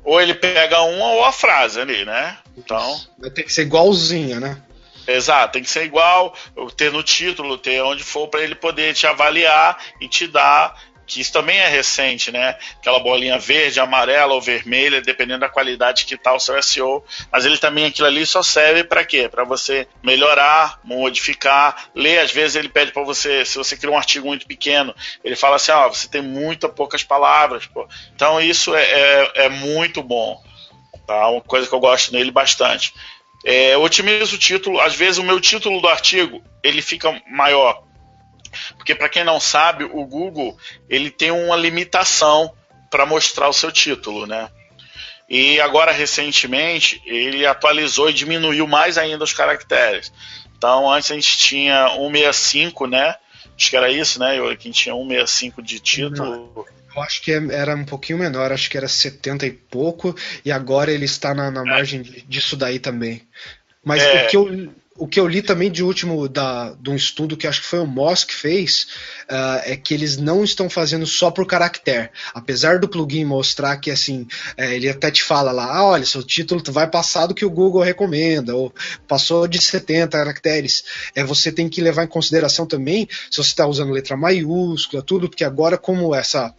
Ou 0.03 0.21
ele 0.21 0.33
pega 0.33 0.81
uma 0.81 1.11
ou 1.11 1.25
a 1.25 1.31
frase 1.31 1.79
ali, 1.79 2.05
né? 2.05 2.37
Então. 2.57 2.99
Vai 3.19 3.29
ter 3.29 3.43
que 3.43 3.53
ser 3.53 3.63
igualzinha, 3.63 4.39
né? 4.39 4.61
Exato, 5.07 5.53
tem 5.53 5.63
que 5.63 5.69
ser 5.69 5.85
igual, 5.85 6.35
ter 6.75 6.91
no 6.91 7.01
título, 7.01 7.57
ter 7.57 7.81
onde 7.81 8.03
for 8.03 8.27
para 8.27 8.41
ele 8.41 8.55
poder 8.55 8.93
te 8.93 9.07
avaliar 9.07 9.77
e 10.01 10.07
te 10.09 10.27
dar 10.27 10.77
que 11.07 11.21
isso 11.21 11.31
também 11.31 11.57
é 11.57 11.67
recente, 11.69 12.31
né? 12.31 12.57
Aquela 12.77 12.99
bolinha 12.99 13.39
verde, 13.39 13.79
amarela 13.79 14.33
ou 14.33 14.41
vermelha, 14.41 15.01
dependendo 15.01 15.39
da 15.39 15.49
qualidade 15.49 16.05
que 16.05 16.17
tá 16.17 16.33
o 16.33 16.39
seu 16.39 16.61
SEO. 16.61 17.03
Mas 17.31 17.45
ele 17.45 17.57
também, 17.57 17.85
aquilo 17.85 18.07
ali 18.07 18.25
só 18.25 18.43
serve 18.43 18.83
para 18.83 19.05
quê? 19.05 19.29
Para 19.29 19.45
você 19.45 19.87
melhorar, 20.03 20.81
modificar, 20.83 21.89
ler. 21.95 22.19
Às 22.19 22.31
vezes 22.31 22.57
ele 22.57 22.67
pede 22.67 22.91
para 22.91 23.03
você, 23.03 23.45
se 23.45 23.57
você 23.57 23.77
cria 23.77 23.91
um 23.91 23.97
artigo 23.97 24.27
muito 24.27 24.45
pequeno, 24.45 24.93
ele 25.23 25.37
fala 25.37 25.55
assim: 25.55 25.71
ó, 25.71 25.87
oh, 25.87 25.93
você 25.93 26.09
tem 26.09 26.21
muito 26.21 26.67
poucas 26.67 27.03
palavras. 27.03 27.65
Pô. 27.65 27.87
Então 28.13 28.41
isso 28.41 28.75
é, 28.75 28.83
é, 28.83 29.31
é, 29.45 29.49
muito 29.49 30.03
bom. 30.03 30.43
Tá? 31.07 31.29
Uma 31.29 31.41
coisa 31.41 31.67
que 31.67 31.73
eu 31.73 31.79
gosto 31.79 32.11
nele 32.11 32.31
bastante. 32.31 32.93
É, 33.45 33.77
otimizo 33.77 34.35
o 34.35 34.39
título. 34.39 34.81
Às 34.81 34.93
vezes 34.93 35.17
o 35.17 35.23
meu 35.23 35.39
título 35.39 35.79
do 35.79 35.87
artigo 35.87 36.43
ele 36.61 36.81
fica 36.81 37.21
maior 37.29 37.86
porque 38.75 38.95
para 38.95 39.09
quem 39.09 39.23
não 39.23 39.39
sabe, 39.39 39.83
o 39.83 40.05
Google 40.05 40.57
ele 40.89 41.09
tem 41.09 41.31
uma 41.31 41.55
limitação 41.55 42.53
para 42.89 43.05
mostrar 43.05 43.49
o 43.49 43.53
seu 43.53 43.71
título, 43.71 44.25
né? 44.25 44.49
E 45.29 45.59
agora 45.59 45.91
recentemente 45.91 47.01
ele 47.05 47.45
atualizou 47.45 48.09
e 48.09 48.13
diminuiu 48.13 48.65
mais 48.65 48.97
ainda 48.97 49.23
os 49.23 49.33
caracteres. 49.33 50.11
Então 50.57 50.91
antes 50.91 51.11
a 51.11 51.15
gente 51.15 51.37
tinha 51.37 51.89
165, 51.89 52.87
né? 52.87 53.15
Acho 53.57 53.69
que 53.69 53.77
era 53.77 53.91
isso, 53.91 54.19
né? 54.19 54.37
Eu 54.37 54.49
aqui 54.49 54.69
tinha 54.71 54.95
165 54.95 55.61
de 55.61 55.79
título. 55.79 56.65
Eu 56.95 57.03
acho 57.03 57.21
que 57.21 57.31
era 57.31 57.75
um 57.75 57.85
pouquinho 57.85 58.19
menor, 58.19 58.51
acho 58.51 58.69
que 58.69 58.77
era 58.77 58.87
70 58.87 59.45
e 59.45 59.51
pouco, 59.51 60.15
e 60.43 60.51
agora 60.51 60.91
ele 60.91 61.05
está 61.05 61.33
na, 61.33 61.51
na 61.51 61.61
é. 61.61 61.63
margem 61.63 62.01
disso 62.01 62.55
daí 62.55 62.79
também. 62.79 63.21
Mas 63.83 64.01
é... 64.01 64.25
o 64.25 64.29
que 64.29 64.37
eu 64.37 64.73
o 64.97 65.07
que 65.07 65.19
eu 65.19 65.27
li 65.27 65.41
também 65.41 65.71
de 65.71 65.83
último 65.83 66.27
da, 66.27 66.73
de 66.79 66.89
um 66.89 66.95
estudo 66.95 67.37
que 67.37 67.47
acho 67.47 67.61
que 67.61 67.67
foi 67.67 67.79
o 67.79 67.85
Moss 67.85 68.23
que 68.23 68.33
fez 68.33 68.87
uh, 69.29 69.61
é 69.63 69.75
que 69.75 69.93
eles 69.93 70.17
não 70.17 70.43
estão 70.43 70.69
fazendo 70.69 71.05
só 71.05 71.29
por 71.29 71.45
caractere. 71.45 72.09
Apesar 72.33 72.79
do 72.79 72.89
plugin 72.89 73.23
mostrar 73.23 73.77
que 73.77 73.91
assim, 73.91 74.27
é, 74.55 74.75
ele 74.75 74.89
até 74.89 75.11
te 75.11 75.23
fala 75.23 75.51
lá, 75.51 75.65
ah, 75.75 75.85
olha, 75.85 76.05
seu 76.05 76.23
título 76.23 76.61
vai 76.67 76.89
passar 76.89 77.27
do 77.27 77.35
que 77.35 77.45
o 77.45 77.49
Google 77.49 77.83
recomenda, 77.83 78.55
ou 78.55 78.73
passou 79.07 79.47
de 79.47 79.61
70 79.61 80.17
caracteres. 80.17 80.83
É, 81.15 81.23
você 81.23 81.51
tem 81.51 81.69
que 81.69 81.81
levar 81.81 82.03
em 82.03 82.07
consideração 82.07 82.65
também 82.65 83.07
se 83.29 83.37
você 83.37 83.49
está 83.49 83.67
usando 83.67 83.91
letra 83.91 84.17
maiúscula, 84.17 85.03
tudo, 85.03 85.29
porque 85.29 85.43
agora 85.43 85.77
como 85.77 86.13
essa 86.15 86.53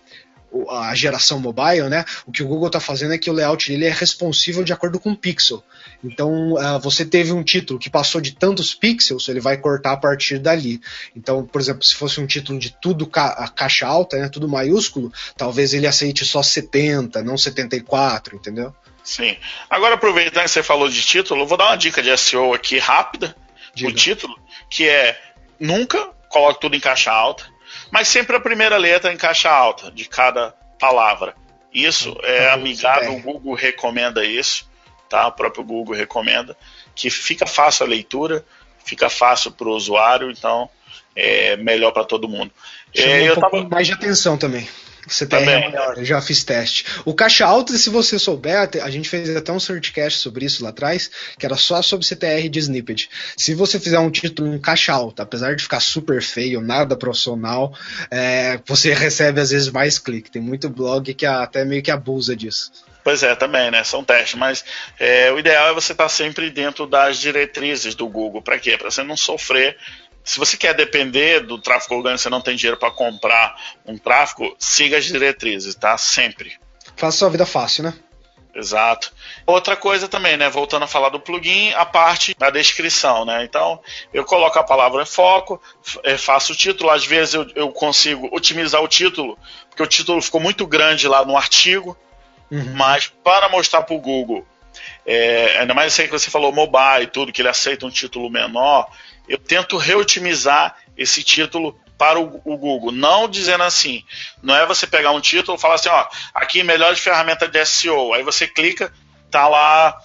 a 0.71 0.95
geração 0.95 1.39
mobile, 1.39 1.89
né? 1.89 2.05
O 2.27 2.33
que 2.33 2.43
o 2.43 2.47
Google 2.47 2.69
está 2.69 2.81
fazendo 2.81 3.13
é 3.13 3.19
que 3.19 3.31
o 3.31 3.33
layout 3.33 3.69
dele 3.69 3.87
é 3.87 3.91
responsível 3.91 4.65
de 4.65 4.73
acordo 4.73 4.99
com 4.99 5.13
o 5.13 5.17
pixel. 5.17 5.63
Então, 6.03 6.53
uh, 6.53 6.79
você 6.81 7.05
teve 7.05 7.33
um 7.33 7.43
título 7.43 7.79
que 7.79 7.91
passou 7.91 8.21
de 8.21 8.33
tantos 8.33 8.75
pixels, 8.75 9.29
ele 9.29 9.41
vai 9.41 9.57
cortar 9.57 9.93
a 9.93 9.97
partir 9.97 10.39
dali. 10.39 10.81
Então, 11.15 11.45
por 11.45 11.61
exemplo, 11.61 11.83
se 11.83 11.95
fosse 11.95 12.21
um 12.21 12.27
título 12.27 12.59
de 12.59 12.71
tudo 12.81 13.07
ca 13.07 13.49
caixa 13.55 13.87
alta, 13.87 14.17
né, 14.17 14.29
tudo 14.29 14.49
maiúsculo, 14.49 15.13
talvez 15.37 15.75
ele 15.75 15.87
aceite 15.87 16.25
só 16.25 16.43
70, 16.43 17.23
não 17.23 17.37
74, 17.37 18.37
entendeu? 18.37 18.75
Sim. 19.03 19.37
Agora, 19.69 19.95
aproveitando 19.95 20.45
que 20.45 20.51
você 20.51 20.63
falou 20.63 20.89
de 20.89 21.01
título, 21.03 21.43
eu 21.43 21.47
vou 21.47 21.57
dar 21.59 21.69
uma 21.69 21.77
dica 21.77 22.03
de 22.03 22.17
SEO 22.17 22.53
aqui 22.53 22.79
rápida. 22.79 23.35
Diga. 23.75 23.91
O 23.91 23.93
título, 23.93 24.39
que 24.69 24.89
é 24.89 25.19
nunca 25.59 26.11
coloque 26.29 26.61
tudo 26.61 26.77
em 26.77 26.81
caixa 26.81 27.11
alta 27.11 27.45
mas 27.91 28.09
sempre 28.09 28.37
a 28.37 28.41
primeira 28.41 28.77
letra 28.77 29.13
em 29.13 29.17
caixa 29.17 29.51
alta 29.51 29.91
de 29.91 30.09
cada 30.09 30.55
palavra. 30.79 31.35
Isso 31.73 32.17
é 32.23 32.51
amigável, 32.51 33.15
o 33.15 33.21
Google 33.21 33.55
recomenda 33.55 34.25
isso, 34.25 34.69
tá? 35.09 35.27
O 35.27 35.33
próprio 35.33 35.65
Google 35.65 35.95
recomenda 35.95 36.57
que 36.95 37.11
fica 37.11 37.47
fácil 37.47 37.87
a 37.87 37.89
leitura, 37.89 38.45
fica 38.85 39.11
fácil 39.11 39.53
para 39.53 39.69
o 39.69 39.73
usuário, 39.73 40.31
então 40.31 40.69
é 41.15 41.57
melhor 41.57 41.93
para 41.93 42.05
todo 42.05 42.29
mundo. 42.29 42.51
Chama 42.95 43.13
é, 43.13 43.33
um 43.33 43.35
pouco 43.35 43.51
tava... 43.51 43.69
mais 43.69 43.87
de 43.87 43.93
atenção 43.93 44.39
também. 44.39 44.69
CTR 45.09 45.29
Também. 45.29 45.55
é 45.55 45.71
maior, 45.71 45.99
eu 45.99 46.05
já 46.05 46.21
fiz 46.21 46.45
teste. 46.45 46.85
O 47.05 47.15
caixa 47.15 47.47
alta, 47.47 47.77
se 47.77 47.91
você 47.91 48.19
souber, 48.19 48.69
a 48.83 48.91
gente 48.91 49.09
fez 49.09 49.35
até 49.35 49.53
um 49.53 49.61
searchcast 49.61 50.19
sobre 50.21 50.45
isso 50.45 50.63
lá 50.63 50.71
atrás, 50.71 51.11
que 51.39 51.45
era 51.45 51.57
só 51.57 51.83
sobre 51.83 52.07
CTR 52.07 52.49
de 52.49 52.59
snippet. 52.59 53.09
Se 53.37 53.55
você 53.55 53.81
fizer 53.81 53.99
um 53.99 54.11
título 54.11 54.55
em 54.55 54.59
caixa 54.59 54.93
alta, 54.93 55.23
apesar 55.23 55.57
de 55.57 55.63
ficar 55.63 55.81
super 55.81 56.23
feio, 56.23 56.61
nada 56.61 56.97
profissional, 56.97 57.73
é, 58.11 58.61
você 58.67 58.93
recebe 58.95 59.41
às 59.41 59.51
vezes 59.51 59.71
mais 59.71 59.99
clique. 59.99 60.31
Tem 60.31 60.43
muito 60.43 60.69
blog 60.69 61.13
que 61.15 61.27
até 61.27 61.65
meio 61.65 61.83
que 61.83 61.91
abusa 61.91 62.37
disso. 62.37 62.71
Pois 63.03 63.23
é, 63.23 63.35
também, 63.35 63.71
né? 63.71 63.83
São 63.85 64.05
testes, 64.05 64.35
mas 64.35 64.65
é, 64.99 65.33
o 65.33 65.39
ideal 65.39 65.71
é 65.71 65.73
você 65.73 65.93
estar 65.93 66.11
sempre 66.11 66.51
dentro 66.51 66.87
das 66.87 67.19
diretrizes 67.19 67.95
do 67.95 68.07
Google. 68.07 68.43
Para 68.43 68.59
quê? 68.59 68.77
Para 68.77 68.91
você 68.91 69.03
não 69.03 69.17
sofrer 69.17 69.79
se 70.29 70.39
você 70.39 70.59
quer 70.59 70.75
depender 70.75 71.41
do 71.41 71.57
tráfego 71.57 71.95
orgânico, 71.95 72.21
você 72.21 72.29
não 72.29 72.43
tem 72.43 72.55
dinheiro 72.55 72.77
para 72.77 72.91
comprar 72.91 73.57
um 73.87 73.97
tráfego, 73.97 74.55
siga 74.59 74.99
as 74.99 75.07
diretrizes, 75.07 75.75
tá? 75.75 75.97
Sempre. 75.97 76.53
Faça 76.95 77.17
sua 77.17 77.31
vida 77.31 77.47
fácil, 77.47 77.85
né? 77.85 77.95
Exato. 78.55 79.11
Outra 79.47 79.75
coisa 79.75 80.07
também, 80.07 80.37
né? 80.37 80.51
Voltando 80.51 80.83
a 80.83 80.87
falar 80.87 81.09
do 81.09 81.19
plugin, 81.19 81.73
a 81.73 81.87
parte 81.87 82.37
da 82.39 82.51
descrição, 82.51 83.25
né? 83.25 83.43
Então, 83.43 83.81
eu 84.13 84.23
coloco 84.23 84.59
a 84.59 84.63
palavra 84.63 85.03
em 85.03 85.07
foco, 85.07 85.63
é, 86.05 86.19
faço 86.19 86.53
o 86.53 86.57
título, 86.57 86.91
às 86.91 87.07
vezes 87.07 87.33
eu, 87.33 87.51
eu 87.55 87.73
consigo 87.73 88.29
otimizar 88.31 88.83
o 88.83 88.89
título, 88.89 89.39
porque 89.71 89.83
o 89.83 89.87
título 89.87 90.21
ficou 90.21 90.43
muito 90.43 90.67
grande 90.67 91.09
lá 91.09 91.25
no 91.25 91.39
artigo, 91.39 91.97
uhum. 92.51 92.75
mas 92.75 93.11
para 93.25 93.49
mostrar 93.49 93.81
para 93.81 93.97
o 93.97 94.01
Google, 94.01 94.47
é, 95.07 95.57
ainda 95.59 95.73
mais 95.73 95.95
sei 95.95 96.05
que 96.05 96.13
você 96.13 96.31
falou 96.31 96.53
mobile 96.53 97.05
e 97.05 97.07
tudo, 97.07 97.33
que 97.33 97.41
ele 97.41 97.49
aceita 97.49 97.87
um 97.87 97.91
título 97.91 98.29
menor, 98.29 98.87
eu 99.29 99.39
tento 99.39 99.77
reotimizar 99.77 100.77
esse 100.97 101.23
título 101.23 101.79
para 101.99 102.19
o, 102.19 102.41
o, 102.45 102.57
Google. 102.57 102.93
Não 102.93 103.29
dizendo 103.29 103.65
assim, 103.65 104.05
não 104.43 104.55
é 104.55 104.65
você 104.65 104.87
pegar 104.87 105.11
um 105.11 105.21
título 105.21 105.59
e 105.59 105.61
falar 105.61 105.75
assim, 105.75 105.89
ó, 105.89 106.07
aqui 106.33 106.63
melhores 106.63 107.01
ferramentas 107.01 107.51
de 107.51 107.65
SEO. 107.67 108.15
Aí 108.15 108.23
você 108.23 108.47
clica, 108.47 108.93
tá 109.31 109.49
lá 109.49 110.01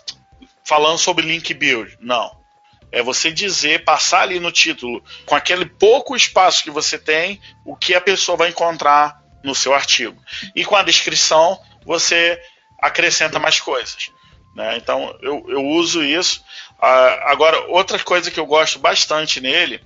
falando 0.65 0.97
sobre 0.97 1.25
link 1.25 1.53
build. 1.53 1.95
Não. 1.99 2.41
É 2.91 3.01
você 3.01 3.31
dizer, 3.31 3.83
passar 3.83 4.21
ali 4.21 4.39
no 4.39 4.51
título, 4.51 5.03
com 5.25 5.35
aquele 5.35 5.65
pouco 5.65 6.15
espaço 6.15 6.63
que 6.63 6.69
você 6.69 6.97
tem, 6.97 7.41
o 7.65 7.75
que 7.75 7.95
a 7.95 8.01
pessoa 8.01 8.37
vai 8.37 8.49
encontrar 8.49 9.19
no 9.43 9.55
seu 9.55 9.73
artigo. 9.73 10.21
E 10.55 10.63
com 10.63 10.75
a 10.75 10.83
descrição, 10.83 11.59
você 11.85 12.39
acrescenta 12.79 13.39
mais 13.39 13.59
coisas. 13.59 14.11
Né? 14.55 14.77
Então, 14.77 15.17
eu, 15.21 15.45
eu 15.47 15.65
uso 15.65 16.03
isso. 16.03 16.43
Ah, 16.79 17.31
agora, 17.31 17.59
outra 17.67 17.97
coisa 17.99 18.29
que 18.29 18.39
eu 18.39 18.45
gosto 18.45 18.79
bastante 18.79 19.41
nele, 19.41 19.81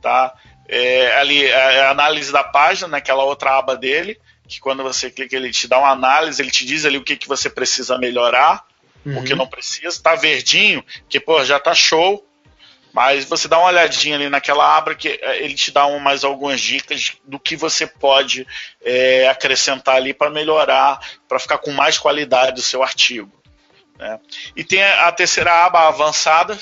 tá? 0.00 0.34
é, 0.68 1.16
ali 1.18 1.44
é, 1.44 1.82
a 1.82 1.90
análise 1.90 2.32
da 2.32 2.44
página, 2.44 2.88
naquela 2.88 3.24
outra 3.24 3.58
aba 3.58 3.76
dele, 3.76 4.18
que 4.48 4.60
quando 4.60 4.82
você 4.82 5.10
clica 5.10 5.36
ele 5.36 5.50
te 5.50 5.66
dá 5.66 5.78
uma 5.78 5.90
análise, 5.90 6.40
ele 6.40 6.50
te 6.50 6.64
diz 6.64 6.84
ali 6.84 6.98
o 6.98 7.04
que, 7.04 7.16
que 7.16 7.28
você 7.28 7.48
precisa 7.48 7.98
melhorar, 7.98 8.64
uhum. 9.04 9.18
o 9.18 9.24
que 9.24 9.32
uhum. 9.32 9.38
não 9.38 9.46
precisa. 9.46 10.02
Tá 10.02 10.14
verdinho, 10.14 10.84
que 11.08 11.20
pô, 11.20 11.44
já 11.44 11.58
tá 11.58 11.74
show. 11.74 12.24
Mas 12.92 13.26
você 13.26 13.46
dá 13.46 13.58
uma 13.58 13.68
olhadinha 13.68 14.16
ali 14.16 14.30
naquela 14.30 14.74
aba 14.74 14.94
que 14.94 15.08
é, 15.08 15.44
ele 15.44 15.54
te 15.54 15.70
dá 15.70 15.86
um, 15.86 15.98
mais 15.98 16.24
algumas 16.24 16.60
dicas 16.60 17.12
do 17.24 17.38
que 17.38 17.54
você 17.54 17.86
pode 17.86 18.46
é, 18.82 19.28
acrescentar 19.28 19.96
ali 19.96 20.14
para 20.14 20.30
melhorar, 20.30 20.98
para 21.28 21.38
ficar 21.38 21.58
com 21.58 21.72
mais 21.72 21.98
qualidade 21.98 22.60
o 22.60 22.64
seu 22.64 22.82
artigo. 22.82 23.30
Né? 23.98 24.18
E 24.54 24.64
tem 24.64 24.82
a 24.82 25.10
terceira 25.12 25.64
aba 25.64 25.88
avançada, 25.88 26.58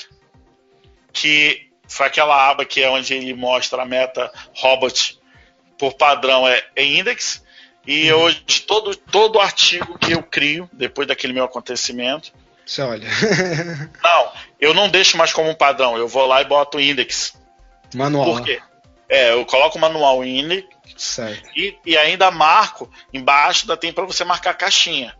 que 1.11 1.69
foi 1.87 2.07
aquela 2.07 2.49
aba 2.49 2.65
que 2.65 2.81
é 2.81 2.89
onde 2.89 3.13
ele 3.13 3.33
mostra 3.33 3.81
a 3.81 3.85
meta 3.85 4.31
robot 4.55 5.19
por 5.77 5.93
padrão 5.93 6.47
é, 6.47 6.63
é 6.75 6.83
index. 6.83 7.43
E 7.85 8.11
uhum. 8.11 8.21
hoje 8.21 8.43
todo, 8.67 8.95
todo 8.95 9.39
artigo 9.39 9.97
que 9.97 10.13
eu 10.13 10.23
crio, 10.23 10.69
depois 10.73 11.07
daquele 11.07 11.33
meu 11.33 11.43
acontecimento. 11.43 12.33
Você 12.65 12.81
olha. 12.81 13.07
não, 14.03 14.31
eu 14.59 14.73
não 14.73 14.89
deixo 14.89 15.17
mais 15.17 15.31
como 15.31 15.49
um 15.49 15.55
padrão, 15.55 15.97
eu 15.97 16.07
vou 16.07 16.25
lá 16.25 16.41
e 16.41 16.45
boto 16.45 16.79
index. 16.79 17.37
Manual. 17.93 18.25
Por 18.25 18.41
quê? 18.43 18.59
É, 19.07 19.33
eu 19.33 19.45
coloco 19.45 19.77
o 19.77 19.81
manual 19.81 20.25
index 20.25 20.65
certo. 20.97 21.49
E, 21.55 21.77
e 21.85 21.97
ainda 21.97 22.31
marco, 22.31 22.89
embaixo 23.13 23.63
ainda 23.63 23.77
tem 23.77 23.91
para 23.91 24.05
você 24.05 24.23
marcar 24.23 24.51
a 24.51 24.55
caixinha. 24.55 25.15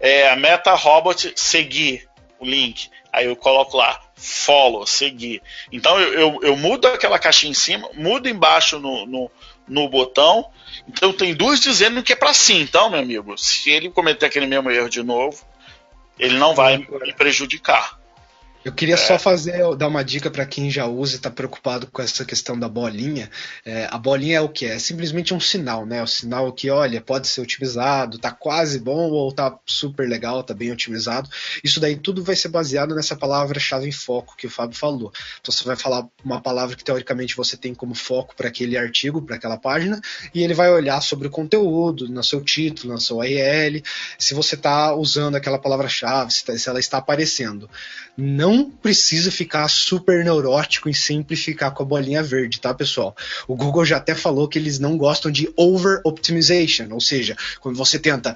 É, 0.00 0.30
a 0.30 0.36
meta 0.36 0.74
robot 0.74 1.32
seguir 1.36 2.08
o 2.38 2.44
link. 2.44 2.88
Aí 3.12 3.26
eu 3.26 3.36
coloco 3.36 3.76
lá 3.76 4.00
follow, 4.14 4.86
seguir. 4.86 5.42
Então 5.72 5.98
eu, 5.98 6.12
eu, 6.12 6.38
eu 6.42 6.56
mudo 6.56 6.86
aquela 6.86 7.18
caixinha 7.18 7.50
em 7.50 7.54
cima, 7.54 7.88
mudo 7.94 8.28
embaixo 8.28 8.78
no, 8.78 9.06
no, 9.06 9.30
no 9.66 9.88
botão. 9.88 10.48
Então 10.86 11.12
tem 11.12 11.34
duas 11.34 11.60
dizendo 11.60 12.02
que 12.02 12.12
é 12.12 12.16
para 12.16 12.34
sim. 12.34 12.60
Então, 12.60 12.90
meu 12.90 13.00
amigo, 13.00 13.36
se 13.38 13.70
ele 13.70 13.90
cometer 13.90 14.26
aquele 14.26 14.46
mesmo 14.46 14.70
erro 14.70 14.88
de 14.88 15.02
novo, 15.02 15.44
ele 16.18 16.36
não 16.36 16.54
vai 16.54 16.78
me 16.78 17.12
prejudicar. 17.12 17.97
Eu 18.64 18.72
queria 18.72 18.94
é. 18.94 18.98
só 18.98 19.18
fazer, 19.18 19.76
dar 19.76 19.86
uma 19.86 20.04
dica 20.04 20.30
para 20.30 20.44
quem 20.44 20.68
já 20.70 20.84
usa 20.86 21.14
e 21.14 21.16
está 21.16 21.30
preocupado 21.30 21.86
com 21.86 22.02
essa 22.02 22.24
questão 22.24 22.58
da 22.58 22.68
bolinha. 22.68 23.30
É, 23.64 23.86
a 23.90 23.96
bolinha 23.96 24.38
é 24.38 24.40
o 24.40 24.48
que? 24.48 24.66
É 24.66 24.78
simplesmente 24.78 25.32
um 25.32 25.40
sinal, 25.40 25.86
né? 25.86 26.02
O 26.02 26.06
sinal 26.06 26.52
que, 26.52 26.68
olha, 26.68 27.00
pode 27.00 27.28
ser 27.28 27.40
otimizado, 27.40 28.18
tá 28.18 28.32
quase 28.32 28.80
bom 28.80 29.10
ou 29.10 29.32
tá 29.32 29.56
super 29.64 30.08
legal, 30.08 30.42
tá 30.42 30.52
bem 30.52 30.72
otimizado. 30.72 31.30
Isso 31.62 31.78
daí 31.78 31.96
tudo 31.96 32.22
vai 32.22 32.34
ser 32.34 32.48
baseado 32.48 32.94
nessa 32.94 33.14
palavra-chave 33.14 33.86
em 33.86 33.92
foco 33.92 34.36
que 34.36 34.46
o 34.46 34.50
Fábio 34.50 34.76
falou. 34.76 35.12
Então 35.40 35.52
você 35.52 35.64
vai 35.64 35.76
falar 35.76 36.06
uma 36.24 36.40
palavra 36.40 36.74
que 36.76 36.84
teoricamente 36.84 37.36
você 37.36 37.56
tem 37.56 37.74
como 37.74 37.94
foco 37.94 38.34
para 38.34 38.48
aquele 38.48 38.76
artigo, 38.76 39.22
para 39.22 39.36
aquela 39.36 39.56
página, 39.56 40.00
e 40.34 40.42
ele 40.42 40.54
vai 40.54 40.70
olhar 40.70 41.00
sobre 41.00 41.28
o 41.28 41.30
conteúdo, 41.30 42.08
no 42.08 42.24
seu 42.24 42.42
título, 42.42 42.92
na 42.92 43.00
sua 43.00 43.18
URL, 43.18 43.82
se 44.18 44.34
você 44.34 44.56
está 44.56 44.94
usando 44.94 45.36
aquela 45.36 45.58
palavra-chave, 45.58 46.32
se, 46.32 46.44
tá, 46.44 46.58
se 46.58 46.68
ela 46.68 46.80
está 46.80 46.98
aparecendo. 46.98 47.70
Não 48.20 48.68
precisa 48.68 49.30
ficar 49.30 49.68
super 49.68 50.24
neurótico 50.24 50.88
em 50.88 50.92
simplificar 50.92 51.72
com 51.72 51.84
a 51.84 51.86
bolinha 51.86 52.20
verde, 52.20 52.60
tá, 52.60 52.74
pessoal? 52.74 53.16
O 53.46 53.54
Google 53.54 53.84
já 53.84 53.98
até 53.98 54.12
falou 54.12 54.48
que 54.48 54.58
eles 54.58 54.80
não 54.80 54.98
gostam 54.98 55.30
de 55.30 55.48
over 55.56 56.00
optimization, 56.02 56.88
ou 56.90 57.00
seja, 57.00 57.36
quando 57.60 57.76
você 57.76 57.96
tenta 57.96 58.34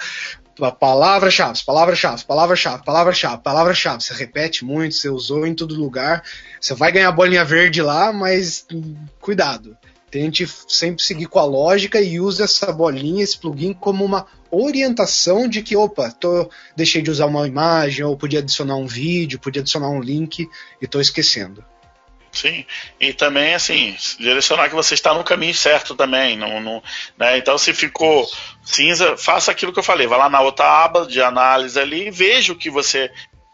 palavra-chave, 0.79 1.65
palavra-chave, 1.67 2.25
palavra-chave, 2.25 2.85
palavra-chave, 2.85 3.43
palavra-chave, 3.43 4.05
você 4.05 4.15
repete 4.15 4.65
muito, 4.65 4.95
você 4.95 5.09
usou 5.09 5.45
em 5.45 5.55
todo 5.55 5.75
lugar, 5.75 6.23
você 6.61 6.75
vai 6.75 6.93
ganhar 6.93 7.09
a 7.09 7.13
bolinha 7.13 7.45
verde 7.45 7.83
lá, 7.83 8.13
mas 8.13 8.65
hum, 8.73 8.95
cuidado. 9.21 9.77
Tente 10.13 10.47
sempre 10.69 11.03
seguir 11.03 11.25
com 11.25 11.39
a 11.39 11.45
lógica 11.47 11.99
e 11.99 12.21
use 12.21 12.43
essa 12.43 12.71
bolinha, 12.71 13.25
esse 13.25 13.39
plugin, 13.39 13.73
como 13.73 14.05
uma 14.05 14.27
orientação 14.51 15.49
de 15.49 15.63
que, 15.63 15.75
opa, 15.75 16.11
tô, 16.11 16.51
deixei 16.77 17.01
de 17.01 17.11
usar 17.11 17.25
uma 17.25 17.49
imagem, 17.49 18.05
ou 18.05 18.15
podia 18.15 18.41
adicionar 18.41 18.77
um 18.77 18.87
vídeo, 18.87 19.41
podia 19.41 19.63
adicionar 19.63 19.89
um 19.89 20.03
link 20.03 20.41
e 20.41 20.85
estou 20.85 21.01
esquecendo. 21.01 21.65
Sim, 22.31 22.67
e 23.01 23.15
também 23.15 23.55
assim, 23.55 23.97
direcionar 24.19 24.69
que 24.69 24.75
você 24.75 24.93
está 24.93 25.15
no 25.15 25.25
caminho 25.25 25.55
certo 25.55 25.95
também. 25.95 26.37
Não, 26.37 26.61
não, 26.61 26.83
né? 27.17 27.39
Então, 27.39 27.57
se 27.57 27.73
ficou 27.73 28.27
cinza, 28.63 29.17
faça 29.17 29.51
aquilo 29.51 29.73
que 29.73 29.79
eu 29.79 29.83
falei, 29.83 30.07
vá 30.07 30.19
lá 30.19 30.29
na 30.29 30.43
outra 30.43 30.85
aba 30.85 31.07
de 31.07 31.23
análise 31.23 31.79
ali 31.81 32.09
e 32.09 32.11
veja 32.11 32.53
o 32.53 32.57
que 32.57 32.69
você 32.69 33.11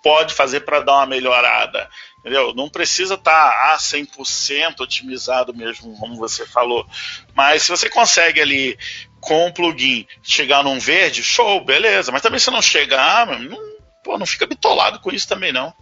pode 0.09 0.33
fazer 0.33 0.61
para 0.61 0.81
dar 0.81 0.95
uma 0.95 1.07
melhorada. 1.07 1.87
Entendeu? 2.21 2.55
Não 2.55 2.67
precisa 2.67 3.13
estar 3.13 3.51
tá, 3.51 3.75
ah, 3.75 3.77
100% 3.77 4.81
otimizado 4.81 5.55
mesmo, 5.55 5.95
como 5.99 6.17
você 6.17 6.47
falou. 6.47 6.87
Mas 7.35 7.65
se 7.65 7.69
você 7.69 7.91
consegue 7.91 8.41
ali, 8.41 8.79
com 9.21 9.47
o 9.47 9.53
plugin, 9.53 10.07
chegar 10.23 10.65
num 10.65 10.79
verde, 10.79 11.23
show, 11.23 11.63
beleza. 11.63 12.11
Mas 12.11 12.23
também 12.23 12.41
se 12.41 12.51
não 12.51 12.63
chegar, 12.63 13.27
não, 13.27 13.59
pô, 14.03 14.17
não 14.17 14.25
fica 14.25 14.47
bitolado 14.47 14.99
com 14.99 15.11
isso 15.11 15.29
também, 15.29 15.53
não. 15.53 15.75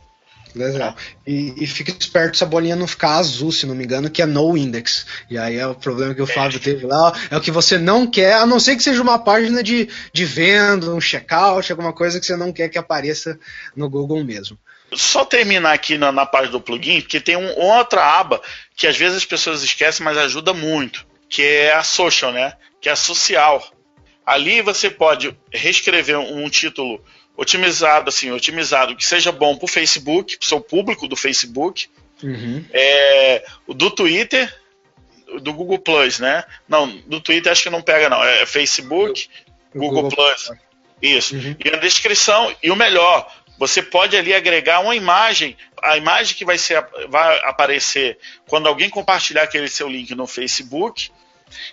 Legal. 0.57 0.96
E, 1.26 1.52
e 1.62 1.66
fica 1.66 1.90
esperto 1.90 2.38
se 2.38 2.42
a 2.42 2.46
bolinha 2.46 2.74
não 2.74 2.86
ficar 2.86 3.16
azul, 3.16 3.52
se 3.52 3.66
não 3.66 3.74
me 3.74 3.84
engano, 3.84 4.09
que 4.09 4.22
é 4.22 4.26
no 4.26 4.57
index. 4.57 5.07
E 5.30 5.36
aí 5.36 5.57
é 5.57 5.66
o 5.66 5.74
problema 5.74 6.14
que 6.14 6.22
o 6.22 6.26
Fábio 6.26 6.59
teve 6.59 6.86
lá. 6.86 7.12
É 7.30 7.36
o 7.36 7.40
que 7.42 7.50
você 7.50 7.76
não 7.76 8.07
quer, 8.07 8.36
a 8.36 8.46
não 8.46 8.59
ser 8.59 8.74
que 8.74 8.82
seja 8.82 9.02
uma 9.02 9.18
página 9.18 9.62
de, 9.62 9.86
de 10.12 10.24
venda, 10.24 10.94
um 10.94 11.00
checkout, 11.00 11.70
alguma 11.70 11.92
coisa 11.92 12.18
que 12.18 12.24
você 12.24 12.36
não 12.36 12.52
quer 12.52 12.70
que 12.70 12.78
apareça 12.78 13.38
no 13.76 13.90
Google 13.90 14.24
mesmo. 14.24 14.59
Só 14.94 15.26
terminar 15.26 15.74
aqui 15.74 15.98
na, 15.98 16.11
na 16.11 16.24
página 16.24 16.52
do 16.52 16.61
plugin, 16.61 17.02
porque 17.02 17.20
tem 17.20 17.36
um, 17.36 17.59
outra 17.59 18.02
aba 18.18 18.40
que 18.74 18.86
às 18.86 18.96
vezes 18.96 19.18
as 19.18 19.24
pessoas 19.26 19.62
esquecem, 19.62 20.02
mas 20.02 20.16
ajuda 20.16 20.54
muito, 20.54 21.07
que 21.28 21.42
é 21.42 21.74
a 21.74 21.82
social, 21.82 22.32
né? 22.32 22.54
Que 22.80 22.88
é 22.88 22.92
a 22.92 22.96
social. 22.96 23.62
Ali 24.24 24.62
você 24.62 24.88
pode 24.88 25.36
reescrever 25.52 26.18
um 26.18 26.48
título 26.48 27.02
otimizado, 27.37 28.09
assim, 28.09 28.30
otimizado, 28.30 28.97
que 28.97 29.05
seja 29.05 29.30
bom 29.30 29.57
para 29.57 29.64
o 29.66 29.68
Facebook, 29.68 30.39
para 30.39 30.45
o 30.45 30.49
seu 30.49 30.61
público 30.61 31.07
do 31.07 31.16
Facebook, 31.16 31.89
uhum. 32.22 32.64
é, 32.72 33.45
do 33.68 33.91
Twitter, 33.91 34.53
do 35.43 35.53
Google 35.53 35.78
Plus, 35.78 36.18
né? 36.18 36.45
Não, 36.68 36.89
do 37.07 37.20
Twitter 37.20 37.53
acho 37.53 37.64
que 37.64 37.70
não 37.70 37.82
pega, 37.82 38.09
não. 38.09 38.22
É 38.22 38.47
Facebook, 38.47 39.28
Google, 39.74 40.03
Google, 40.03 40.11
Plus. 40.11 40.51
Isso. 41.03 41.34
Uhum. 41.34 41.57
E 41.62 41.68
a 41.68 41.76
descrição, 41.76 42.55
e 42.62 42.70
o 42.70 42.76
melhor, 42.76 43.30
você 43.59 43.82
pode 43.82 44.16
ali 44.16 44.34
agregar 44.34 44.80
uma 44.80 44.95
imagem, 44.95 45.57
a 45.82 45.97
imagem 45.97 46.37
que 46.37 46.45
vai, 46.45 46.59
ser, 46.59 46.87
vai 47.09 47.39
aparecer 47.45 48.18
quando 48.47 48.66
alguém 48.66 48.89
compartilhar 48.89 49.43
aquele 49.43 49.68
seu 49.68 49.89
link 49.89 50.14
no 50.14 50.26
Facebook. 50.26 51.11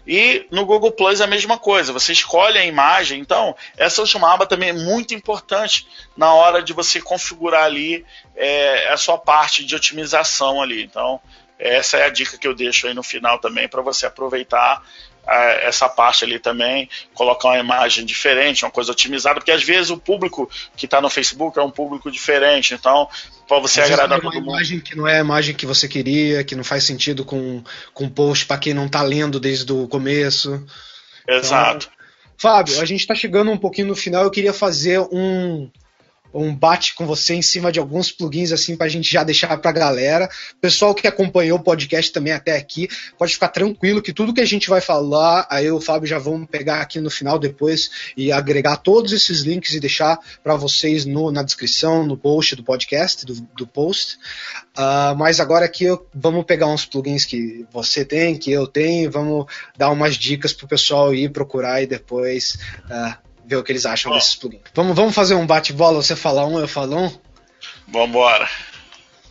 E 0.06 0.48
no 0.52 0.66
Google 0.66 0.92
Plus 0.92 1.20
é 1.20 1.24
a 1.24 1.28
mesma 1.28 1.58
coisa, 1.58 1.94
você 1.94 2.12
escolhe 2.12 2.58
a 2.58 2.66
imagem. 2.66 3.20
Então, 3.20 3.56
essa 3.78 4.02
última 4.02 4.34
aba 4.34 4.46
também 4.46 4.70
é 4.70 4.74
muito 4.74 5.14
importante 5.14 5.88
na 6.16 6.34
hora 6.34 6.62
de 6.62 6.74
você 6.74 7.02
configurar 7.02 7.64
ali 7.64 8.06
é, 8.36 8.90
a 8.90 8.98
sua 8.98 9.18
parte 9.18 9.66
de 9.66 9.76
otimização 9.76 10.62
ali. 10.62 10.84
Então, 10.84 11.20
essa 11.58 11.98
é 11.98 12.06
a 12.06 12.10
dica 12.10 12.38
que 12.38 12.48
eu 12.48 12.54
deixo 12.54 12.88
aí 12.88 12.94
no 12.94 13.04
final 13.04 13.40
também 13.40 13.68
para 13.68 13.82
você 13.82 14.06
aproveitar 14.06 14.84
essa 15.26 15.88
parte 15.88 16.26
ali 16.26 16.38
também, 16.38 16.90
colocar 17.14 17.50
uma 17.50 17.60
imagem 17.60 18.06
diferente, 18.06 18.66
uma 18.66 18.72
coisa 18.72 18.92
otimizada, 18.92 19.36
porque 19.36 19.52
às 19.52 19.64
vezes 19.64 19.90
o 19.90 19.98
público 19.98 20.50
que 20.76 20.86
está 20.86 21.00
no 21.02 21.10
Facebook 21.10 21.58
é 21.58 21.62
um 21.62 21.72
público 21.72 22.12
diferente, 22.12 22.74
então 22.74 23.08
para 23.48 23.60
você 23.60 23.82
às 23.82 23.92
agradar 23.92 24.20
todo 24.20 24.34
mundo. 24.34 24.44
Uma 24.44 24.58
imagem 24.58 24.80
que 24.80 24.96
não 24.96 25.08
é 25.08 25.18
a 25.18 25.22
imagem 25.22 25.56
que 25.56 25.66
você 25.66 25.88
queria, 25.88 26.44
que 26.44 26.56
não 26.56 26.64
faz 26.64 26.84
sentido 26.84 27.24
com 27.24 27.64
com 27.94 28.10
post 28.10 28.46
para 28.46 28.58
quem 28.58 28.74
não 28.74 28.88
está 28.88 29.02
lendo 29.02 29.40
desde 29.40 29.72
o 29.72 29.88
começo. 29.88 30.66
Exato. 31.28 31.88
Então, 31.88 32.04
Fábio, 32.38 32.82
a 32.82 32.86
gente 32.86 33.00
está 33.00 33.16
chegando 33.16 33.52
um 33.52 33.58
pouquinho 33.58 33.88
no 33.88 33.96
final. 33.96 34.24
Eu 34.24 34.32
queria 34.32 34.52
fazer 34.52 35.00
um 35.00 35.70
um 36.34 36.56
bate 36.56 36.96
com 36.96 37.06
você 37.06 37.36
em 37.36 37.42
cima 37.42 37.72
de 37.72 37.80
alguns 37.80 38.12
plugins 38.12 38.52
assim 38.52 38.76
para 38.76 38.88
a 38.88 38.90
gente 38.90 39.12
já 39.12 39.24
deixar 39.24 39.56
para 39.58 39.70
a 39.70 39.74
galera. 39.74 40.30
Pessoal 40.60 40.96
que 40.96 41.08
acompanhou 41.08 41.60
o 41.60 41.64
podcast 41.64 42.12
também 42.12 42.34
até 42.34 42.58
aqui, 42.58 42.88
pode 43.18 43.34
ficar 43.34 43.50
tranquilo 43.50 44.02
que 44.02 44.14
tudo 44.14 44.34
que 44.34 44.42
a 44.42 44.46
gente 44.46 44.70
vai 44.70 44.82
falar, 44.82 45.46
aí 45.50 45.66
eu 45.66 45.76
e 45.76 45.78
o 45.78 45.82
Fábio 45.82 46.08
já 46.08 46.18
vamos 46.18 46.48
pegar 46.50 46.82
aqui 46.82 47.00
no 47.00 47.10
final 47.10 47.38
depois 47.38 47.90
e 48.18 48.32
agregar 48.32 48.78
todos 48.78 49.12
esses 49.12 49.42
links 49.42 49.74
e 49.74 49.80
deixar 49.80 50.20
para 50.44 50.56
vocês 50.56 51.06
no, 51.06 51.32
na 51.32 51.44
descrição, 51.44 52.06
no 52.06 52.18
post 52.18 52.56
do 52.56 52.64
podcast, 52.64 53.26
do, 53.26 53.36
do 53.56 53.68
post. 53.68 54.18
Uh, 54.78 55.16
mas 55.18 55.40
agora 55.40 55.66
aqui 55.66 55.86
vamos 56.14 56.46
pegar 56.46 56.68
uns 56.68 56.86
plugins 56.86 57.26
que 57.26 57.66
você 57.72 58.04
tem, 58.04 58.38
que 58.38 58.52
eu 58.52 58.66
tenho, 58.66 59.12
vamos 59.12 59.46
dar 59.78 59.92
umas 59.92 60.16
dicas 60.16 60.54
pro 60.54 60.68
pessoal 60.68 61.14
ir 61.14 61.32
procurar 61.32 61.82
e 61.82 61.88
depois 61.88 62.58
uh, 62.86 63.33
ver 63.46 63.58
o 63.58 63.64
que 63.64 63.72
eles 63.72 63.86
acham 63.86 64.12
Bom. 64.12 64.18
desses 64.18 64.36
plugins. 64.36 64.62
Vamos, 64.74 64.96
vamos 64.96 65.16
fazer 65.16 65.36
um 65.36 65.46
bate-bola, 65.46 66.02
você 66.02 66.16
fala 66.16 66.46
um, 66.46 66.60
eu 66.60 66.68
falo 66.68 66.98
um? 66.98 67.12
Vambora. 67.88 68.48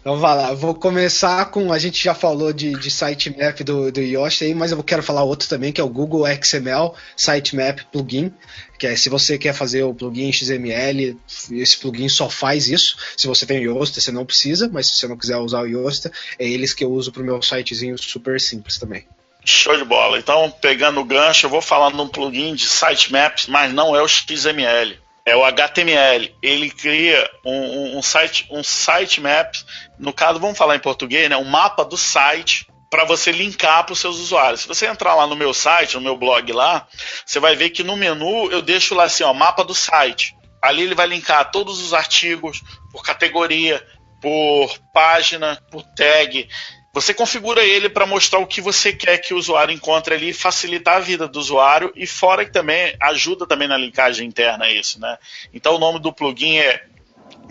Então 0.02 0.18
vai 0.18 0.36
lá, 0.36 0.52
vou 0.52 0.74
começar 0.74 1.44
com. 1.52 1.72
A 1.72 1.78
gente 1.78 2.02
já 2.02 2.12
falou 2.12 2.52
de, 2.52 2.72
de 2.72 2.90
sitemap 2.90 3.60
do, 3.62 3.92
do 3.92 4.00
Yoast 4.00 4.42
aí, 4.42 4.52
mas 4.52 4.72
eu 4.72 4.82
quero 4.82 5.00
falar 5.00 5.22
outro 5.22 5.48
também, 5.48 5.72
que 5.72 5.80
é 5.80 5.84
o 5.84 5.88
Google 5.88 6.24
XML 6.26 6.92
Sitemap 7.16 7.84
Plugin. 7.92 8.34
Que 8.76 8.88
é 8.88 8.96
se 8.96 9.08
você 9.08 9.38
quer 9.38 9.54
fazer 9.54 9.84
o 9.84 9.94
plugin 9.94 10.32
XML, 10.32 11.16
esse 11.52 11.76
plugin 11.76 12.08
só 12.08 12.28
faz 12.28 12.66
isso. 12.66 12.96
Se 13.16 13.28
você 13.28 13.46
tem 13.46 13.60
o 13.60 13.76
Yoast, 13.76 14.00
você 14.00 14.10
não 14.10 14.26
precisa, 14.26 14.68
mas 14.72 14.88
se 14.88 14.96
você 14.96 15.06
não 15.06 15.16
quiser 15.16 15.36
usar 15.36 15.60
o 15.60 15.66
Yoast, 15.66 16.10
é 16.36 16.48
eles 16.48 16.74
que 16.74 16.82
eu 16.82 16.90
uso 16.90 17.12
para 17.12 17.22
o 17.22 17.24
meu 17.24 17.40
sitezinho 17.40 17.96
super 17.96 18.40
simples 18.40 18.78
também. 18.78 19.06
Show 19.44 19.76
de 19.76 19.84
bola. 19.84 20.18
Então, 20.18 20.50
pegando 20.60 21.00
o 21.00 21.04
gancho, 21.04 21.46
eu 21.46 21.50
vou 21.50 21.60
falar 21.60 21.90
num 21.90 22.08
plugin 22.08 22.54
de 22.54 22.66
sitemaps, 22.66 23.46
mas 23.46 23.72
não 23.72 23.96
é 23.96 24.02
o 24.02 24.08
XML 24.08 25.02
é 25.24 25.36
o 25.36 25.44
HTML. 25.44 26.34
Ele 26.42 26.70
cria 26.70 27.30
um, 27.44 27.98
um, 27.98 28.02
site, 28.02 28.46
um 28.50 28.62
sitemap, 28.62 29.54
no 29.98 30.12
caso, 30.12 30.40
vamos 30.40 30.58
falar 30.58 30.76
em 30.76 30.80
português, 30.80 31.28
né? 31.30 31.36
Um 31.36 31.44
mapa 31.44 31.84
do 31.84 31.96
site 31.96 32.66
para 32.90 33.04
você 33.04 33.32
linkar 33.32 33.84
para 33.84 33.92
os 33.92 34.00
seus 34.00 34.18
usuários. 34.18 34.62
Se 34.62 34.68
você 34.68 34.86
entrar 34.86 35.14
lá 35.14 35.26
no 35.26 35.36
meu 35.36 35.54
site, 35.54 35.94
no 35.94 36.00
meu 36.00 36.16
blog 36.16 36.52
lá, 36.52 36.86
você 37.24 37.40
vai 37.40 37.56
ver 37.56 37.70
que 37.70 37.82
no 37.82 37.96
menu 37.96 38.50
eu 38.50 38.60
deixo 38.60 38.94
lá 38.94 39.04
assim, 39.04 39.24
ó, 39.24 39.32
mapa 39.32 39.64
do 39.64 39.74
site. 39.74 40.36
Ali 40.60 40.82
ele 40.82 40.94
vai 40.94 41.06
linkar 41.06 41.50
todos 41.50 41.80
os 41.80 41.94
artigos 41.94 42.60
por 42.92 43.02
categoria, 43.02 43.84
por 44.20 44.78
página, 44.92 45.58
por 45.70 45.82
tag. 45.82 46.48
Você 46.94 47.14
configura 47.14 47.64
ele 47.64 47.88
para 47.88 48.04
mostrar 48.04 48.38
o 48.38 48.46
que 48.46 48.60
você 48.60 48.92
quer 48.92 49.16
que 49.16 49.32
o 49.32 49.38
usuário 49.38 49.72
encontre 49.72 50.14
ali, 50.14 50.32
facilitar 50.34 50.96
a 50.96 51.00
vida 51.00 51.26
do 51.26 51.38
usuário 51.38 51.90
e 51.96 52.06
fora 52.06 52.44
que 52.44 52.52
também 52.52 52.94
ajuda 53.00 53.46
também 53.46 53.66
na 53.66 53.78
linkagem 53.78 54.28
interna 54.28 54.70
isso, 54.70 55.00
né? 55.00 55.16
Então 55.54 55.76
o 55.76 55.78
nome 55.78 55.98
do 56.00 56.12
plugin 56.12 56.58
é 56.58 56.84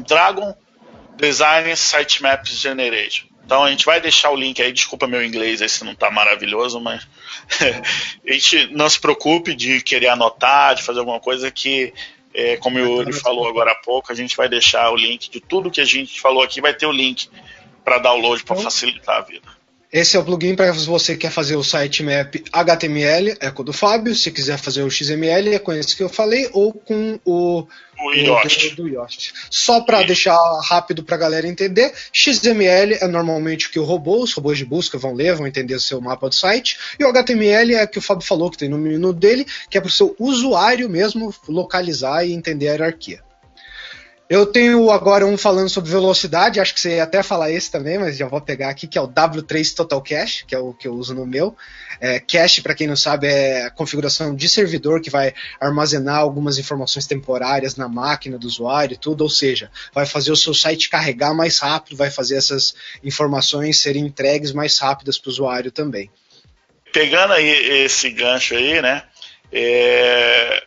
Dragon 0.06 0.56
Design 1.18 1.76
Sitemaps 1.76 2.52
Generation. 2.52 3.26
Então 3.44 3.64
a 3.64 3.72
gente 3.72 3.84
vai 3.84 4.00
deixar 4.00 4.30
o 4.30 4.36
link 4.36 4.62
aí, 4.62 4.72
desculpa 4.72 5.08
meu 5.08 5.26
inglês, 5.26 5.60
esse 5.60 5.84
não 5.84 5.94
está 5.94 6.12
maravilhoso, 6.12 6.80
mas 6.80 7.08
a 8.28 8.32
gente 8.32 8.68
não 8.68 8.88
se 8.88 9.00
preocupe 9.00 9.56
de 9.56 9.82
querer 9.82 10.10
anotar, 10.10 10.76
de 10.76 10.84
fazer 10.84 11.00
alguma 11.00 11.20
coisa 11.20 11.50
que 11.50 11.92
é, 12.34 12.58
como 12.58 12.78
o 12.78 12.80
Yuri 12.80 13.12
falou 13.12 13.48
agora 13.48 13.72
há 13.72 13.76
pouco, 13.76 14.12
a 14.12 14.16
gente 14.16 14.38
vai 14.38 14.48
deixar 14.48 14.90
o 14.92 14.96
link 14.96 15.30
de 15.32 15.40
tudo 15.42 15.72
que 15.72 15.82
a 15.82 15.86
gente 15.86 16.22
falou 16.22 16.44
aqui, 16.44 16.62
vai 16.62 16.74
ter 16.74 16.86
o 16.86 16.92
link 16.92 17.28
para 17.84 18.00
download 18.00 18.44
para 18.44 18.56
então, 18.56 18.64
facilitar 18.64 19.18
a 19.18 19.22
vida. 19.22 19.62
Esse 19.92 20.16
é 20.16 20.20
o 20.22 20.24
plugin 20.24 20.56
para 20.56 20.72
você 20.72 21.16
que 21.16 21.22
quer 21.22 21.32
fazer 21.32 21.58
o 21.58 21.64
sitemap 21.66 22.42
HTML, 22.50 23.36
é 23.42 23.52
com 23.52 23.62
o 23.62 23.66
do 23.66 23.74
Fábio. 23.74 24.16
Se 24.16 24.32
quiser 24.32 24.58
fazer 24.58 24.84
o 24.84 24.90
XML, 24.90 25.54
é 25.54 25.60
com 25.60 25.74
esse 25.74 25.98
que 25.98 26.02
eu 26.02 26.08
falei, 26.08 26.50
ou 26.54 26.72
com 26.72 27.20
o, 27.26 27.68
o 28.00 28.14
Yoast. 28.14 28.70
Do, 28.70 28.84
do 28.84 28.88
Yoast. 28.88 29.34
Só 29.50 29.82
para 29.82 30.02
deixar 30.04 30.38
rápido 30.64 31.04
para 31.04 31.16
a 31.18 31.20
galera 31.20 31.46
entender, 31.46 31.94
XML 32.14 33.00
é 33.02 33.08
normalmente 33.08 33.68
o 33.68 33.70
que 33.70 33.80
o 33.80 33.84
robô, 33.84 34.24
os 34.24 34.32
robôs 34.32 34.58
de 34.58 34.64
busca 34.64 34.98
vão 34.98 35.14
ler, 35.14 35.36
vão 35.36 35.46
entender 35.46 35.76
o 35.76 35.82
seu 35.82 36.00
mapa 36.00 36.30
do 36.30 36.36
site, 36.36 36.78
e 36.98 37.04
o 37.04 37.10
HTML 37.10 37.76
é 37.76 37.84
o 37.84 37.88
que 37.90 38.00
o 38.00 38.02
Fábio 38.02 38.26
falou 38.26 38.50
que 38.50 38.58
tem 38.58 38.70
no 38.70 38.78
menu 38.78 39.12
dele, 39.12 39.46
que 39.70 39.78
é 39.78 39.82
para 39.82 39.90
o 39.90 39.92
seu 39.92 40.16
usuário 40.18 40.90
mesmo 40.90 41.36
localizar 41.50 42.26
e 42.26 42.32
entender 42.32 42.70
a 42.70 42.72
hierarquia. 42.72 43.22
Eu 44.32 44.46
tenho 44.46 44.90
agora 44.92 45.26
um 45.26 45.38
falando 45.38 45.68
sobre 45.68 45.92
velocidade, 45.92 46.62
acho 46.62 46.74
que 46.74 46.80
você 46.80 46.96
ia 46.96 47.04
até 47.04 47.22
falar 47.22 47.52
esse 47.52 47.70
também, 47.70 47.98
mas 47.98 48.16
já 48.16 48.30
vou 48.30 48.40
pegar 48.40 48.70
aqui, 48.70 48.88
que 48.88 48.98
é 48.98 49.02
o 49.02 49.08
W3 49.10 49.76
Total 49.76 50.02
Cache, 50.02 50.46
que 50.46 50.56
é 50.56 50.58
o 50.58 50.74
que 50.74 50.88
eu 50.88 50.94
uso 50.94 51.14
no 51.14 51.26
meu. 51.26 51.54
É, 52.00 52.18
cache, 52.18 52.62
para 52.62 52.74
quem 52.74 52.88
não 52.88 52.96
sabe, 52.96 53.28
é 53.28 53.66
a 53.66 53.70
configuração 53.70 54.34
de 54.34 54.48
servidor 54.48 55.02
que 55.02 55.10
vai 55.10 55.34
armazenar 55.60 56.20
algumas 56.20 56.58
informações 56.58 57.06
temporárias 57.06 57.76
na 57.76 57.90
máquina 57.90 58.40
do 58.40 58.48
usuário 58.48 58.94
e 58.94 58.98
tudo, 58.98 59.20
ou 59.20 59.30
seja, 59.30 59.70
vai 59.94 60.06
fazer 60.06 60.32
o 60.32 60.38
seu 60.38 60.54
site 60.54 60.88
carregar 60.88 61.34
mais 61.34 61.60
rápido, 61.60 61.98
vai 61.98 62.10
fazer 62.10 62.38
essas 62.38 62.74
informações 63.04 63.82
serem 63.82 64.06
entregues 64.06 64.54
mais 64.54 64.80
rápidas 64.80 65.20
para 65.20 65.28
o 65.28 65.32
usuário 65.32 65.74
também. 65.74 66.10
Pegando 66.94 67.34
aí 67.34 67.84
esse 67.84 68.10
gancho 68.12 68.56
aí, 68.56 68.82
né? 68.82 69.04
É, 69.52 70.64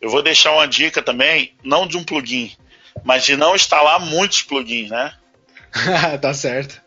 eu 0.00 0.08
vou 0.08 0.22
deixar 0.22 0.52
uma 0.52 0.66
dica 0.66 1.02
também, 1.02 1.54
não 1.62 1.86
de 1.86 1.98
um 1.98 2.02
plugin, 2.02 2.56
mas 3.04 3.24
de 3.24 3.36
não 3.36 3.54
instalar 3.54 4.00
muitos 4.00 4.42
plugins, 4.42 4.90
né? 4.90 5.14
tá 6.20 6.32
certo. 6.34 6.80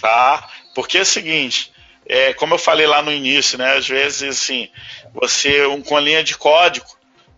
Tá, 0.00 0.48
porque 0.74 0.98
é 0.98 1.02
o 1.02 1.06
seguinte, 1.06 1.72
é, 2.06 2.34
como 2.34 2.54
eu 2.54 2.58
falei 2.58 2.86
lá 2.86 3.02
no 3.02 3.12
início, 3.12 3.56
né? 3.58 3.76
Às 3.76 3.88
vezes, 3.88 4.22
assim, 4.22 4.68
você 5.12 5.66
um, 5.66 5.82
com 5.82 5.96
a 5.96 6.00
linha 6.00 6.22
de 6.22 6.36
código, 6.36 6.86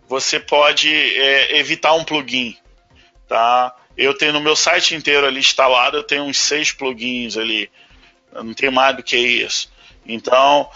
você 0.07 0.39
pode 0.39 0.93
é, 0.93 1.57
evitar 1.57 1.93
um 1.93 2.03
plugin, 2.03 2.57
tá? 3.27 3.75
Eu 3.97 4.13
tenho 4.15 4.33
no 4.33 4.41
meu 4.41 4.55
site 4.55 4.95
inteiro 4.95 5.25
ali 5.25 5.39
instalado, 5.39 5.97
eu 5.97 6.03
tenho 6.03 6.23
uns 6.23 6.37
seis 6.37 6.71
plugins 6.71 7.37
ali, 7.37 7.69
não 8.33 8.53
tenho 8.53 8.71
mais 8.71 8.95
do 8.95 9.03
que 9.03 9.17
isso. 9.17 9.71
Então, 10.05 10.69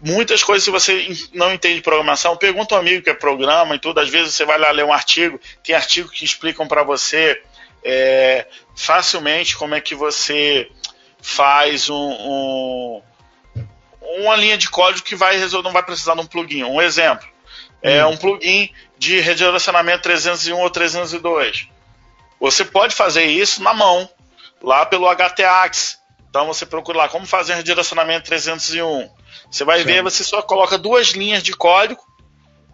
muitas 0.00 0.42
coisas, 0.42 0.64
se 0.64 0.70
você 0.70 1.08
não 1.32 1.52
entende 1.52 1.80
programação, 1.80 2.36
pergunta 2.36 2.74
um 2.74 2.78
amigo 2.78 3.02
que 3.02 3.10
é 3.10 3.14
programa 3.14 3.74
e 3.74 3.78
tudo. 3.78 4.00
Às 4.00 4.08
vezes 4.08 4.34
você 4.34 4.44
vai 4.44 4.58
lá 4.58 4.70
ler 4.70 4.84
um 4.84 4.92
artigo, 4.92 5.40
tem 5.62 5.74
artigos 5.74 6.10
que 6.12 6.24
explicam 6.24 6.66
para 6.66 6.82
você 6.82 7.40
é, 7.84 8.46
facilmente 8.74 9.56
como 9.56 9.74
é 9.74 9.80
que 9.80 9.94
você 9.94 10.68
faz 11.20 11.88
um, 11.88 11.94
um, 11.94 13.02
uma 14.18 14.36
linha 14.36 14.58
de 14.58 14.68
código 14.68 15.06
que 15.06 15.16
vai 15.16 15.36
resolver, 15.36 15.66
não 15.66 15.72
vai 15.72 15.82
precisar 15.82 16.14
de 16.14 16.20
um 16.20 16.26
plugin. 16.26 16.64
Um 16.64 16.80
exemplo 16.80 17.26
é 17.82 18.04
hum. 18.04 18.10
um 18.10 18.16
plugin 18.16 18.70
de 18.98 19.20
redirecionamento 19.20 20.02
301 20.02 20.58
ou 20.58 20.70
302. 20.70 21.68
Você 22.40 22.64
pode 22.64 22.94
fazer 22.94 23.24
isso 23.24 23.62
na 23.62 23.72
mão, 23.72 24.08
lá 24.62 24.84
pelo 24.84 25.08
HTAX. 25.08 25.98
Então 26.28 26.46
você 26.46 26.66
procura 26.66 26.98
lá 26.98 27.08
como 27.08 27.26
fazer 27.26 27.54
redirecionamento 27.54 28.26
301 28.26 29.08
você 29.50 29.64
vai 29.64 29.80
Sim. 29.80 29.84
ver, 29.84 30.02
você 30.02 30.24
só 30.24 30.42
coloca 30.42 30.78
duas 30.78 31.08
linhas 31.08 31.42
de 31.42 31.52
código, 31.52 32.00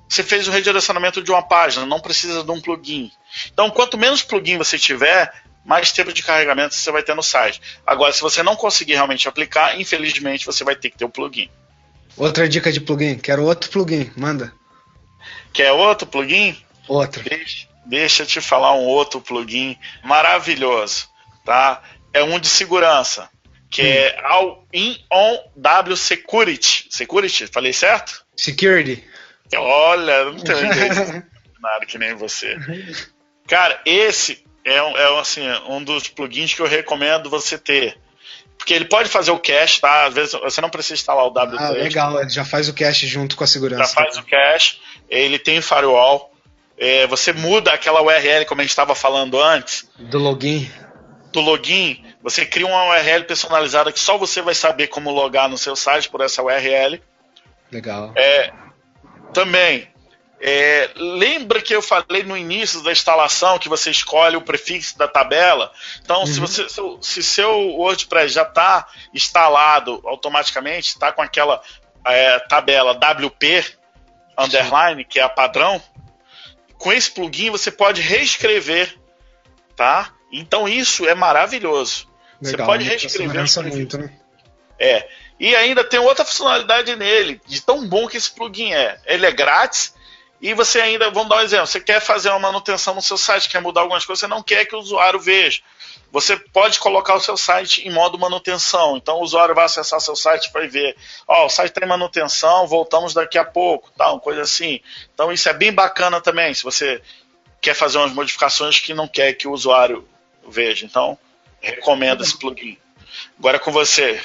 você 0.08 0.22
fez 0.22 0.46
o 0.48 0.50
redirecionamento 0.50 1.22
de 1.22 1.30
uma 1.30 1.42
página, 1.42 1.86
não 1.86 2.00
precisa 2.00 2.42
de 2.42 2.50
um 2.50 2.60
plugin. 2.60 3.10
Então, 3.52 3.70
quanto 3.70 3.98
menos 3.98 4.22
plugin 4.22 4.58
você 4.58 4.78
tiver, 4.78 5.32
mais 5.64 5.92
tempo 5.92 6.12
de 6.12 6.22
carregamento 6.22 6.74
você 6.74 6.90
vai 6.90 7.02
ter 7.02 7.14
no 7.14 7.22
site. 7.22 7.60
Agora, 7.86 8.12
se 8.12 8.20
você 8.20 8.42
não 8.42 8.56
conseguir 8.56 8.94
realmente 8.94 9.28
aplicar, 9.28 9.80
infelizmente 9.80 10.46
você 10.46 10.64
vai 10.64 10.76
ter 10.76 10.90
que 10.90 10.98
ter 10.98 11.04
o 11.04 11.08
um 11.08 11.10
plugin. 11.10 11.48
Outra 12.16 12.48
dica 12.48 12.70
de 12.70 12.80
plugin, 12.80 13.18
quero 13.18 13.44
outro 13.44 13.70
plugin, 13.70 14.10
manda. 14.16 14.52
Quer 15.52 15.72
outro 15.72 16.06
plugin? 16.06 16.56
Outro. 16.88 17.22
Deixa, 17.22 17.68
deixa 17.86 18.22
eu 18.22 18.26
te 18.26 18.40
falar 18.40 18.74
um 18.74 18.84
outro 18.84 19.20
plugin 19.20 19.78
maravilhoso, 20.02 21.08
tá? 21.44 21.82
É 22.12 22.22
um 22.22 22.38
de 22.38 22.48
segurança 22.48 23.30
que 23.72 23.80
é 23.80 24.20
All 24.22 24.66
In 24.72 24.98
On 25.10 25.38
W 25.56 25.96
Security. 25.96 26.86
Security, 26.90 27.46
falei 27.46 27.72
certo? 27.72 28.22
Security. 28.36 29.02
Olha, 29.56 30.26
não 30.26 30.38
tenho 30.38 30.60
nada 31.58 31.86
que 31.86 31.96
nem 31.96 32.14
você. 32.14 32.56
Cara, 33.48 33.80
esse 33.86 34.44
é, 34.64 34.74
é 34.74 35.18
assim, 35.18 35.40
um 35.68 35.82
dos 35.82 36.06
plugins 36.06 36.52
que 36.52 36.60
eu 36.60 36.66
recomendo 36.66 37.30
você 37.30 37.56
ter. 37.56 37.96
Porque 38.58 38.74
ele 38.74 38.84
pode 38.84 39.08
fazer 39.08 39.30
o 39.30 39.38
cache, 39.38 39.80
tá? 39.80 40.04
Às 40.06 40.14
vezes 40.14 40.34
você 40.34 40.60
não 40.60 40.70
precisa 40.70 40.94
instalar 40.94 41.24
o 41.24 41.32
W3. 41.32 41.56
Ah, 41.58 41.70
legal, 41.70 42.20
ele 42.20 42.30
já 42.30 42.44
faz 42.44 42.68
o 42.68 42.74
cache 42.74 43.06
junto 43.06 43.36
com 43.36 43.42
a 43.42 43.46
segurança. 43.46 43.84
Já 43.84 43.88
faz 43.88 44.18
o 44.18 44.22
cache, 44.22 44.78
ele 45.08 45.38
tem 45.38 45.62
firewall. 45.62 46.30
É, 46.76 47.06
você 47.06 47.32
muda 47.32 47.72
aquela 47.72 48.02
URL, 48.02 48.44
como 48.44 48.60
a 48.60 48.64
gente 48.64 48.70
estava 48.70 48.94
falando 48.94 49.40
antes. 49.40 49.88
Do 49.98 50.18
login. 50.18 50.70
Do 51.32 51.40
login 51.40 52.04
você 52.22 52.46
cria 52.46 52.66
uma 52.66 52.90
URL 52.90 53.24
personalizada 53.24 53.92
que 53.92 54.00
só 54.00 54.16
você 54.16 54.40
vai 54.40 54.54
saber 54.54 54.88
como 54.88 55.10
logar 55.10 55.48
no 55.48 55.58
seu 55.58 55.74
site 55.74 56.08
por 56.08 56.20
essa 56.20 56.42
URL. 56.42 57.02
Legal. 57.70 58.12
É, 58.14 58.52
também, 59.32 59.88
é, 60.40 60.90
lembra 60.94 61.60
que 61.60 61.74
eu 61.74 61.82
falei 61.82 62.22
no 62.22 62.36
início 62.36 62.82
da 62.82 62.92
instalação 62.92 63.58
que 63.58 63.68
você 63.68 63.90
escolhe 63.90 64.36
o 64.36 64.42
prefixo 64.42 64.96
da 64.96 65.08
tabela? 65.08 65.72
Então, 66.02 66.20
uhum. 66.20 66.26
se, 66.26 66.40
você, 66.40 66.66
se 67.00 67.22
seu 67.22 67.50
WordPress 67.50 68.34
já 68.34 68.42
está 68.42 68.86
instalado 69.12 70.00
automaticamente, 70.04 70.88
está 70.88 71.10
com 71.12 71.22
aquela 71.22 71.60
é, 72.06 72.38
tabela 72.40 72.92
WP 72.92 73.64
underline, 74.38 75.04
que 75.04 75.18
é 75.18 75.22
a 75.22 75.28
padrão, 75.28 75.82
com 76.78 76.92
esse 76.92 77.10
plugin 77.10 77.50
você 77.50 77.70
pode 77.70 78.00
reescrever 78.00 79.02
tá? 79.76 80.12
Então 80.30 80.68
isso 80.68 81.08
é 81.08 81.14
maravilhoso. 81.14 82.08
Legal, 82.42 82.66
você 82.66 82.72
pode 82.72 82.84
reescrever. 82.84 83.72
muito, 83.72 83.98
né? 83.98 84.10
É. 84.78 85.08
E 85.38 85.54
ainda 85.54 85.84
tem 85.84 86.00
outra 86.00 86.24
funcionalidade 86.24 86.94
nele, 86.96 87.40
de 87.46 87.60
tão 87.62 87.86
bom 87.86 88.08
que 88.08 88.16
esse 88.16 88.30
plugin 88.30 88.72
é. 88.72 88.98
Ele 89.06 89.26
é 89.26 89.32
grátis 89.32 89.94
e 90.40 90.54
você 90.54 90.80
ainda, 90.80 91.08
vamos 91.10 91.28
dar 91.28 91.36
um 91.36 91.40
exemplo, 91.40 91.66
você 91.68 91.80
quer 91.80 92.00
fazer 92.00 92.28
uma 92.30 92.38
manutenção 92.40 92.94
no 92.94 93.02
seu 93.02 93.16
site, 93.16 93.48
quer 93.48 93.60
mudar 93.60 93.82
algumas 93.82 94.04
coisas, 94.04 94.20
você 94.20 94.26
não 94.26 94.42
quer 94.42 94.64
que 94.64 94.74
o 94.74 94.80
usuário 94.80 95.20
veja. 95.20 95.60
Você 96.10 96.36
pode 96.36 96.78
colocar 96.78 97.14
o 97.14 97.20
seu 97.20 97.36
site 97.36 97.86
em 97.86 97.90
modo 97.90 98.18
manutenção. 98.18 98.96
Então 98.96 99.18
o 99.18 99.22
usuário 99.22 99.54
vai 99.54 99.64
acessar 99.64 100.00
seu 100.00 100.16
site 100.16 100.50
para 100.50 100.66
ver, 100.66 100.96
ó, 101.28 101.42
oh, 101.42 101.46
o 101.46 101.48
site 101.48 101.70
está 101.70 101.86
em 101.86 101.88
manutenção, 101.88 102.66
voltamos 102.66 103.14
daqui 103.14 103.38
a 103.38 103.44
pouco, 103.44 103.90
tal, 103.96 104.20
coisa 104.20 104.42
assim. 104.42 104.80
Então 105.14 105.32
isso 105.32 105.48
é 105.48 105.52
bem 105.52 105.72
bacana 105.72 106.20
também, 106.20 106.52
se 106.52 106.64
você 106.64 107.00
quer 107.60 107.74
fazer 107.74 107.98
umas 107.98 108.12
modificações 108.12 108.80
que 108.80 108.92
não 108.92 109.06
quer 109.06 109.34
que 109.34 109.46
o 109.46 109.52
usuário 109.52 110.06
veja. 110.48 110.84
Então, 110.84 111.16
recomendo 111.62 112.22
esse 112.22 112.36
plugin. 112.36 112.76
Agora 113.38 113.56
é 113.56 113.60
com 113.60 113.70
você. 113.70 114.20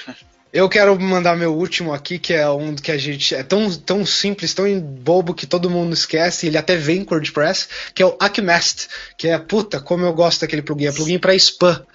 Eu 0.51 0.69
quero 0.69 0.97
mandar 0.99 1.35
meu 1.35 1.53
último 1.53 1.93
aqui, 1.93 2.17
que 2.17 2.33
é 2.33 2.49
um 2.49 2.73
que 2.73 2.91
a 2.91 2.97
gente 2.97 3.35
é 3.35 3.43
tão, 3.43 3.69
tão 3.77 4.05
simples, 4.05 4.53
tão 4.53 4.79
bobo 4.79 5.33
que 5.33 5.45
todo 5.45 5.69
mundo 5.69 5.93
esquece, 5.93 6.47
ele 6.47 6.57
até 6.57 6.75
vem 6.75 7.03
com 7.03 7.15
WordPress, 7.15 7.67
que 7.93 8.01
é 8.01 8.05
o 8.05 8.15
Acmast, 8.19 8.87
que 9.17 9.27
é 9.27 9.37
puta, 9.37 9.79
como 9.79 10.05
eu 10.05 10.13
gosto 10.13 10.41
daquele 10.41 10.61
plugin, 10.61 10.87
é 10.87 10.91
plugin 10.91 11.19
para 11.19 11.35
spam. 11.35 11.85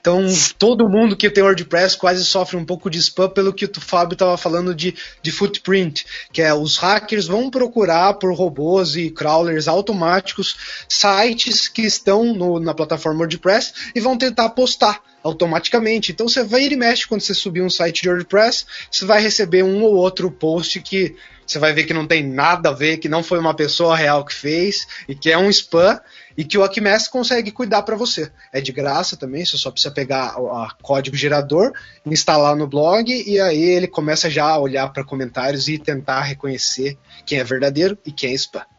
Então, 0.00 0.26
todo 0.58 0.88
mundo 0.88 1.16
que 1.16 1.30
tem 1.30 1.42
WordPress 1.42 1.96
quase 1.96 2.24
sofre 2.24 2.56
um 2.56 2.64
pouco 2.64 2.90
de 2.90 2.98
spam 2.98 3.28
pelo 3.28 3.52
que 3.52 3.64
o 3.64 3.80
Fábio 3.80 4.14
estava 4.14 4.36
falando 4.36 4.74
de, 4.74 4.94
de 5.22 5.32
footprint, 5.32 6.04
que 6.32 6.42
é 6.42 6.54
os 6.54 6.76
hackers 6.78 7.26
vão 7.26 7.50
procurar 7.50 8.14
por 8.14 8.32
robôs 8.34 8.96
e 8.96 9.10
crawlers 9.10 9.68
automáticos 9.68 10.56
sites 10.88 11.68
que 11.68 11.82
estão 11.82 12.34
no, 12.34 12.60
na 12.60 12.74
plataforma 12.74 13.20
WordPress 13.20 13.72
e 13.94 14.00
vão 14.00 14.16
tentar 14.16 14.50
postar 14.50 15.00
automaticamente. 15.22 16.12
Então 16.12 16.28
você 16.28 16.44
vai 16.44 16.66
e 16.66 16.76
mexe 16.76 17.06
quando 17.06 17.20
você 17.20 17.34
subir 17.34 17.62
um 17.62 17.70
site 17.70 18.02
de 18.02 18.08
WordPress, 18.08 18.64
você 18.90 19.04
vai 19.04 19.20
receber 19.20 19.62
um 19.62 19.82
ou 19.82 19.94
outro 19.94 20.30
post 20.30 20.80
que 20.80 21.16
você 21.46 21.58
vai 21.58 21.72
ver 21.72 21.84
que 21.84 21.94
não 21.94 22.06
tem 22.06 22.22
nada 22.22 22.70
a 22.70 22.72
ver, 22.72 22.98
que 22.98 23.08
não 23.08 23.22
foi 23.22 23.38
uma 23.38 23.54
pessoa 23.54 23.96
real 23.96 24.24
que 24.24 24.34
fez 24.34 24.86
e 25.08 25.14
que 25.14 25.30
é 25.30 25.38
um 25.38 25.48
spam 25.48 26.00
e 26.36 26.44
que 26.44 26.58
o 26.58 26.64
Acmess 26.64 27.08
consegue 27.08 27.50
cuidar 27.50 27.82
para 27.82 27.96
você. 27.96 28.30
É 28.52 28.60
de 28.60 28.72
graça 28.72 29.16
também, 29.16 29.44
você 29.44 29.56
só 29.56 29.70
precisa 29.70 29.94
pegar 29.94 30.38
o 30.40 30.68
código 30.82 31.16
gerador, 31.16 31.72
instalar 32.04 32.56
no 32.56 32.66
blog 32.66 33.10
e 33.10 33.40
aí 33.40 33.62
ele 33.62 33.86
começa 33.86 34.28
já 34.28 34.44
a 34.44 34.58
olhar 34.58 34.92
para 34.92 35.04
comentários 35.04 35.68
e 35.68 35.78
tentar 35.78 36.22
reconhecer 36.22 36.98
quem 37.24 37.38
é 37.38 37.44
verdadeiro 37.44 37.96
e 38.04 38.12
quem 38.12 38.32
é 38.32 38.34
spam. 38.34 38.75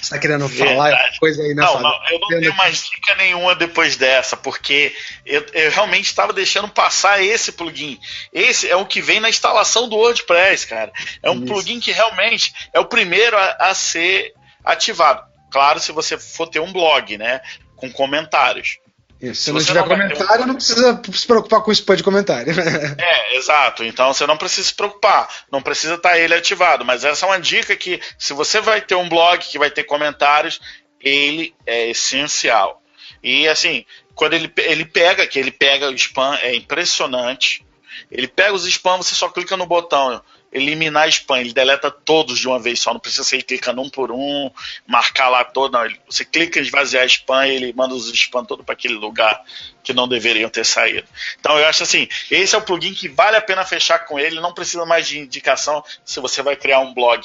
Você 0.00 0.10
tá 0.10 0.18
querendo 0.18 0.46
Verdade. 0.46 0.74
falar 0.74 1.18
coisa 1.18 1.42
aí, 1.42 1.54
né, 1.54 1.62
Não, 1.62 1.80
não 1.80 2.00
eu 2.10 2.20
não 2.20 2.28
tenho 2.28 2.54
mais 2.54 2.84
dica 2.84 3.14
nenhuma 3.16 3.54
depois 3.54 3.96
dessa, 3.96 4.36
porque 4.36 4.94
eu, 5.24 5.44
eu 5.52 5.70
realmente 5.70 6.06
estava 6.06 6.32
deixando 6.32 6.68
passar 6.68 7.22
esse 7.22 7.52
plugin. 7.52 7.98
Esse 8.32 8.68
é 8.68 8.76
o 8.76 8.86
que 8.86 9.00
vem 9.00 9.20
na 9.20 9.28
instalação 9.28 9.88
do 9.88 9.96
WordPress, 9.96 10.66
cara. 10.66 10.92
É 11.22 11.30
um 11.30 11.36
Isso. 11.36 11.46
plugin 11.46 11.80
que 11.80 11.92
realmente 11.92 12.52
é 12.72 12.80
o 12.80 12.86
primeiro 12.86 13.36
a, 13.36 13.56
a 13.70 13.74
ser 13.74 14.32
ativado. 14.64 15.24
Claro, 15.50 15.80
se 15.80 15.92
você 15.92 16.18
for 16.18 16.48
ter 16.48 16.60
um 16.60 16.72
blog, 16.72 17.16
né? 17.16 17.40
Com 17.76 17.90
comentários. 17.90 18.78
Isso, 19.20 19.44
se, 19.44 19.52
não 19.52 19.60
tiver 19.64 19.80
não 19.80 19.88
comentário, 19.88 20.44
um... 20.44 20.46
não 20.48 20.54
precisa 20.54 21.00
se 21.12 21.26
preocupar 21.26 21.62
com 21.62 21.70
o 21.70 21.72
spam 21.72 21.96
de 21.96 22.02
comentário. 22.02 22.52
é, 22.98 23.36
exato. 23.36 23.82
Então 23.84 24.12
você 24.12 24.26
não 24.26 24.36
precisa 24.36 24.66
se 24.66 24.74
preocupar. 24.74 25.28
Não 25.50 25.62
precisa 25.62 25.94
estar 25.94 26.10
tá 26.10 26.18
ele 26.18 26.34
ativado. 26.34 26.84
Mas 26.84 27.04
essa 27.04 27.24
é 27.24 27.28
uma 27.28 27.40
dica 27.40 27.74
que, 27.76 28.00
se 28.18 28.32
você 28.32 28.60
vai 28.60 28.80
ter 28.80 28.94
um 28.94 29.08
blog 29.08 29.38
que 29.38 29.58
vai 29.58 29.70
ter 29.70 29.84
comentários, 29.84 30.60
ele 31.00 31.54
é 31.64 31.88
essencial. 31.88 32.82
E 33.22 33.48
assim, 33.48 33.84
quando 34.14 34.34
ele, 34.34 34.52
ele 34.58 34.84
pega, 34.84 35.26
que 35.26 35.38
ele 35.38 35.50
pega 35.50 35.88
o 35.88 35.94
spam, 35.94 36.36
é 36.42 36.54
impressionante. 36.54 37.64
Ele 38.10 38.28
pega 38.28 38.52
os 38.52 38.66
spam, 38.66 38.98
você 38.98 39.14
só 39.14 39.28
clica 39.28 39.56
no 39.56 39.66
botão 39.66 40.22
eliminar 40.56 41.08
spam, 41.08 41.38
ele 41.38 41.52
deleta 41.52 41.90
todos 41.90 42.38
de 42.38 42.48
uma 42.48 42.58
vez 42.58 42.80
só, 42.80 42.92
não 42.92 43.00
precisa 43.00 43.22
ser 43.22 43.42
clicando 43.42 43.82
um 43.82 43.90
por 43.90 44.10
um, 44.10 44.50
marcar 44.86 45.28
lá 45.28 45.44
todo, 45.44 45.72
não. 45.72 45.84
Ele, 45.84 46.00
você 46.08 46.24
clica 46.24 46.58
em 46.58 46.62
esvaziar 46.62 47.04
spam 47.06 47.46
e 47.46 47.54
ele 47.54 47.72
manda 47.74 47.94
os 47.94 48.08
spam 48.12 48.44
todo 48.44 48.64
para 48.64 48.72
aquele 48.72 48.94
lugar 48.94 49.42
que 49.82 49.92
não 49.92 50.08
deveriam 50.08 50.48
ter 50.48 50.64
saído. 50.64 51.06
Então 51.38 51.58
eu 51.58 51.66
acho 51.66 51.82
assim, 51.82 52.08
esse 52.30 52.54
é 52.54 52.58
o 52.58 52.62
plugin 52.62 52.94
que 52.94 53.08
vale 53.08 53.36
a 53.36 53.42
pena 53.42 53.64
fechar 53.64 54.00
com 54.00 54.18
ele, 54.18 54.40
não 54.40 54.54
precisa 54.54 54.86
mais 54.86 55.06
de 55.06 55.18
indicação 55.18 55.84
se 56.04 56.18
você 56.20 56.42
vai 56.42 56.56
criar 56.56 56.80
um 56.80 56.94
blog. 56.94 57.22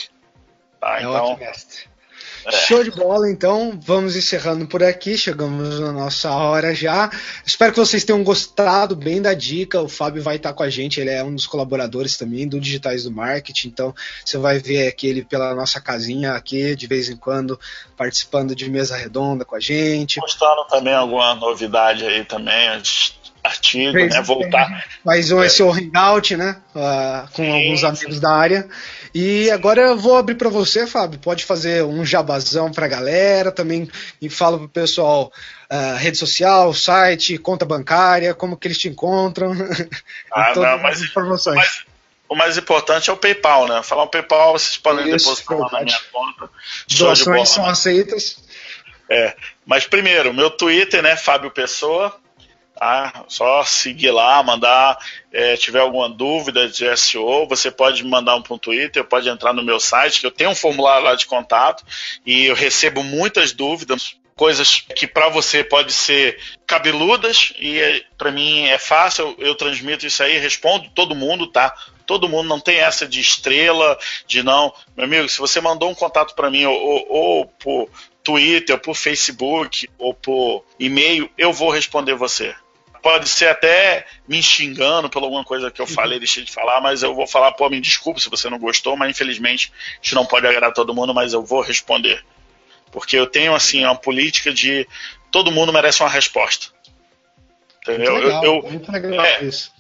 Tá? 0.79 0.97
É 0.97 1.03
então. 1.03 1.39
Show 2.49 2.83
de 2.83 2.91
bola, 2.91 3.29
então 3.29 3.79
vamos 3.81 4.15
encerrando 4.15 4.65
por 4.65 4.83
aqui. 4.83 5.17
Chegamos 5.17 5.79
na 5.79 5.91
nossa 5.91 6.31
hora 6.31 6.73
já. 6.73 7.09
Espero 7.45 7.71
que 7.71 7.79
vocês 7.79 8.03
tenham 8.03 8.23
gostado 8.23 8.95
bem 8.95 9.21
da 9.21 9.33
dica. 9.33 9.81
O 9.81 9.87
Fábio 9.87 10.23
vai 10.23 10.37
estar 10.37 10.53
com 10.53 10.63
a 10.63 10.69
gente, 10.69 10.99
ele 10.99 11.09
é 11.09 11.23
um 11.23 11.35
dos 11.35 11.45
colaboradores 11.45 12.17
também 12.17 12.47
do 12.47 12.59
Digitais 12.59 13.03
do 13.03 13.11
Marketing. 13.11 13.67
Então 13.67 13.93
você 14.25 14.37
vai 14.37 14.59
ver 14.59 14.87
aqui 14.87 15.07
ele 15.07 15.23
pela 15.23 15.53
nossa 15.53 15.79
casinha 15.79 16.33
aqui, 16.33 16.75
de 16.75 16.87
vez 16.87 17.09
em 17.09 17.15
quando, 17.15 17.59
participando 17.95 18.55
de 18.55 18.69
mesa 18.69 18.97
redonda 18.97 19.45
com 19.45 19.55
a 19.55 19.59
gente. 19.59 20.19
Mostrando 20.19 20.65
também 20.65 20.93
alguma 20.93 21.35
novidade 21.35 22.05
aí 22.05 22.25
também, 22.25 22.69
artigo, 23.43 23.93
né? 23.93 24.21
Voltar. 24.21 24.85
Mais 25.03 25.31
um 25.31 25.41
é. 25.41 25.47
esse 25.47 25.63
hangout, 25.63 26.35
né? 26.35 26.57
Uh, 26.75 27.31
com 27.31 27.43
Sim. 27.43 27.51
alguns 27.51 27.83
amigos 27.83 28.19
da 28.19 28.31
área. 28.31 28.67
E 29.13 29.49
agora 29.51 29.81
eu 29.81 29.97
vou 29.97 30.15
abrir 30.15 30.35
para 30.35 30.49
você, 30.49 30.87
Fábio. 30.87 31.19
Pode 31.19 31.43
fazer 31.43 31.83
um 31.83 32.05
jabazão 32.05 32.71
para 32.71 32.85
a 32.85 32.89
galera 32.89 33.51
também 33.51 33.89
e 34.21 34.29
fala 34.29 34.57
pro 34.57 34.69
pessoal 34.69 35.31
uh, 35.71 35.97
rede 35.97 36.17
social, 36.17 36.73
site, 36.73 37.37
conta 37.37 37.65
bancária, 37.65 38.33
como 38.33 38.55
que 38.55 38.67
eles 38.67 38.77
te 38.77 38.87
encontram. 38.87 39.53
Ah, 40.33 40.53
não, 40.55 40.79
mas, 40.79 41.01
informações. 41.01 41.57
Mas, 41.57 41.83
o 42.29 42.35
mais 42.35 42.57
importante 42.57 43.09
é 43.09 43.13
o 43.13 43.17
PayPal, 43.17 43.67
né? 43.67 43.83
Falar 43.83 44.03
o 44.03 44.07
PayPal, 44.07 44.53
vocês 44.53 44.77
podem 44.77 45.13
Isso, 45.13 45.27
depositar 45.27 45.57
lá 45.57 45.69
na 45.73 45.81
minha 45.81 45.99
conta. 46.13 46.49
Doações 46.97 47.49
são 47.49 47.65
aceitas. 47.65 48.41
É, 49.09 49.35
mas 49.65 49.85
primeiro, 49.85 50.33
meu 50.33 50.49
Twitter, 50.49 51.03
né, 51.03 51.17
Fábio 51.17 51.51
Pessoa, 51.51 52.17
Tá? 52.82 53.25
Só 53.27 53.63
seguir 53.63 54.09
lá, 54.09 54.41
mandar. 54.41 54.97
É, 55.32 55.55
tiver 55.55 55.82
alguma 55.82 56.09
dúvida 56.09 56.67
de 56.67 56.97
SEO, 56.97 57.47
você 57.47 57.69
pode 57.69 58.03
me 58.03 58.09
mandar 58.09 58.36
um 58.36 58.41
para 58.41 58.55
um 58.55 58.57
Twitter, 58.57 59.03
pode 59.03 59.29
entrar 59.29 59.53
no 59.53 59.63
meu 59.63 59.79
site, 59.79 60.19
que 60.19 60.25
eu 60.25 60.32
tenho 60.32 60.49
um 60.49 60.55
formulário 60.55 61.05
lá 61.05 61.13
de 61.13 61.27
contato 61.27 61.86
e 62.25 62.47
eu 62.47 62.55
recebo 62.55 63.03
muitas 63.03 63.51
dúvidas 63.51 64.15
coisas 64.36 64.84
que 64.95 65.05
para 65.05 65.29
você 65.29 65.63
pode 65.63 65.93
ser 65.93 66.39
cabeludas 66.65 67.53
e 67.59 67.79
é, 67.79 68.03
para 68.17 68.32
mim 68.32 68.63
é 68.63 68.79
fácil, 68.79 69.36
eu, 69.38 69.49
eu, 69.49 69.55
transmito 69.55 70.07
isso 70.07 70.23
aí, 70.23 70.39
respondo 70.39 70.89
todo 70.95 71.13
mundo, 71.13 71.45
tá? 71.45 71.71
Todo 72.07 72.27
mundo 72.27 72.49
não 72.49 72.59
tem 72.59 72.77
essa 72.77 73.07
de 73.07 73.19
estrela, 73.19 73.95
de 74.25 74.41
não. 74.41 74.73
Meu 74.97 75.05
amigo, 75.05 75.29
se 75.29 75.38
você 75.38 75.61
mandou 75.61 75.91
um 75.91 75.95
contato 75.95 76.34
para 76.34 76.49
mim 76.49 76.65
ou, 76.65 76.75
ou, 76.75 77.05
ou, 77.09 77.45
por 77.45 77.89
Twitter, 78.23 78.75
ou 78.75 78.82
por 78.82 78.95
Facebook, 78.95 79.88
ou 79.99 80.15
por 80.15 80.65
e-mail, 80.79 81.29
eu 81.38 81.53
vou 81.53 81.69
responder 81.69 82.15
você 82.15 82.55
pode 83.01 83.27
ser 83.27 83.47
até 83.47 84.05
me 84.27 84.41
xingando 84.41 85.09
por 85.09 85.23
alguma 85.23 85.43
coisa 85.43 85.71
que 85.71 85.81
eu 85.81 85.87
falei, 85.87 86.19
deixei 86.19 86.43
de 86.43 86.51
falar, 86.51 86.79
mas 86.81 87.01
eu 87.03 87.15
vou 87.15 87.25
falar, 87.25 87.51
pô, 87.53 87.69
me 87.69 87.81
desculpe 87.81 88.21
se 88.21 88.29
você 88.29 88.49
não 88.49 88.59
gostou, 88.59 88.95
mas 88.95 89.09
infelizmente 89.09 89.71
a 89.93 89.95
gente 89.95 90.15
não 90.15 90.25
pode 90.25 90.45
agradar 90.45 90.73
todo 90.73 90.93
mundo, 90.93 91.13
mas 91.13 91.33
eu 91.33 91.43
vou 91.43 91.61
responder. 91.61 92.23
Porque 92.91 93.17
eu 93.17 93.25
tenho, 93.25 93.55
assim, 93.55 93.83
uma 93.83 93.95
política 93.95 94.53
de 94.53 94.87
todo 95.31 95.51
mundo 95.51 95.73
merece 95.73 96.03
uma 96.03 96.09
resposta. 96.09 96.67
Entendeu? 97.81 98.13
Muito 98.13 98.25
legal, 98.25 98.43
eu, 98.43 98.61
muito 98.63 98.91
legal 98.91 99.25
é, 99.25 99.43
isso. 99.43 99.71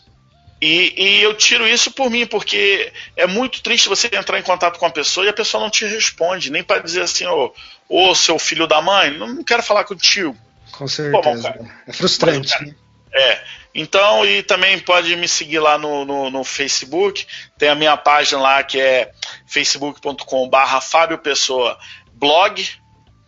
E, 0.61 0.93
e, 0.95 1.23
eu 1.23 1.35
tiro 1.35 1.67
isso 1.67 1.91
por 1.91 2.09
mim, 2.09 2.25
porque 2.25 2.91
é 3.15 3.27
muito 3.27 3.61
triste 3.61 3.89
você 3.89 4.07
entrar 4.13 4.39
em 4.39 4.43
contato 4.43 4.79
com 4.79 4.85
a 4.85 4.91
pessoa 4.91 5.25
e 5.25 5.29
a 5.29 5.33
pessoa 5.33 5.61
não 5.61 5.69
te 5.69 5.85
responde, 5.85 6.51
nem 6.51 6.63
para 6.63 6.81
dizer 6.81 7.01
assim, 7.01 7.25
ô, 7.25 7.51
ô, 7.89 8.15
seu 8.15 8.39
filho 8.39 8.67
da 8.67 8.81
mãe, 8.81 9.11
não 9.17 9.43
quero 9.43 9.63
falar 9.63 9.83
contigo. 9.83 10.37
Com 10.71 10.87
certeza. 10.87 11.51
Pô, 11.51 11.65
é 11.87 11.93
frustrante. 11.93 12.53
Mas, 12.59 12.75
é. 13.13 13.41
Então, 13.73 14.25
e 14.25 14.43
também 14.43 14.79
pode 14.79 15.15
me 15.15 15.27
seguir 15.27 15.59
lá 15.59 15.77
no, 15.77 16.03
no, 16.03 16.29
no 16.29 16.43
Facebook. 16.43 17.25
Tem 17.57 17.69
a 17.69 17.75
minha 17.75 17.95
página 17.95 18.41
lá 18.41 18.63
que 18.63 18.79
é 18.79 19.11
facebook.com/barra 19.47 20.81
Fábio 20.81 21.17
Pessoa 21.17 21.77
blog, 22.13 22.67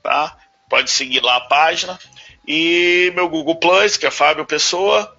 tá? 0.01 0.38
Pode 0.69 0.91
seguir 0.91 1.21
lá 1.21 1.38
a 1.38 1.41
página. 1.41 1.97
E 2.45 3.11
meu 3.15 3.29
Google 3.29 3.55
Plus, 3.55 3.95
que 3.95 4.05
é 4.05 4.11
Fábio 4.11 4.45
Pessoa. 4.45 5.15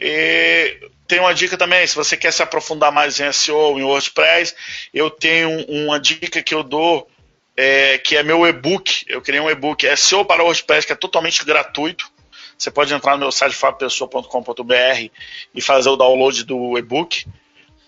E 0.00 0.88
tem 1.06 1.20
uma 1.20 1.34
dica 1.34 1.58
também, 1.58 1.86
se 1.86 1.94
você 1.94 2.16
quer 2.16 2.32
se 2.32 2.42
aprofundar 2.42 2.90
mais 2.90 3.20
em 3.20 3.30
SEO, 3.32 3.78
em 3.78 3.82
WordPress, 3.82 4.54
eu 4.94 5.10
tenho 5.10 5.66
uma 5.66 6.00
dica 6.00 6.42
que 6.42 6.54
eu 6.54 6.62
dou, 6.62 7.06
é, 7.54 7.98
que 7.98 8.16
é 8.16 8.22
meu 8.22 8.46
e-book. 8.46 9.04
Eu 9.06 9.20
criei 9.20 9.40
um 9.40 9.50
e-book 9.50 9.84
SEO 9.94 10.24
para 10.24 10.42
WordPress, 10.42 10.86
que 10.86 10.92
é 10.92 10.96
totalmente 10.96 11.44
gratuito 11.44 12.11
você 12.62 12.70
pode 12.70 12.94
entrar 12.94 13.12
no 13.12 13.18
meu 13.18 13.32
site 13.32 13.56
fabpessoa.com.br 13.56 15.10
e 15.54 15.60
fazer 15.60 15.88
o 15.88 15.96
download 15.96 16.44
do 16.44 16.78
e-book, 16.78 17.26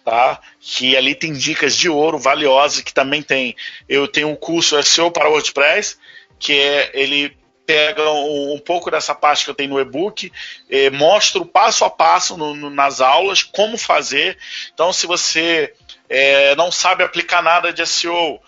tá? 0.04 0.40
Que 0.60 0.96
ali 0.96 1.14
tem 1.14 1.32
dicas 1.32 1.76
de 1.76 1.88
ouro 1.88 2.18
valiosas 2.18 2.82
que 2.82 2.92
também 2.92 3.22
tem. 3.22 3.54
Eu 3.88 4.08
tenho 4.08 4.28
um 4.28 4.34
curso 4.34 4.80
SEO 4.82 5.12
para 5.12 5.28
WordPress, 5.28 5.96
que 6.40 6.58
é 6.58 6.90
ele 6.92 7.36
pega 7.64 8.10
um, 8.10 8.54
um, 8.54 8.58
pouco 8.58 8.90
dessa 8.90 9.14
parte 9.14 9.44
que 9.44 9.50
eu 9.50 9.54
tenho 9.54 9.70
no 9.70 9.80
e-book, 9.80 10.30
eh, 10.68 10.90
mostro 10.90 11.46
passo 11.46 11.82
a 11.84 11.88
passo 11.88 12.36
no, 12.36 12.54
no, 12.54 12.68
nas 12.68 13.00
aulas 13.00 13.42
como 13.42 13.78
fazer. 13.78 14.36
Então, 14.74 14.92
se 14.92 15.06
você 15.06 15.72
eh, 16.08 16.54
não 16.56 16.70
sabe 16.70 17.02
aplicar 17.02 17.42
nada 17.42 17.72
de 17.72 17.86
SEO, 17.86 18.38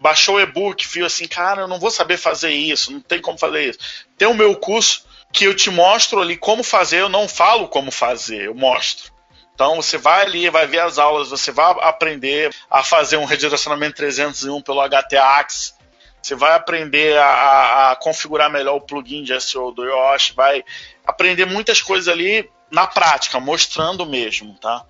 baixou 0.00 0.36
o 0.36 0.40
e-book, 0.40 0.86
viu 0.88 1.04
assim, 1.04 1.26
cara, 1.26 1.62
eu 1.62 1.68
não 1.68 1.78
vou 1.78 1.90
saber 1.90 2.16
fazer 2.16 2.52
isso, 2.52 2.92
não 2.92 3.00
tem 3.00 3.20
como 3.20 3.36
fazer 3.36 3.70
isso. 3.70 3.78
Tem 4.16 4.28
o 4.28 4.34
meu 4.34 4.56
curso 4.56 5.04
que 5.34 5.44
eu 5.46 5.54
te 5.54 5.68
mostro 5.68 6.20
ali 6.20 6.36
como 6.36 6.62
fazer, 6.62 7.00
eu 7.00 7.08
não 7.08 7.26
falo 7.26 7.66
como 7.66 7.90
fazer, 7.90 8.46
eu 8.46 8.54
mostro. 8.54 9.12
Então 9.52 9.76
você 9.76 9.98
vai 9.98 10.22
ali, 10.22 10.48
vai 10.48 10.64
ver 10.64 10.78
as 10.78 10.96
aulas, 10.96 11.30
você 11.30 11.50
vai 11.50 11.74
aprender 11.80 12.54
a 12.70 12.84
fazer 12.84 13.16
um 13.16 13.24
redirecionamento 13.24 13.96
301 13.96 14.62
pelo 14.62 14.80
HTAX, 14.80 15.76
você 16.22 16.36
vai 16.36 16.54
aprender 16.54 17.18
a, 17.18 17.26
a, 17.26 17.90
a, 17.90 17.96
configurar 17.96 18.48
melhor 18.48 18.76
o 18.76 18.80
plugin 18.80 19.24
de 19.24 19.38
SEO 19.40 19.72
do 19.72 19.84
Yoast, 19.84 20.32
vai 20.34 20.64
aprender 21.04 21.44
muitas 21.46 21.82
coisas 21.82 22.08
ali 22.08 22.48
na 22.70 22.86
prática, 22.86 23.40
mostrando 23.40 24.06
mesmo, 24.06 24.56
tá? 24.58 24.84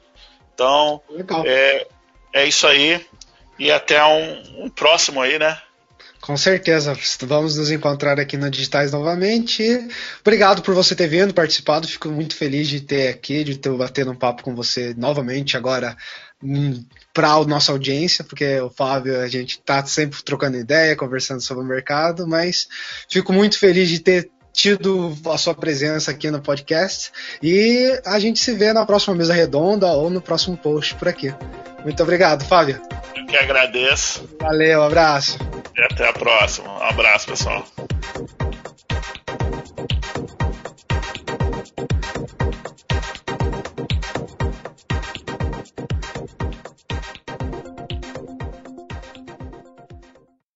Então, 0.55 1.03
é, 1.47 1.87
é 2.35 2.47
isso 2.47 2.67
aí. 2.67 3.05
E 3.59 3.71
até 3.73 4.05
um, 4.05 4.65
um 4.65 4.71
próximo 4.71 5.21
aí, 5.21 5.39
né? 5.39 5.61
Com 6.25 6.39
certeza. 6.39 6.97
Vamos 7.21 7.59
nos 7.59 7.71
encontrar 7.71 8.19
aqui 8.19 8.39
na 8.39 8.49
Digitais 8.49 8.91
novamente. 8.91 9.63
Obrigado 10.23 10.63
por 10.63 10.75
você 10.75 10.95
ter 10.95 11.07
vindo, 11.07 11.35
participado. 11.35 11.87
Fico 11.87 12.09
muito 12.09 12.35
feliz 12.35 12.67
de 12.67 12.81
ter 12.81 13.09
aqui, 13.09 13.45
de 13.45 13.59
ter 13.59 13.71
batendo 13.73 14.13
um 14.13 14.17
papo 14.17 14.43
com 14.43 14.55
você 14.55 14.95
novamente 14.97 15.55
agora 15.55 15.95
hum, 16.43 16.83
para 17.13 17.31
a 17.31 17.45
nossa 17.45 17.73
audiência, 17.73 18.25
porque 18.25 18.59
o 18.59 18.71
Fábio, 18.71 19.21
a 19.21 19.29
gente 19.29 19.59
está 19.59 19.85
sempre 19.85 20.23
trocando 20.23 20.57
ideia, 20.57 20.97
conversando 20.97 21.43
sobre 21.43 21.63
o 21.63 21.69
mercado, 21.69 22.27
mas 22.27 22.69
fico 23.11 23.31
muito 23.31 23.59
feliz 23.59 23.91
de 23.91 23.99
ter 23.99 24.31
tido 24.55 25.13
a 25.27 25.37
sua 25.37 25.53
presença 25.53 26.13
aqui 26.13 26.31
no 26.31 26.41
podcast 26.41 27.11
e 27.43 28.01
a 28.07 28.19
gente 28.21 28.39
se 28.39 28.55
vê 28.55 28.73
na 28.73 28.87
próxima 28.87 29.17
mesa 29.17 29.35
redonda 29.35 29.89
ou 29.89 30.09
no 30.09 30.21
próximo 30.21 30.57
post 30.57 30.95
por 30.95 31.09
aqui. 31.09 31.35
Muito 31.83 32.01
obrigado, 32.03 32.45
Fábio. 32.45 32.81
Eu 33.15 33.27
que 33.27 33.37
agradeço. 33.37 34.27
Valeu, 34.41 34.81
um 34.81 34.85
abraço. 34.85 35.37
E 35.77 35.83
até 35.83 36.09
a 36.09 36.13
próxima. 36.13 36.73
Um 36.73 36.83
abraço, 36.85 37.27
pessoal. 37.27 37.67